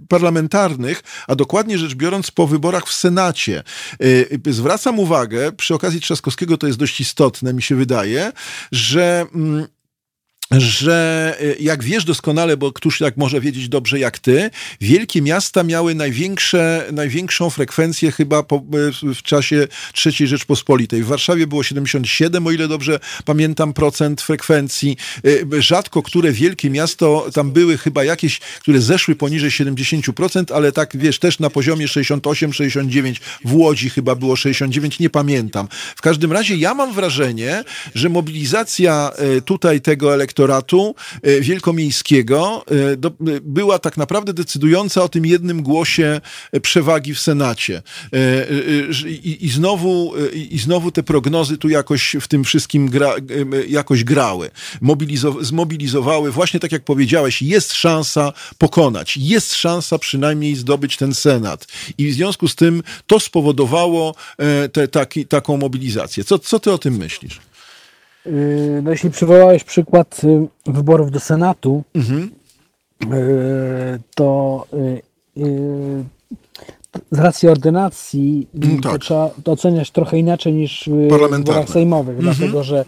[0.09, 3.63] parlamentarnych, a dokładnie rzecz biorąc po wyborach w Senacie.
[4.49, 8.31] Zwracam uwagę, przy okazji Trzaskowskiego to jest dość istotne, mi się wydaje,
[8.71, 9.67] że mm,
[10.51, 14.49] że y, jak wiesz doskonale, bo któż jak może wiedzieć dobrze jak ty,
[14.81, 18.63] wielkie miasta miały największe, największą frekwencję chyba po,
[19.03, 19.67] y, w czasie
[20.05, 21.03] III Rzeczpospolitej.
[21.03, 24.97] W Warszawie było 77, o ile dobrze pamiętam, procent frekwencji.
[25.25, 30.97] Y, rzadko które wielkie miasto, tam były chyba jakieś, które zeszły poniżej 70%, ale tak
[30.97, 33.15] wiesz, też na poziomie 68-69.
[33.45, 35.67] W Łodzi chyba było 69, nie pamiętam.
[35.95, 37.63] W każdym razie ja mam wrażenie,
[37.95, 39.11] że mobilizacja
[39.45, 45.63] tutaj tego elektoratu elektoratu e, wielkomiejskiego e, e, była tak naprawdę decydująca o tym jednym
[45.63, 46.21] głosie
[46.61, 47.81] przewagi w Senacie.
[49.07, 53.15] I, i, znowu, I znowu te prognozy tu jakoś w tym wszystkim gra,
[53.67, 54.51] jakoś grały.
[54.81, 61.67] Mobilizow zmobilizowały, właśnie tak jak powiedziałeś, jest szansa pokonać, jest szansa przynajmniej zdobyć ten Senat.
[61.97, 64.15] I w związku z tym to spowodowało
[64.73, 66.23] te, taki, taką mobilizację.
[66.23, 67.39] Co, co ty o tym myślisz?
[68.25, 72.31] Yy, no jeśli przywołałeś przykład y, wyborów do Senatu, mhm.
[73.01, 74.67] Yy, to
[77.11, 78.91] z racji ordynacji mm, tak.
[78.91, 82.35] to trzeba to oceniać trochę inaczej niż w wyborach sejmowych, mhm.
[82.35, 82.85] dlatego że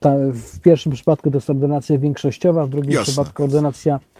[0.00, 3.04] ta, w pierwszym przypadku to jest ordynacja większościowa, w drugim Jasne.
[3.04, 4.13] przypadku ordynacja Y,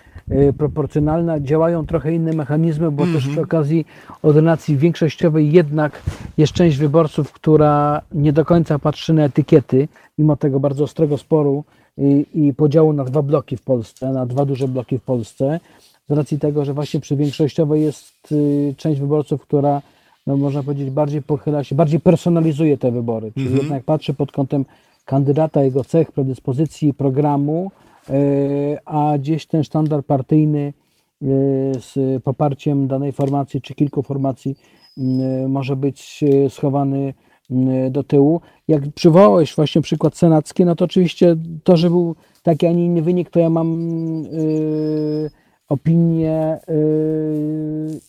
[0.58, 3.44] proporcjonalna, działają trochę inne mechanizmy, bo też przy mhm.
[3.44, 3.86] okazji
[4.22, 6.02] ordynacji większościowej jednak
[6.38, 9.88] jest część wyborców, która nie do końca patrzy na etykiety,
[10.18, 11.64] mimo tego bardzo ostrego sporu
[11.98, 15.60] i, i podziału na dwa bloki w Polsce, na dwa duże bloki w Polsce,
[16.08, 19.82] z racji tego, że właśnie przy większościowej jest y, część wyborców, która
[20.26, 23.32] no można powiedzieć, bardziej pochyla się, bardziej personalizuje te wybory.
[23.32, 23.62] Czyli mm -hmm.
[23.62, 24.64] jednak patrzy pod kątem
[25.04, 27.70] kandydata, jego cech, predyspozycji, programu,
[28.84, 30.72] a gdzieś ten sztandar partyjny
[31.22, 31.26] e,
[31.80, 34.56] z poparciem danej formacji czy kilku formacji
[35.48, 37.14] może być e, schowany
[37.90, 38.40] do tyłu.
[38.68, 43.02] Jak przywołałeś właśnie przykład senacki, no to oczywiście to, że był taki, a nie inny
[43.02, 43.78] wynik, to ja mam
[45.68, 46.58] opinię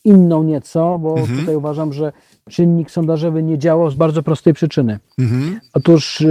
[0.04, 1.40] inną nieco, bo mhm.
[1.40, 2.12] tutaj uważam, że
[2.50, 5.00] czynnik sondażowy nie działał z bardzo prostej przyczyny.
[5.20, 5.60] Mhm.
[5.74, 6.24] Otóż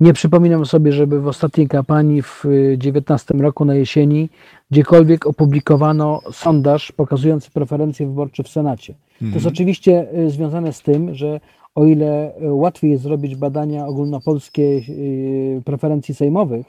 [0.00, 4.28] nie przypominam sobie, żeby w ostatniej kampanii w 2019 roku na jesieni
[4.70, 8.94] gdziekolwiek opublikowano sondaż pokazujący preferencje wyborcze w Senacie.
[9.18, 9.54] To jest mhm.
[9.54, 11.40] oczywiście y, związane z tym, że
[11.74, 16.66] o ile y, łatwiej jest zrobić badania ogólnopolskie y, preferencji sejmowych,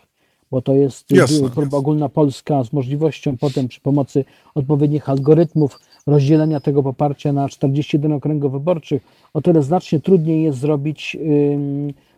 [0.52, 1.50] bo to jest Jasne.
[1.50, 4.26] próba ogólnopolska z możliwością potem przy pomocy
[4.56, 9.02] odpowiednich algorytmów rozdzielenia tego poparcia na 41 okręgów wyborczych,
[9.34, 11.18] o tyle znacznie trudniej jest zrobić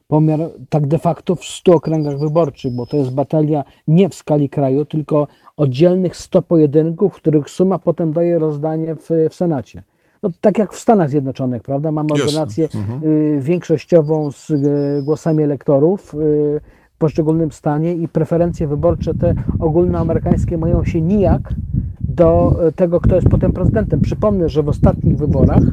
[0.10, 4.50] pomiar tak de facto w 100 okręgach wyborczych, bo to jest batalia nie w skali
[4.50, 5.28] kraju, tylko
[5.58, 9.84] oddzielnych 100 pojedynków, których suma potem daje rozdanie w, w Senacie.
[10.24, 11.92] No, tak jak w Stanach Zjednoczonych, prawda?
[11.92, 13.04] Mamy ordynację mhm.
[13.04, 16.16] y, większościową z y, głosami elektorów.
[16.16, 16.62] Y,
[16.98, 21.54] poszczególnym stanie i preferencje wyborcze te ogólnoamerykańskie mają się nijak
[22.02, 24.02] do e, tego, kto jest potem prezydentem.
[24.02, 25.64] Przypomnę, że w ostatnich wyborach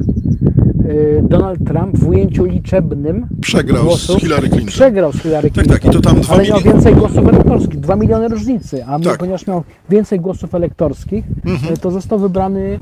[1.21, 4.67] Donald Trump w ujęciu liczebnym przegrał głosów, z Hillary Clinton.
[4.67, 5.73] Przegrał z Hillary Clinton.
[5.73, 9.17] Tak, tak, i to tam ale miał więcej głosów elektorskich, dwa miliony różnicy, a tak.
[9.17, 11.73] ponieważ miał więcej głosów elektorskich, mhm.
[11.73, 12.79] E, to został wybrany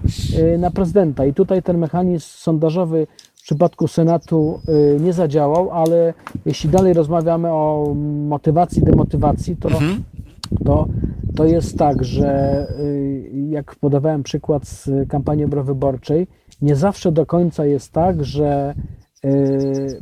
[0.57, 1.25] na prezydenta.
[1.25, 6.13] I tutaj ten mechanizm sondażowy w przypadku Senatu y, nie zadziałał, ale
[6.45, 7.95] jeśli dalej rozmawiamy o
[8.27, 10.03] motywacji, demotywacji, to, mhm.
[10.65, 10.87] to,
[11.35, 16.27] to jest tak, że y, jak podawałem przykład z kampanii wyborczej,
[16.61, 18.73] nie zawsze do końca jest tak, że
[19.25, 19.99] y,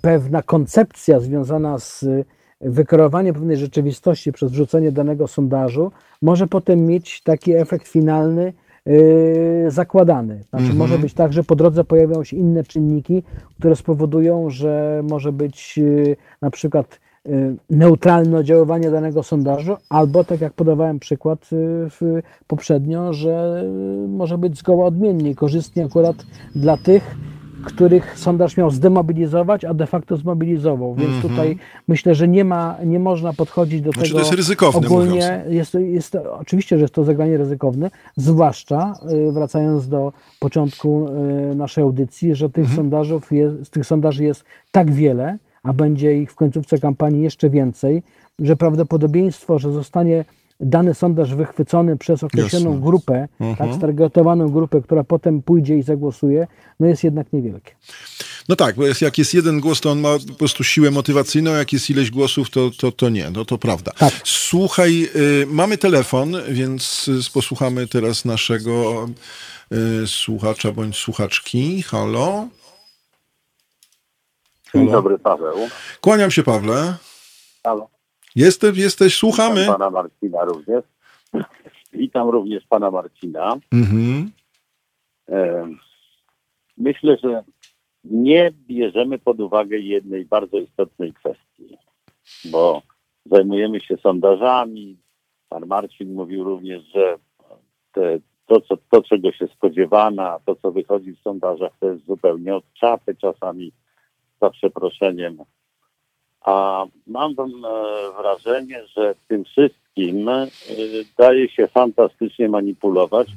[0.00, 2.04] pewna koncepcja związana z
[2.60, 5.92] wykreowaniem pewnej rzeczywistości przez wrzucenie danego sondażu
[6.22, 8.52] może potem mieć taki efekt finalny,
[8.86, 10.44] Yy, zakładany.
[10.50, 10.78] Znaczy mhm.
[10.78, 13.22] może być tak, że po drodze pojawią się inne czynniki,
[13.58, 17.00] które spowodują, że może być yy, na przykład
[17.70, 21.50] neutralne oddziaływanie danego sondażu, albo tak jak podawałem przykład
[22.46, 23.64] poprzednio, że
[24.08, 26.16] może być zgoła odmiennie, korzystnie akurat
[26.54, 27.16] dla tych,
[27.64, 30.94] których sondaż miał zdemobilizować, a de facto zmobilizował.
[30.94, 31.28] Więc mm -hmm.
[31.28, 34.18] tutaj myślę, że nie ma, nie można podchodzić do znaczy, tego.
[34.18, 34.86] To jest ryzykowne.
[34.86, 38.94] Ogólnie jest, jest, oczywiście, że jest to zagranie ryzykowne, zwłaszcza
[39.28, 41.08] y, wracając do początku
[41.52, 42.76] y, naszej audycji, że tych mm -hmm.
[42.76, 48.02] sondażów jest, tych sondaży jest tak wiele, a będzie ich w końcówce kampanii jeszcze więcej,
[48.38, 50.24] że prawdopodobieństwo, że zostanie
[50.60, 52.84] dany sondaż wychwycony przez określoną Jasne.
[52.84, 53.68] grupę, mhm.
[53.68, 56.46] tak, stargetowaną grupę, która potem pójdzie i zagłosuje,
[56.80, 57.72] no jest jednak niewielkie.
[58.48, 61.72] No tak, bo jak jest jeden głos, to on ma po prostu siłę motywacyjną, jak
[61.72, 63.92] jest ileś głosów, to, to, to nie, no to prawda.
[63.98, 64.12] Tak.
[64.24, 69.06] Słuchaj, y, mamy telefon, więc y, posłuchamy teraz naszego
[69.72, 71.82] y, słuchacza bądź słuchaczki.
[71.82, 72.48] Halo?
[74.74, 74.84] Halo?
[74.84, 75.56] Dzień dobry, Paweł.
[76.00, 76.94] Kłaniam się, Pawle.
[77.64, 77.88] Halo.
[78.36, 79.60] Jesteś, jesteś, słuchamy.
[79.60, 80.84] Witam pana Marcina również.
[81.92, 83.56] Witam również pana Marcina.
[83.72, 84.30] Mhm.
[86.78, 87.44] Myślę, że
[88.04, 91.78] nie bierzemy pod uwagę jednej bardzo istotnej kwestii,
[92.44, 92.82] bo
[93.26, 94.98] zajmujemy się sondażami.
[95.48, 97.18] Pan Marcin mówił również, że
[97.92, 102.56] te, to, co, to, czego się spodziewano, to, co wychodzi w sondażach, to jest zupełnie
[102.56, 103.72] od czapy, czasami
[104.44, 105.44] za przeproszeniem
[106.44, 107.42] a mam e,
[108.18, 110.46] wrażenie, że tym wszystkim e,
[111.18, 113.28] daje się fantastycznie manipulować,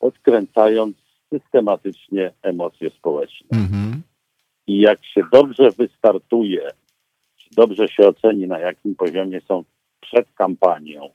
[0.00, 0.96] odkręcając
[1.32, 3.48] systematycznie emocje społeczne.
[3.52, 4.02] Mhm.
[4.66, 6.70] I jak się dobrze wystartuje,
[7.52, 9.64] dobrze się oceni, na jakim poziomie są
[10.00, 11.10] przed kampanią,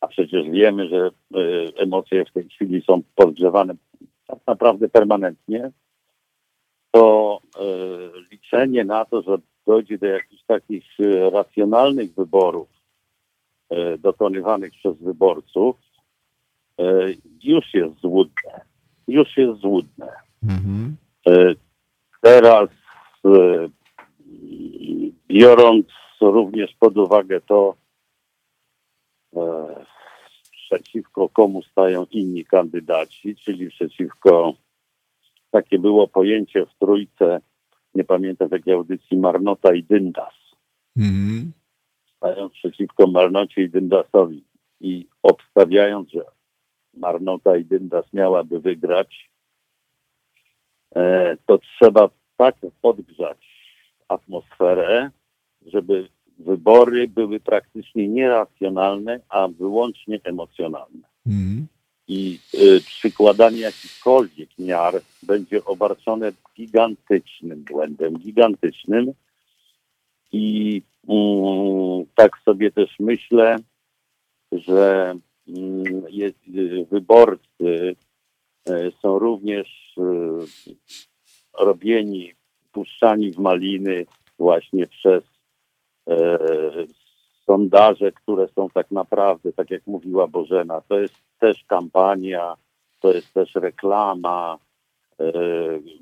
[0.00, 1.40] a przecież wiemy, że e,
[1.76, 3.74] emocje w tej chwili są podgrzewane
[4.26, 5.70] tak naprawdę permanentnie,
[6.90, 7.40] to
[8.30, 12.68] liczenie na to, że dojdzie do jakichś takich e, racjonalnych wyborów
[13.70, 15.76] e, dokonywanych przez wyborców,
[16.78, 16.84] e,
[17.42, 18.60] już jest złudne.
[19.08, 20.08] Już jest złudne.
[20.42, 20.96] Mhm.
[22.20, 22.68] Teraz
[25.28, 25.86] biorąc
[26.20, 27.74] również pod uwagę to,
[30.52, 34.54] przeciwko komu stają inni kandydaci, czyli przeciwko,
[35.50, 37.40] takie było pojęcie w trójce
[37.94, 40.34] nie pamiętam w jakiej audycji, Marnota i Dyndas.
[40.96, 41.52] Mhm.
[42.16, 44.44] Stając przeciwko Marnocie i Dyndasowi
[44.80, 46.24] i obstawiając, że
[46.94, 49.30] Marnota i Dyndas miałaby wygrać,
[50.96, 53.38] e, to trzeba tak podgrzać
[54.08, 55.10] atmosferę,
[55.66, 56.08] żeby
[56.38, 61.08] wybory były praktycznie nieracjonalne, a wyłącznie emocjonalne.
[61.26, 61.66] Mhm
[62.10, 69.12] i y, przykładanie jakichkolwiek miar będzie obarczone gigantycznym błędem, gigantycznym.
[70.32, 73.56] I mm, tak sobie też myślę,
[74.52, 75.14] że
[75.48, 77.96] mm, jest, y, wyborcy
[78.68, 80.72] y, są również y,
[81.58, 82.32] robieni,
[82.72, 84.06] puszczani w maliny
[84.38, 85.24] właśnie przez
[86.08, 86.38] e,
[87.46, 92.54] sondaże, które są tak naprawdę, tak jak mówiła Bożena, to jest też kampania,
[93.00, 94.58] to jest też reklama.
[95.20, 95.32] E,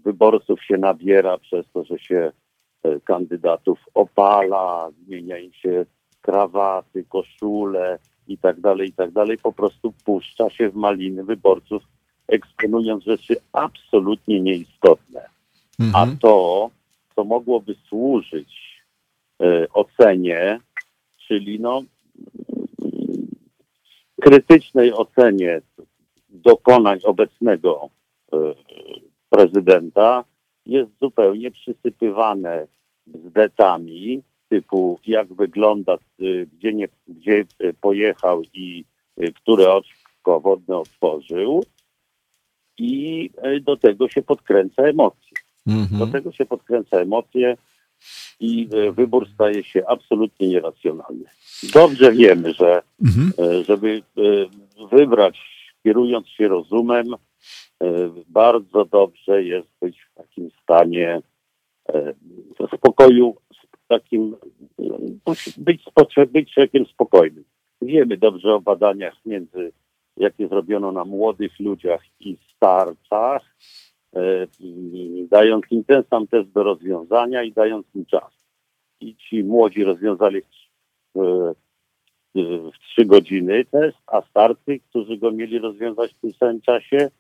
[0.05, 2.33] wyborców się nabiera przez to, że się
[2.83, 5.87] e, kandydatów opala, zmienia im się
[6.23, 7.99] krawaty, koszule
[8.29, 11.83] i tak dalej, i tak dalej, po prostu puszcza się w maliny wyborców,
[12.29, 15.29] eksponując rzeczy absolutnie nieistotne.
[15.81, 15.95] Mhm.
[15.95, 16.71] A to,
[17.15, 18.83] co mogłoby służyć
[19.43, 20.61] y, ocenie,
[21.27, 21.83] czyli no,
[24.21, 25.61] krytycznej ocenie
[26.29, 27.91] dokonań obecnego
[28.35, 28.37] y,
[29.31, 30.25] prezydenta,
[30.67, 32.67] jest zupełnie przysypywane
[33.07, 38.85] bzdetami, typu jak wygląda, y, gdzie, nie, gdzie y, pojechał i
[39.35, 41.65] które oczko wodne otworzył
[42.79, 43.31] i
[43.61, 45.33] do tego się podkręca emocje.
[45.67, 45.99] Mhm.
[45.99, 47.57] Do tego się podkręca emocje
[48.41, 51.25] i wybór staje się absolutnie nieracjonalny.
[51.75, 53.33] Dobrze wiemy, że mhm.
[53.65, 54.03] żeby
[54.91, 55.39] wybrać
[55.83, 57.07] kierując się rozumem,
[58.29, 61.23] bardzo dobrze jest być w takim stanie
[62.77, 63.35] spokoju
[63.89, 64.37] takim,
[65.59, 65.85] być,
[66.29, 67.45] być człowiekiem spokojnym.
[67.83, 69.73] Wiemy dobrze o badaniach między,
[70.17, 73.88] jakie zrobiono na młodych ludziach i starcach, e,
[75.31, 78.47] dając im ten sam test do rozwiązania i dając im czas.
[79.01, 80.43] I ci młodzi rozwiązali
[81.15, 81.53] w,
[82.35, 87.11] w trzy godziny test, a starcy, którzy go mieli rozwiązać w tym samym czasie,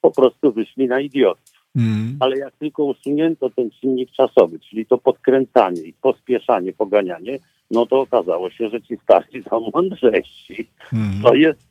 [0.00, 1.66] po prostu wyszli na idiotów.
[1.76, 2.16] Mm.
[2.20, 7.38] Ale jak tylko usunięto ten czynnik czasowy, czyli to podkręcanie i pospieszanie, poganianie,
[7.70, 10.68] no to okazało się, że ci starsi są mądrzejsi.
[10.92, 11.22] Mm.
[11.22, 11.68] To jest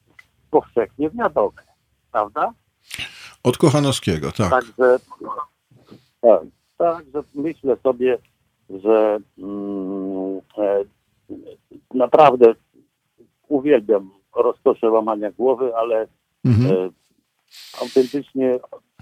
[0.52, 1.62] powszechnie wiadome,
[2.12, 2.54] prawda?
[3.46, 4.50] Od Kochanowskiego, tak.
[4.50, 5.00] Także,
[6.22, 6.42] tak,
[6.78, 8.18] także myślę sobie,
[8.70, 10.84] że mm, e,
[11.94, 12.54] naprawdę
[13.48, 16.08] uwielbiam rozkosze łamania głowy, ale
[16.46, 16.72] -hmm.
[16.72, 16.90] e,
[17.82, 18.60] autentycznie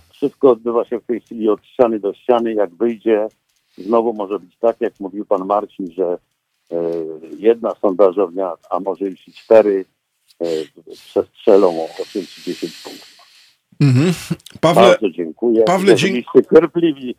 [0.10, 2.54] wszystko odbywa się w tej chwili od ściany do ściany.
[2.54, 3.28] Jak wyjdzie,
[3.78, 6.18] znowu może być tak, jak mówił pan Marcin, że
[6.72, 6.78] e,
[7.38, 9.86] jedna sondażownia, a może i cztery,
[10.42, 10.46] e,
[10.94, 13.13] przestrzelą o 8 czy 10 punktów.
[13.84, 14.14] Mhm.
[14.62, 15.64] Pawle, Bardzo dziękuję.
[15.64, 16.44] Pawle, dziękuję.
[16.54, 17.16] cierpliwi.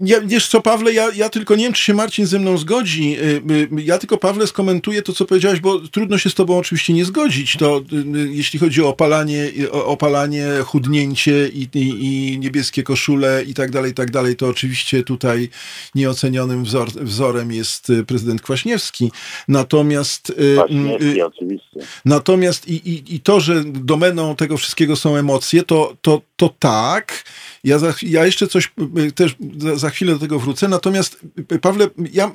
[0.00, 3.16] Ja, wiesz co, Pawle, ja, ja tylko nie wiem, czy się Marcin ze mną zgodzi.
[3.20, 3.42] Y,
[3.78, 7.04] y, ja tylko, Pawle, skomentuję to, co powiedziałeś, bo trudno się z tobą oczywiście nie
[7.04, 7.56] zgodzić.
[7.56, 13.70] To y, jeśli chodzi o opalanie, opalanie chudnięcie i, i, i niebieskie koszule i tak
[13.70, 15.48] dalej, i tak dalej, to oczywiście tutaj
[15.94, 19.10] nieocenionym wzor, wzorem jest prezydent Kwaśniewski.
[19.48, 20.32] Natomiast...
[20.56, 21.80] Kwaśniewski, oczywiście.
[22.04, 27.24] Natomiast i, i, i to, że domeną tego wszystkiego są emocje, to, to, to tak.
[27.64, 28.72] Ja, za, ja jeszcze coś
[29.14, 29.36] też
[29.76, 30.68] za chwilę do tego wrócę.
[30.68, 31.18] Natomiast,
[31.60, 32.32] Pawle, ja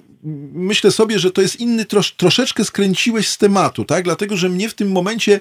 [0.53, 4.03] myślę sobie, że to jest inny, trosz, troszeczkę skręciłeś z tematu, tak?
[4.03, 5.39] Dlatego, że mnie w tym momencie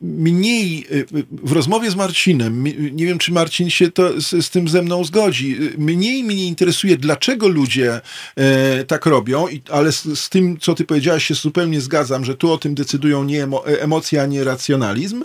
[0.00, 0.86] mniej
[1.30, 5.04] w rozmowie z Marcinem, nie wiem, czy Marcin się to, z, z tym ze mną
[5.04, 8.00] zgodzi, mniej mnie interesuje, dlaczego ludzie
[8.36, 12.34] e, tak robią, i, ale z, z, tym, co ty powiedziałaś, się zupełnie zgadzam, że
[12.34, 15.24] tu o tym decydują nie emo, emocje, a nie racjonalizm.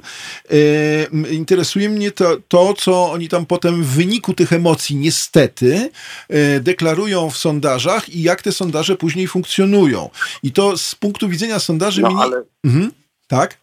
[0.49, 5.89] E, interesuje mnie to, to, co oni tam potem w wyniku tych emocji niestety
[6.29, 10.09] e, deklarują w sondażach i jak te sondaże później funkcjonują.
[10.43, 12.01] I to z punktu widzenia sondaży...
[12.01, 12.21] No, mnie...
[12.21, 12.43] ale...
[12.63, 12.91] Mhm,
[13.27, 13.60] tak?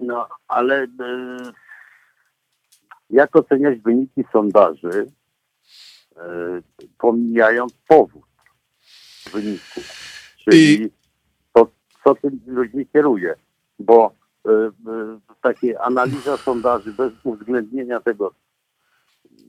[0.00, 0.88] No, ale y,
[3.10, 5.06] jak oceniać wyniki sondaży, y,
[6.98, 8.24] pomijając powód
[9.32, 9.80] wyniku?
[10.44, 10.90] Czyli I...
[11.52, 11.70] to,
[12.04, 13.34] co tym ludźmi kieruje?
[13.78, 14.14] Bo
[14.48, 14.50] y,
[15.42, 18.34] takie analiza sondaży bez uwzględnienia tego,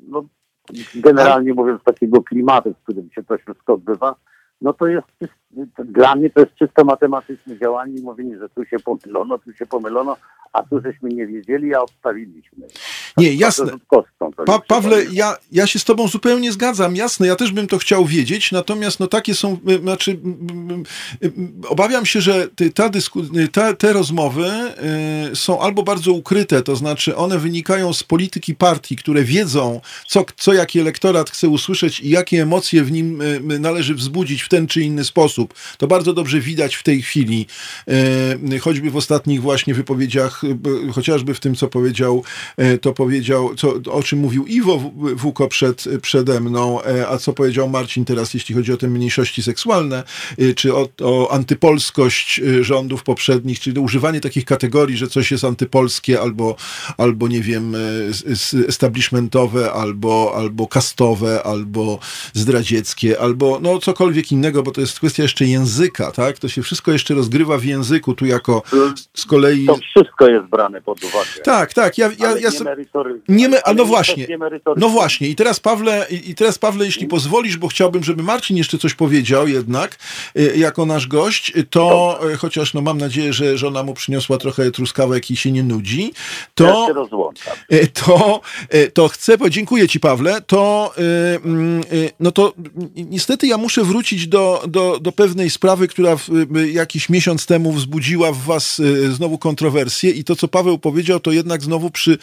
[0.08, 0.26] no,
[0.96, 4.16] generalnie mówiąc, takiego klimatu, w którym się to wszystko odbywa,
[4.62, 5.08] no to jest
[5.78, 9.66] dla mnie to jest czysto matematyczne działanie i mówienie, że tu się pomylono, tu się
[9.66, 10.18] pomylono,
[10.54, 12.68] a tu żeśmy nie wiedzieli, a odstawiliśmy.
[13.18, 13.72] Nie, jasne.
[14.46, 18.06] Pa Pawle, ja, ja się z tobą zupełnie zgadzam, jasne, ja też bym to chciał
[18.06, 21.32] wiedzieć, natomiast no takie są, y, znaczy y, y,
[21.68, 22.90] obawiam się, że ta
[23.52, 24.52] ta, te rozmowy
[25.32, 30.26] y, są albo bardzo ukryte, to znaczy one wynikają z polityki partii, które wiedzą, co,
[30.38, 34.68] co jaki elektorat chce usłyszeć i jakie emocje w nim y, należy wzbudzić w ten
[34.68, 35.54] czy inny sposób.
[35.78, 37.48] To bardzo dobrze widać w tej chwili,
[38.54, 40.42] y, choćby w ostatnich właśnie wypowiedziach
[40.94, 42.24] chociażby w tym, co powiedział,
[42.82, 47.70] to powiedział, co, o czym mówił Iwo Wuko przed, przede mną, e, a co powiedział
[47.70, 50.04] Marcin teraz, jeśli chodzi o te mniejszości seksualne,
[50.38, 56.22] e, czy o, o antypolskość rządów poprzednich, czyli używanie takich kategorii, że coś jest antypolskie
[56.22, 56.56] albo,
[56.98, 57.76] albo nie wiem,
[58.68, 62.00] establishmentowe, albo, albo kastowe, albo
[62.34, 66.40] zdradzieckie, albo no cokolwiek innego, bo to jest kwestia jeszcze języka, tak?
[66.40, 68.64] To się wszystko jeszcze rozgrywa w języku, tu jako
[69.14, 69.66] z kolei...
[69.66, 71.42] To wszystko jest brane pod uwagę.
[71.44, 71.98] Tak, tak.
[71.98, 72.66] Ja, ja, ja, so...
[73.28, 74.28] Nie me, a no właśnie,
[74.78, 75.28] no właśnie.
[75.28, 79.48] I teraz Pawle, i teraz Pawle, jeśli pozwolisz, bo chciałbym, żeby Marcin jeszcze coś powiedział
[79.48, 79.98] jednak,
[80.38, 82.38] y, jako nasz gość, to Dobrze.
[82.38, 86.14] chociaż no mam nadzieję, że żona mu przyniosła trochę truskawek i się nie nudzi,
[86.56, 86.94] to, ja się
[87.94, 88.42] to,
[88.94, 90.94] to chcę, dziękuję ci Pawle, to
[91.44, 91.84] mm,
[92.20, 92.54] no to
[92.96, 96.28] niestety ja muszę wrócić do, do, do pewnej sprawy, która w,
[96.72, 98.82] jakiś miesiąc temu wzbudziła w was
[99.12, 102.18] znowu kontrowersję i to, co Paweł powiedział, to jednak znowu przy,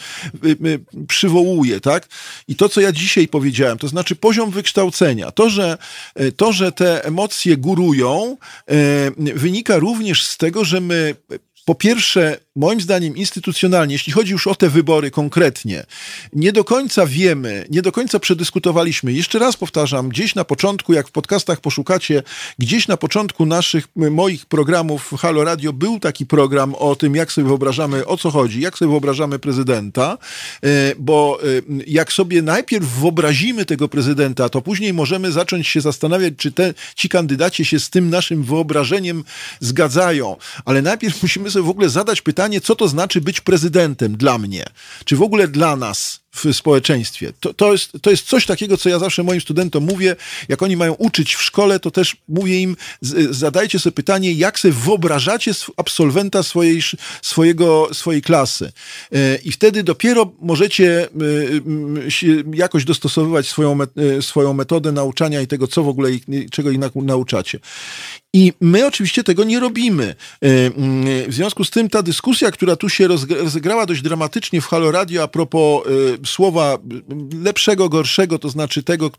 [1.07, 2.07] przywołuje, tak?
[2.47, 5.77] I to, co ja dzisiaj powiedziałem, to znaczy poziom wykształcenia, to, że,
[6.37, 8.37] to, że te emocje górują,
[9.17, 11.15] wynika również z tego, że my
[11.69, 15.85] po pierwsze, moim zdaniem instytucjonalnie, jeśli chodzi już o te wybory konkretnie,
[16.33, 19.13] nie do końca wiemy, nie do końca przedyskutowaliśmy.
[19.13, 22.23] Jeszcze raz powtarzam, gdzieś na początku, jak w podcastach poszukacie,
[22.59, 27.47] gdzieś na początku naszych, moich programów Halo Radio był taki program o tym, jak sobie
[27.47, 30.17] wyobrażamy, o co chodzi, jak sobie wyobrażamy prezydenta,
[30.63, 30.67] e,
[30.99, 31.45] bo e,
[31.87, 37.09] jak sobie najpierw wyobrazimy tego prezydenta, to później możemy zacząć się zastanawiać, czy te, ci
[37.09, 39.23] kandydaci się z tym naszym wyobrażeniem
[39.59, 40.35] zgadzają.
[40.65, 44.65] Ale najpierw musimy sobie w ogóle zadać pytanie, co to znaczy być prezydentem dla mnie,
[45.05, 47.33] czy w ogóle dla nas w społeczeństwie.
[47.39, 50.15] To, to, jest, to jest coś takiego, co ja zawsze moim studentom mówię,
[50.49, 52.75] jak oni mają uczyć w szkole, to też mówię im,
[53.29, 56.81] zadajcie sobie pytanie, jak sobie wyobrażacie absolwenta swojej,
[57.21, 58.71] swojego, swojej klasy.
[59.11, 61.07] E, I wtedy dopiero możecie e,
[62.53, 63.77] jakoś dostosowywać swoją,
[64.21, 66.09] swoją metodę nauczania i tego, co w ogóle,
[66.51, 67.59] czego ich nauczacie.
[68.33, 70.15] I my oczywiście tego nie robimy.
[71.27, 75.23] W związku z tym ta dyskusja, która tu się rozegrała dość dramatycznie w Halo Radio
[75.23, 75.83] a propos
[76.25, 76.77] słowa
[77.43, 79.11] lepszego, gorszego, to znaczy tego,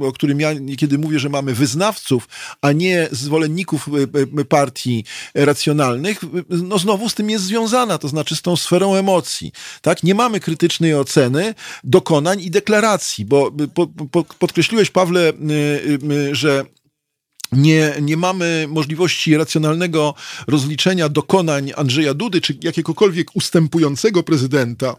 [0.00, 2.28] o którym ja niekiedy mówię, że mamy wyznawców,
[2.60, 5.04] a nie zwolenników e, e, partii
[5.34, 9.52] racjonalnych, no znowu z tym jest związana, to znaczy z tą sferą emocji.
[9.82, 10.02] Tak?
[10.02, 11.54] Nie mamy krytycznej oceny
[11.84, 16.64] dokonań i deklaracji, bo po, po, podkreśliłeś, Pawle, e, że
[17.52, 20.14] nie, nie mamy możliwości racjonalnego
[20.46, 24.96] rozliczenia dokonań Andrzeja Dudy, czy jakiegokolwiek ustępującego prezydenta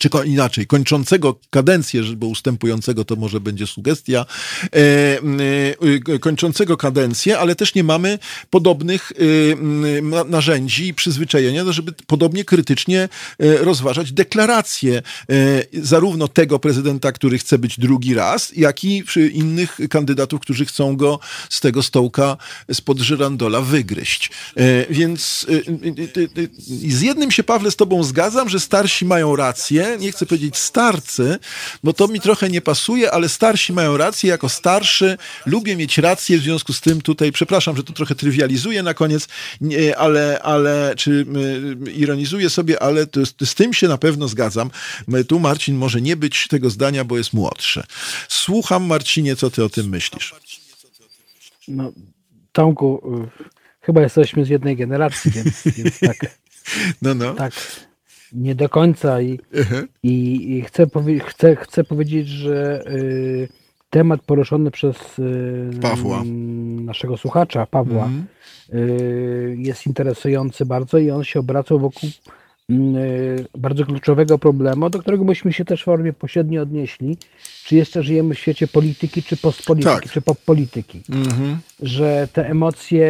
[0.00, 4.26] czy inaczej, kończącego kadencję, bo ustępującego to może będzie sugestia,
[4.64, 5.18] e,
[6.14, 8.18] e, kończącego kadencję, ale też nie mamy
[8.50, 13.08] podobnych e, narzędzi i przyzwyczajenia, żeby podobnie krytycznie
[13.38, 15.02] e, rozważać deklaracje
[15.72, 21.18] zarówno tego prezydenta, który chce być drugi raz, jak i innych kandydatów, którzy chcą go
[21.50, 22.36] z tego stołka
[22.72, 24.30] spod żyrandola wygryźć.
[24.90, 25.46] Więc
[26.68, 31.38] z jednym się, Pawle, z tobą zgadzam, że starsi mają rację, nie chcę powiedzieć starcy,
[31.84, 34.30] bo to mi trochę nie pasuje, ale starsi mają rację.
[34.30, 38.82] Jako starszy lubię mieć rację, w związku z tym tutaj, przepraszam, że to trochę trywializuję
[38.82, 39.28] na koniec,
[39.96, 41.26] ale, ale czy
[41.94, 44.70] ironizuję sobie, ale to, z tym się na pewno zgadzam.
[45.28, 47.82] Tu Marcin może nie być tego zdania, bo jest młodszy.
[48.28, 50.34] Słucham, Marcinie, co ty o tym myślisz?
[51.68, 51.92] No,
[52.52, 53.02] Tomku,
[53.40, 53.50] y,
[53.80, 56.16] chyba jesteśmy z jednej generacji, więc, więc tak.
[57.02, 57.34] No, no.
[57.34, 57.52] Tak
[58.32, 59.38] nie do końca i,
[60.02, 63.48] i, i chcę, powie, chcę, chcę powiedzieć, że y,
[63.90, 66.22] temat poruszony przez y, Pawła.
[66.84, 68.26] naszego słuchacza, Pawła, mhm.
[68.74, 72.10] y, jest interesujący bardzo i on się obracał wokół
[72.70, 77.16] mm, y, bardzo kluczowego problemu, do którego byśmy się też w formie pośrednio odnieśli,
[77.64, 80.10] czy jeszcze żyjemy w świecie polityki, czy postpolityki, tak.
[80.10, 81.02] czy poppolityki.
[81.10, 81.58] Mhm.
[81.82, 83.06] Że te emocje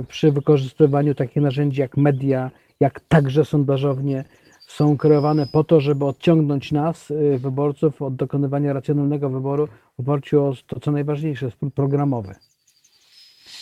[0.00, 2.50] y, przy wykorzystywaniu takich narzędzi jak media,
[2.82, 4.24] jak także sondażownie
[4.66, 10.44] są kreowane po to, żeby odciągnąć nas, y, wyborców, od dokonywania racjonalnego wyboru w oparciu
[10.44, 12.34] o to, co najważniejsze, programowe.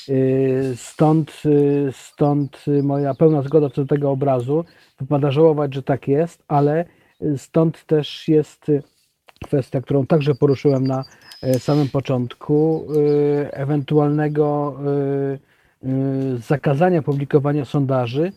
[0.08, 4.64] Y, stąd, y, stąd moja pełna zgoda co do tego obrazu.
[5.00, 6.84] Wypada żałować, że tak jest, ale
[7.36, 8.66] stąd też jest
[9.44, 11.04] kwestia, którą także poruszyłem na
[11.58, 12.86] samym początku,
[13.52, 14.76] ewentualnego
[16.38, 18.32] zakazania publikowania sondaży,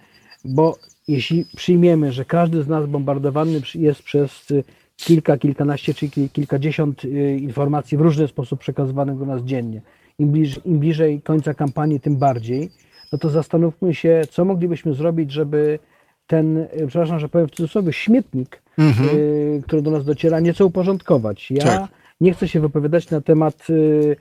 [0.45, 4.63] bo jeśli przyjmiemy, że każdy z nas bombardowany jest przez y,
[4.97, 9.81] kilka, kilkanaście czy kilkadziesiąt y, informacji w różny sposób przekazywanych do nas dziennie,
[10.19, 12.69] im bliżej, im bliżej końca kampanii, tym bardziej,
[13.11, 15.79] no to zastanówmy się, co moglibyśmy zrobić, żeby
[16.27, 19.09] ten, y, przepraszam, że powiem w cudzysłowie, śmietnik, mhm.
[19.17, 21.51] y, który do nas dociera, nieco uporządkować.
[21.51, 21.91] Ja tak.
[22.21, 24.15] nie chcę się wypowiadać na temat Y,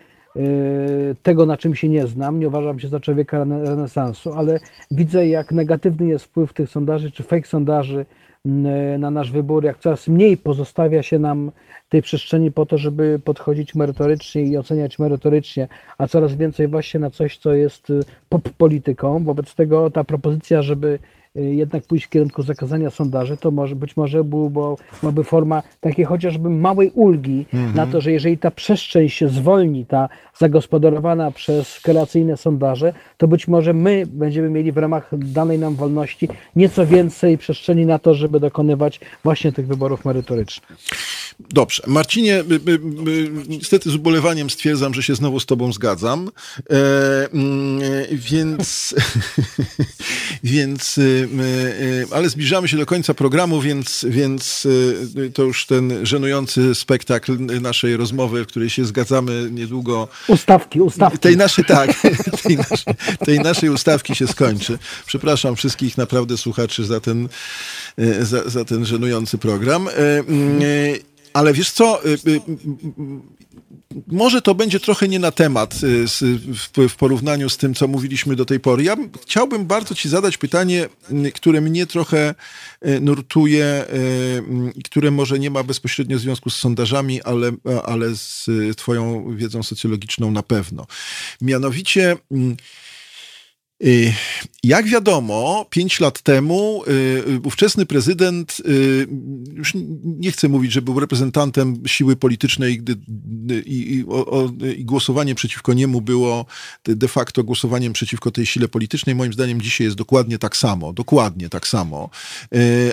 [1.23, 4.61] tego, na czym się nie znam, nie uważam się za człowieka renesansu, ale
[4.91, 8.07] widzę, jak negatywny jest wpływ tych sondaży, czy fake sondaży
[8.47, 11.53] mm, na nasz wybór, jak coraz mniej pozostawia się nam
[11.89, 15.69] tej przestrzeni po to, żeby podchodzić merytorycznie i oceniać merytorycznie,
[15.99, 19.25] a coraz więcej właśnie na coś, co jest y, pop polityką.
[19.25, 20.99] Wobec tego ta propozycja, żeby
[21.35, 26.91] jednak pójść w kierunku zakazania sondaży, to może być może byłaby forma takiej chociażby małej
[26.91, 27.77] ulgi mhm.
[27.77, 33.49] na to, że jeżeli ta przestrzeń się zwolni, ta zagospodarowana przez kreacyjne sondaże, to być
[33.49, 38.41] może my będziemy mieli w ramach danej nam wolności nieco więcej przestrzeni na to, żeby
[38.41, 40.79] dokonywać właśnie tych wyborów merytorycznych.
[41.51, 41.83] Dobrze.
[41.87, 42.45] Marcinie,
[43.49, 46.31] niestety z ubolewaniem stwierdzam, że się znowu z tobą zgadzam.
[46.71, 47.81] E, mm,
[48.13, 48.95] więc,
[50.45, 51.01] więc,
[52.11, 54.69] ale zbliżamy się do końca programu, więc, więc
[55.35, 60.09] to już ten żenujący spektakl naszej rozmowy, w której się zgadzamy niedługo.
[60.29, 61.19] Ustawki, ustawki.
[61.19, 61.91] Tej naszej, tak,
[62.43, 62.95] tej naszej,
[63.25, 64.79] tej naszej ustawki się skończy.
[65.07, 67.29] Przepraszam wszystkich naprawdę słuchaczy za ten,
[68.21, 69.89] za, za ten żenujący program.
[71.33, 72.01] Ale wiesz co,
[74.07, 75.75] może to będzie trochę nie na temat
[76.89, 78.83] w porównaniu z tym, co mówiliśmy do tej pory.
[78.85, 80.89] Ja chciałbym bardzo Ci zadać pytanie,
[81.35, 82.35] które mnie trochę
[83.01, 83.85] nurtuje
[84.75, 87.53] i które może nie ma bezpośrednio związku z sondażami, ale,
[87.85, 90.87] ale z Twoją wiedzą socjologiczną na pewno.
[91.41, 92.17] Mianowicie.
[93.85, 94.13] Y,
[94.65, 99.07] jak wiadomo, pięć lat temu y, ówczesny prezydent, y,
[99.55, 99.73] już
[100.05, 102.97] nie chcę mówić, że był reprezentantem siły politycznej gdy,
[103.67, 106.47] i, i, o, i, głosowanie przeciwko niemu było
[106.85, 109.15] de facto głosowaniem przeciwko tej sile politycznej.
[109.15, 112.11] Moim zdaniem dzisiaj jest dokładnie tak samo, dokładnie tak samo.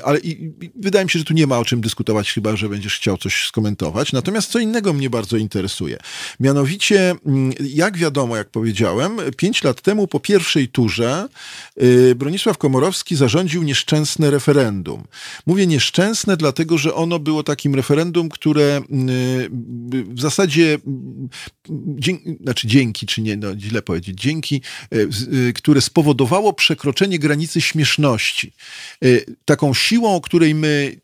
[0.04, 2.96] Ale i, wydaje mi się, że tu nie ma o czym dyskutować, chyba że będziesz
[2.96, 4.14] chciał coś skomentować.
[4.14, 5.98] Natomiast co innego mnie bardzo interesuje.
[6.40, 10.79] Mianowicie, mm, jak wiadomo, jak powiedziałem, pięć lat temu po pierwszej turze
[11.82, 15.04] y, Bronisław Komorowski zarządził nieszczęsne referendum.
[15.46, 19.50] Mówię nieszczęsne, dlatego że ono było takim referendum, które y,
[20.06, 20.78] w zasadzie,
[21.86, 24.62] dzięki, znaczy dzięki, czy nie, no źle powiedzieć, dzięki,
[24.94, 28.54] y, które spowodowało przekroczenie granicy śmieszności.
[29.46, 31.00] Taką siłą, o której my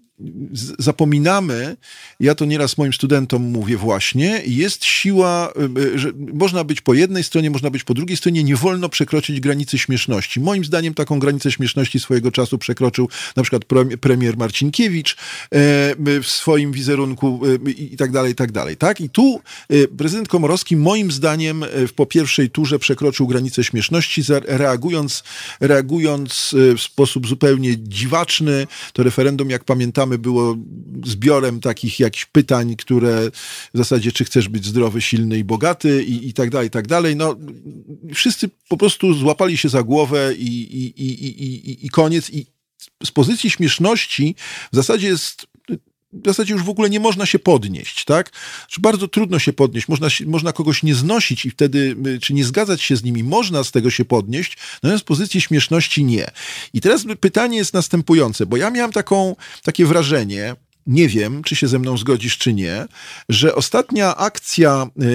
[0.80, 1.78] zapominamy,
[2.20, 7.24] ja to nieraz moim studentom mówię właśnie, jest siła, y, że można być po jednej
[7.24, 10.40] stronie, można być po drugiej stronie, nie wolno przekroczyć granicy śmieszności.
[10.40, 13.66] Moim zdaniem taką granicę śmieszności swojego czasu przekroczył na przykład
[14.02, 15.18] premier Marcinkiewicz e,
[16.22, 18.78] w swoim wizerunku e, i tak dalej, i tak dalej.
[18.78, 19.02] Tak?
[19.02, 21.66] I tu e, prezydent Komorowski moim zdaniem
[21.96, 25.24] po pierwszej turze przekroczył granicę śmieszności, reagując,
[25.60, 28.68] reagując w sposób zupełnie dziwaczny.
[28.94, 29.64] To referendum, jak
[30.06, 30.56] pamiętamy, było
[31.06, 33.32] zbiorem takich jakichś pytań, które
[33.74, 36.88] w zasadzie, czy chcesz być zdrowy, silny i bogaty i, i tak dalej, i tak
[36.88, 37.16] dalej.
[37.16, 37.36] No,
[38.14, 42.30] wszyscy po prostu złapali się za głowę i, i, i, i, i koniec.
[42.30, 42.46] I
[43.04, 44.36] z pozycji śmieszności
[44.72, 45.48] w zasadzie jest
[46.24, 48.32] w zasadzie już w ogóle nie można się podnieść, tak?
[48.60, 52.46] Znaczy bardzo trudno się podnieść, można, można kogoś nie znosić i wtedy, y, czy nie
[52.46, 56.32] zgadzać się z nimi, można z tego się podnieść, natomiast z pozycji śmieszności nie.
[56.74, 60.56] I teraz pytanie jest następujące, bo ja miałem taką, takie wrażenie,
[60.88, 62.86] nie wiem, czy się ze mną zgodzisz, czy nie,
[63.30, 65.06] że ostatnia akcja y,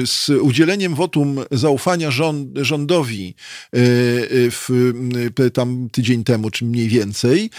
[0.00, 4.92] y, z udzieleniem wotum zaufania rząd, rządowi y, w,
[5.54, 7.50] tam tydzień temu, czy mniej więcej,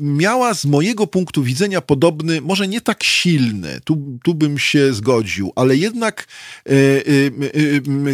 [0.00, 5.52] miała z mojego punktu widzenia podobny, może nie tak silny, tu, tu bym się zgodził,
[5.56, 6.26] ale jednak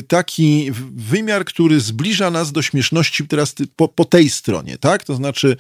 [0.09, 5.05] taki wymiar, który zbliża nas do śmieszności teraz po, po tej stronie, tak?
[5.05, 5.57] To znaczy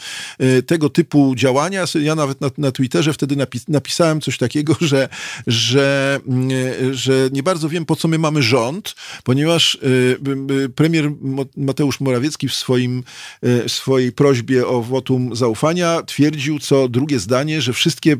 [0.66, 5.09] tego typu działania, ja nawet na, na Twitterze wtedy napis, napisałem coś takiego, że,
[5.47, 8.94] że, mm, że nie bardzo wiem, po co my mamy rząd,
[9.24, 10.19] ponieważ y,
[10.51, 11.10] y, premier
[11.56, 13.02] Mateusz Morawiecki w swoim,
[13.44, 18.16] y, w swojej prośbie o wotum zaufania twierdził co drugie zdanie, że wszystkie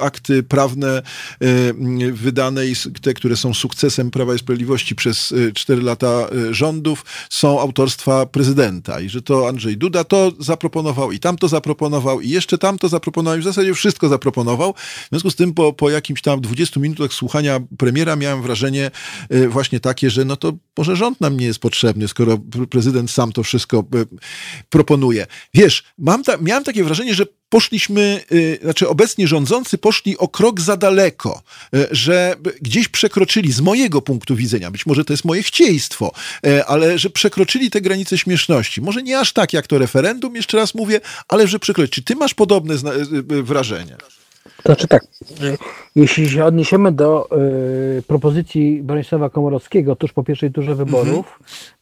[0.00, 1.02] akty prawne
[2.12, 2.62] wydane,
[3.02, 9.08] te, które są sukcesem Prawa i Sprawiedliwości przez cztery lata rządów, są autorstwa prezydenta i
[9.08, 13.05] że to Andrzej Duda to zaproponował i tamto zaproponował i jeszcze tamto zaproponował zaproponował
[13.36, 14.74] i w zasadzie wszystko zaproponował.
[14.74, 18.90] W związku z tym po, po jakimś tam 20 minutach słuchania premiera miałem wrażenie
[19.34, 22.38] y, właśnie takie, że no to może rząd nam nie jest potrzebny, skoro
[22.70, 24.06] prezydent sam to wszystko y,
[24.68, 25.26] proponuje.
[25.54, 30.60] Wiesz, mam ta, miałem takie wrażenie, że poszliśmy, y, znaczy obecnie rządzący poszli o krok
[30.60, 31.42] za daleko,
[31.90, 36.12] że gdzieś przekroczyli, z mojego punktu widzenia, być może to jest moje chcieństwo,
[36.66, 38.80] ale że przekroczyli te granice śmieszności.
[38.80, 41.92] Może nie aż tak jak to referendum, jeszcze raz mówię, ale że przekroczyli.
[41.92, 42.74] Czy ty masz podobne
[43.42, 43.96] wrażenie?
[44.64, 45.06] Znaczy tak,
[45.96, 47.28] jeśli się odniesiemy do
[47.98, 51.24] y, propozycji Bronisława Komorowskiego tuż po pierwszej turze wyborów, mhm.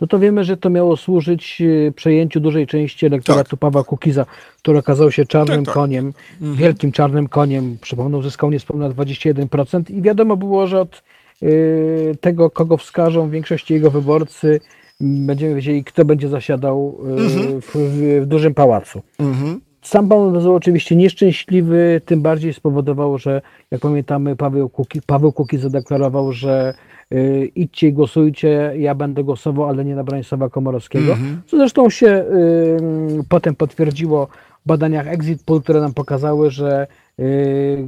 [0.01, 3.61] no to wiemy, że to miało służyć y, przejęciu dużej części elektoratu tak.
[3.61, 4.27] Pawła Kukiza,
[4.59, 5.75] który okazał się czarnym tak, tak.
[5.75, 6.57] koniem, mhm.
[6.57, 11.03] wielkim czarnym koniem, przypomnę, uzyskał niespełna 21% i wiadomo było, że od
[11.43, 14.61] y, tego, kogo wskażą, większości jego wyborcy
[15.01, 17.61] będziemy wiedzieli, kto będzie zasiadał mhm.
[17.61, 19.03] w, w, w, dużym pałacu.
[19.19, 19.61] Mhm.
[19.85, 25.59] Sam pomysł był oczywiście nieszczęśliwy, tym bardziej spowodował, że jak pamiętamy, Paweł Kuki, Paweł Kuki
[25.59, 26.75] zadeklarował, że
[27.13, 31.37] y, idźcie i głosujcie, ja będę głosował, ale nie na Bronisława Komorowskiego, mm -hmm.
[31.47, 34.27] co zresztą się y, potem potwierdziło
[34.65, 36.87] w badaniach Exit Poll, które nam pokazały, że
[37.19, 37.87] y,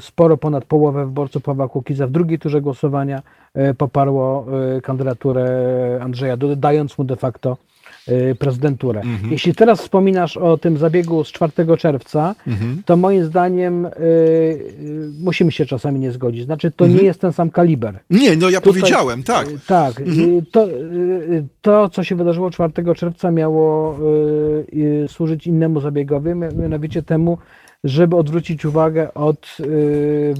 [0.00, 3.22] sporo ponad połowę wyborców Pawła Kukiza w drugiej turze głosowania
[3.70, 4.46] y, poparło
[4.76, 5.46] y, kandydaturę
[6.02, 7.73] Andrzeja Dudy, dając mu de facto Y,
[8.38, 9.00] prezydenturę.
[9.00, 9.32] Mhm.
[9.32, 12.82] Jeśli teraz wspominasz o tym zabiegu z 4 czerwca, mhm.
[12.84, 16.44] to moim zdaniem y, y, musimy się czasami nie zgodzić.
[16.44, 17.00] Znaczy, to mhm.
[17.00, 17.98] nie jest ten sam kaliber.
[18.10, 19.48] Nie, no ja Tutaj, powiedziałem, tak.
[19.48, 20.00] Y, tak.
[20.00, 20.42] Mhm.
[20.52, 20.68] To,
[21.62, 23.98] to, co się wydarzyło 4 czerwca, miało
[25.08, 27.38] służyć innemu zabiegowi, mianowicie temu,
[27.84, 29.56] żeby odwrócić uwagę od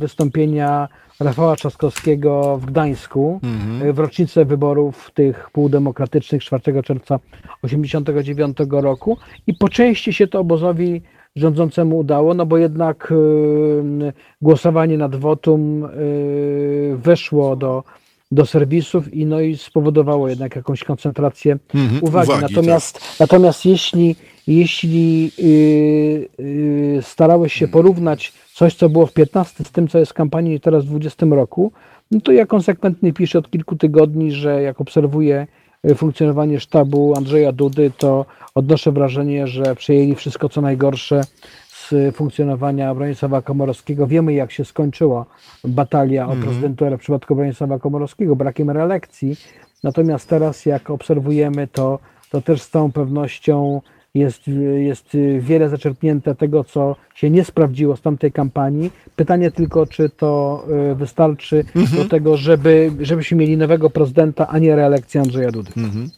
[0.00, 0.88] wystąpienia
[1.20, 3.92] Rafała Trzaskowskiego w Gdańsku mhm.
[3.92, 7.18] w rocznicę wyborów tych półdemokratycznych 4 czerwca
[7.62, 11.02] 1989 roku i po części się to obozowi
[11.36, 14.12] rządzącemu udało, no bo jednak y,
[14.42, 17.84] głosowanie nad wotum y, weszło do,
[18.32, 22.30] do serwisów i, no i spowodowało jednak jakąś koncentrację mhm, uwagi.
[22.30, 22.54] uwagi.
[22.54, 23.20] Natomiast, tak.
[23.20, 24.16] natomiast jeśli,
[24.46, 30.12] jeśli y, y starałeś się porównać coś, co było w 15 z tym, co jest
[30.12, 31.72] w kampanii teraz w 20 roku,
[32.10, 35.46] no to ja konsekwentnie piszę od kilku tygodni, że jak obserwuję
[35.84, 41.20] e, funkcjonowanie sztabu Andrzeja Dudy, to odnoszę wrażenie, że przejęli wszystko co najgorsze
[41.68, 44.06] z funkcjonowania Bronisława Komorowskiego.
[44.06, 45.26] Wiemy, jak się skończyła
[45.64, 46.42] batalia o mhm.
[46.42, 49.36] prezydenturę w przypadku Bronisława Komorowskiego, brakiem reelekcji.
[49.82, 51.98] Natomiast teraz, jak obserwujemy, to,
[52.30, 53.80] to też z całą pewnością
[54.14, 54.42] jest,
[54.78, 55.06] jest
[55.40, 58.90] wiele zaczerpnięte tego, co się nie sprawdziło z tamtej kampanii.
[59.16, 62.02] Pytanie tylko, czy to e, wystarczy mhm.
[62.02, 65.70] do tego, żeby, żebyśmy mieli nowego prezydenta, a nie reelekcję Andrzeja Dudy.
[65.76, 66.10] Mhm.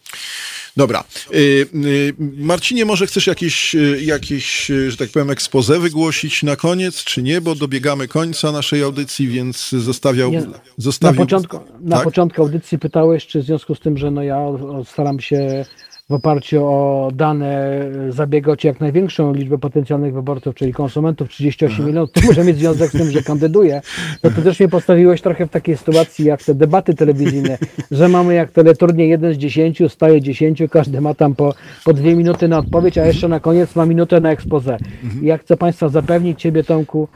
[0.77, 1.05] Dobra.
[1.35, 1.37] Y,
[1.75, 7.23] y, Marcinie, może chcesz jakieś, y, jakieś, że tak powiem, expose wygłosić na koniec, czy
[7.23, 7.41] nie?
[7.41, 10.31] Bo dobiegamy końca naszej audycji, więc zostawiał...
[10.31, 10.43] Nie,
[10.77, 11.21] zostawił...
[11.21, 12.05] Na, początku, na tak?
[12.05, 14.41] początku audycji pytałeś, czy w związku z tym, że no ja
[14.85, 15.65] staram się
[16.09, 22.21] w oparciu o dane zabiegać jak największą liczbę potencjalnych wyborców, czyli konsumentów 38 milionów, to
[22.27, 23.81] może mieć związek z tym, że kandyduje,
[24.23, 27.59] to ty też mnie postawiłeś trochę w takiej sytuacji jak te debaty telewizyjne,
[27.91, 31.55] że mamy jak teleturnie 1 z 10, staje 10, każdy ma tam po,
[31.85, 34.77] po dwie minuty na odpowiedź, a jeszcze na koniec ma minutę na expose.
[35.23, 37.09] I ja chcę Państwa zapewnić, Ciebie Tomku,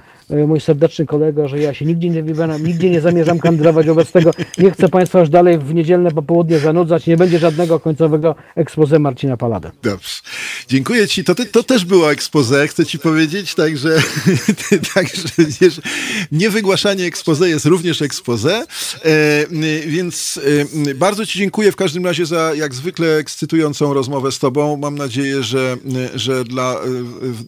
[0.47, 4.31] mój serdeczny kolego, że ja się nigdzie nie wybieram, nigdzie nie zamierzam kandydować wobec tego.
[4.59, 7.07] Nie chcę Państwa już dalej w niedzielne popołudnie zanudzać.
[7.07, 9.73] Nie będzie żadnego końcowego expose Marcina Palada.
[9.83, 10.15] Dobrze.
[10.69, 11.25] Dziękuję Ci.
[11.25, 13.89] To, to też było expose, chcę Ci powiedzieć, także,
[14.95, 15.29] także
[16.33, 18.67] niewygłaszanie expose jest również expose.
[19.05, 19.47] E,
[19.87, 20.41] więc
[20.89, 24.77] e, bardzo Ci dziękuję w każdym razie za jak zwykle ekscytującą rozmowę z Tobą.
[24.77, 25.77] Mam nadzieję, że,
[26.15, 26.79] że dla, e,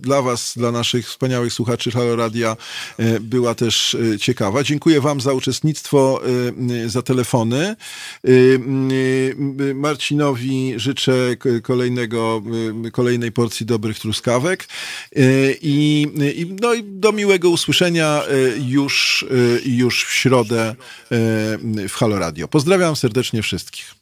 [0.02, 2.56] dla Was, dla naszych wspaniałych słuchaczy Halo Radia E,
[3.20, 4.62] była też e, ciekawa.
[4.62, 6.22] Dziękuję Wam za uczestnictwo,
[6.84, 7.76] e, za telefony.
[9.74, 12.42] Marcinowi życzę kolejnego,
[12.92, 14.68] kolejnej porcji dobrych truskawek
[15.62, 18.22] i, i, no, i do miłego usłyszenia
[18.68, 19.26] już,
[19.64, 20.74] już w środę
[21.88, 22.48] w Halo Radio.
[22.48, 24.01] Pozdrawiam serdecznie wszystkich.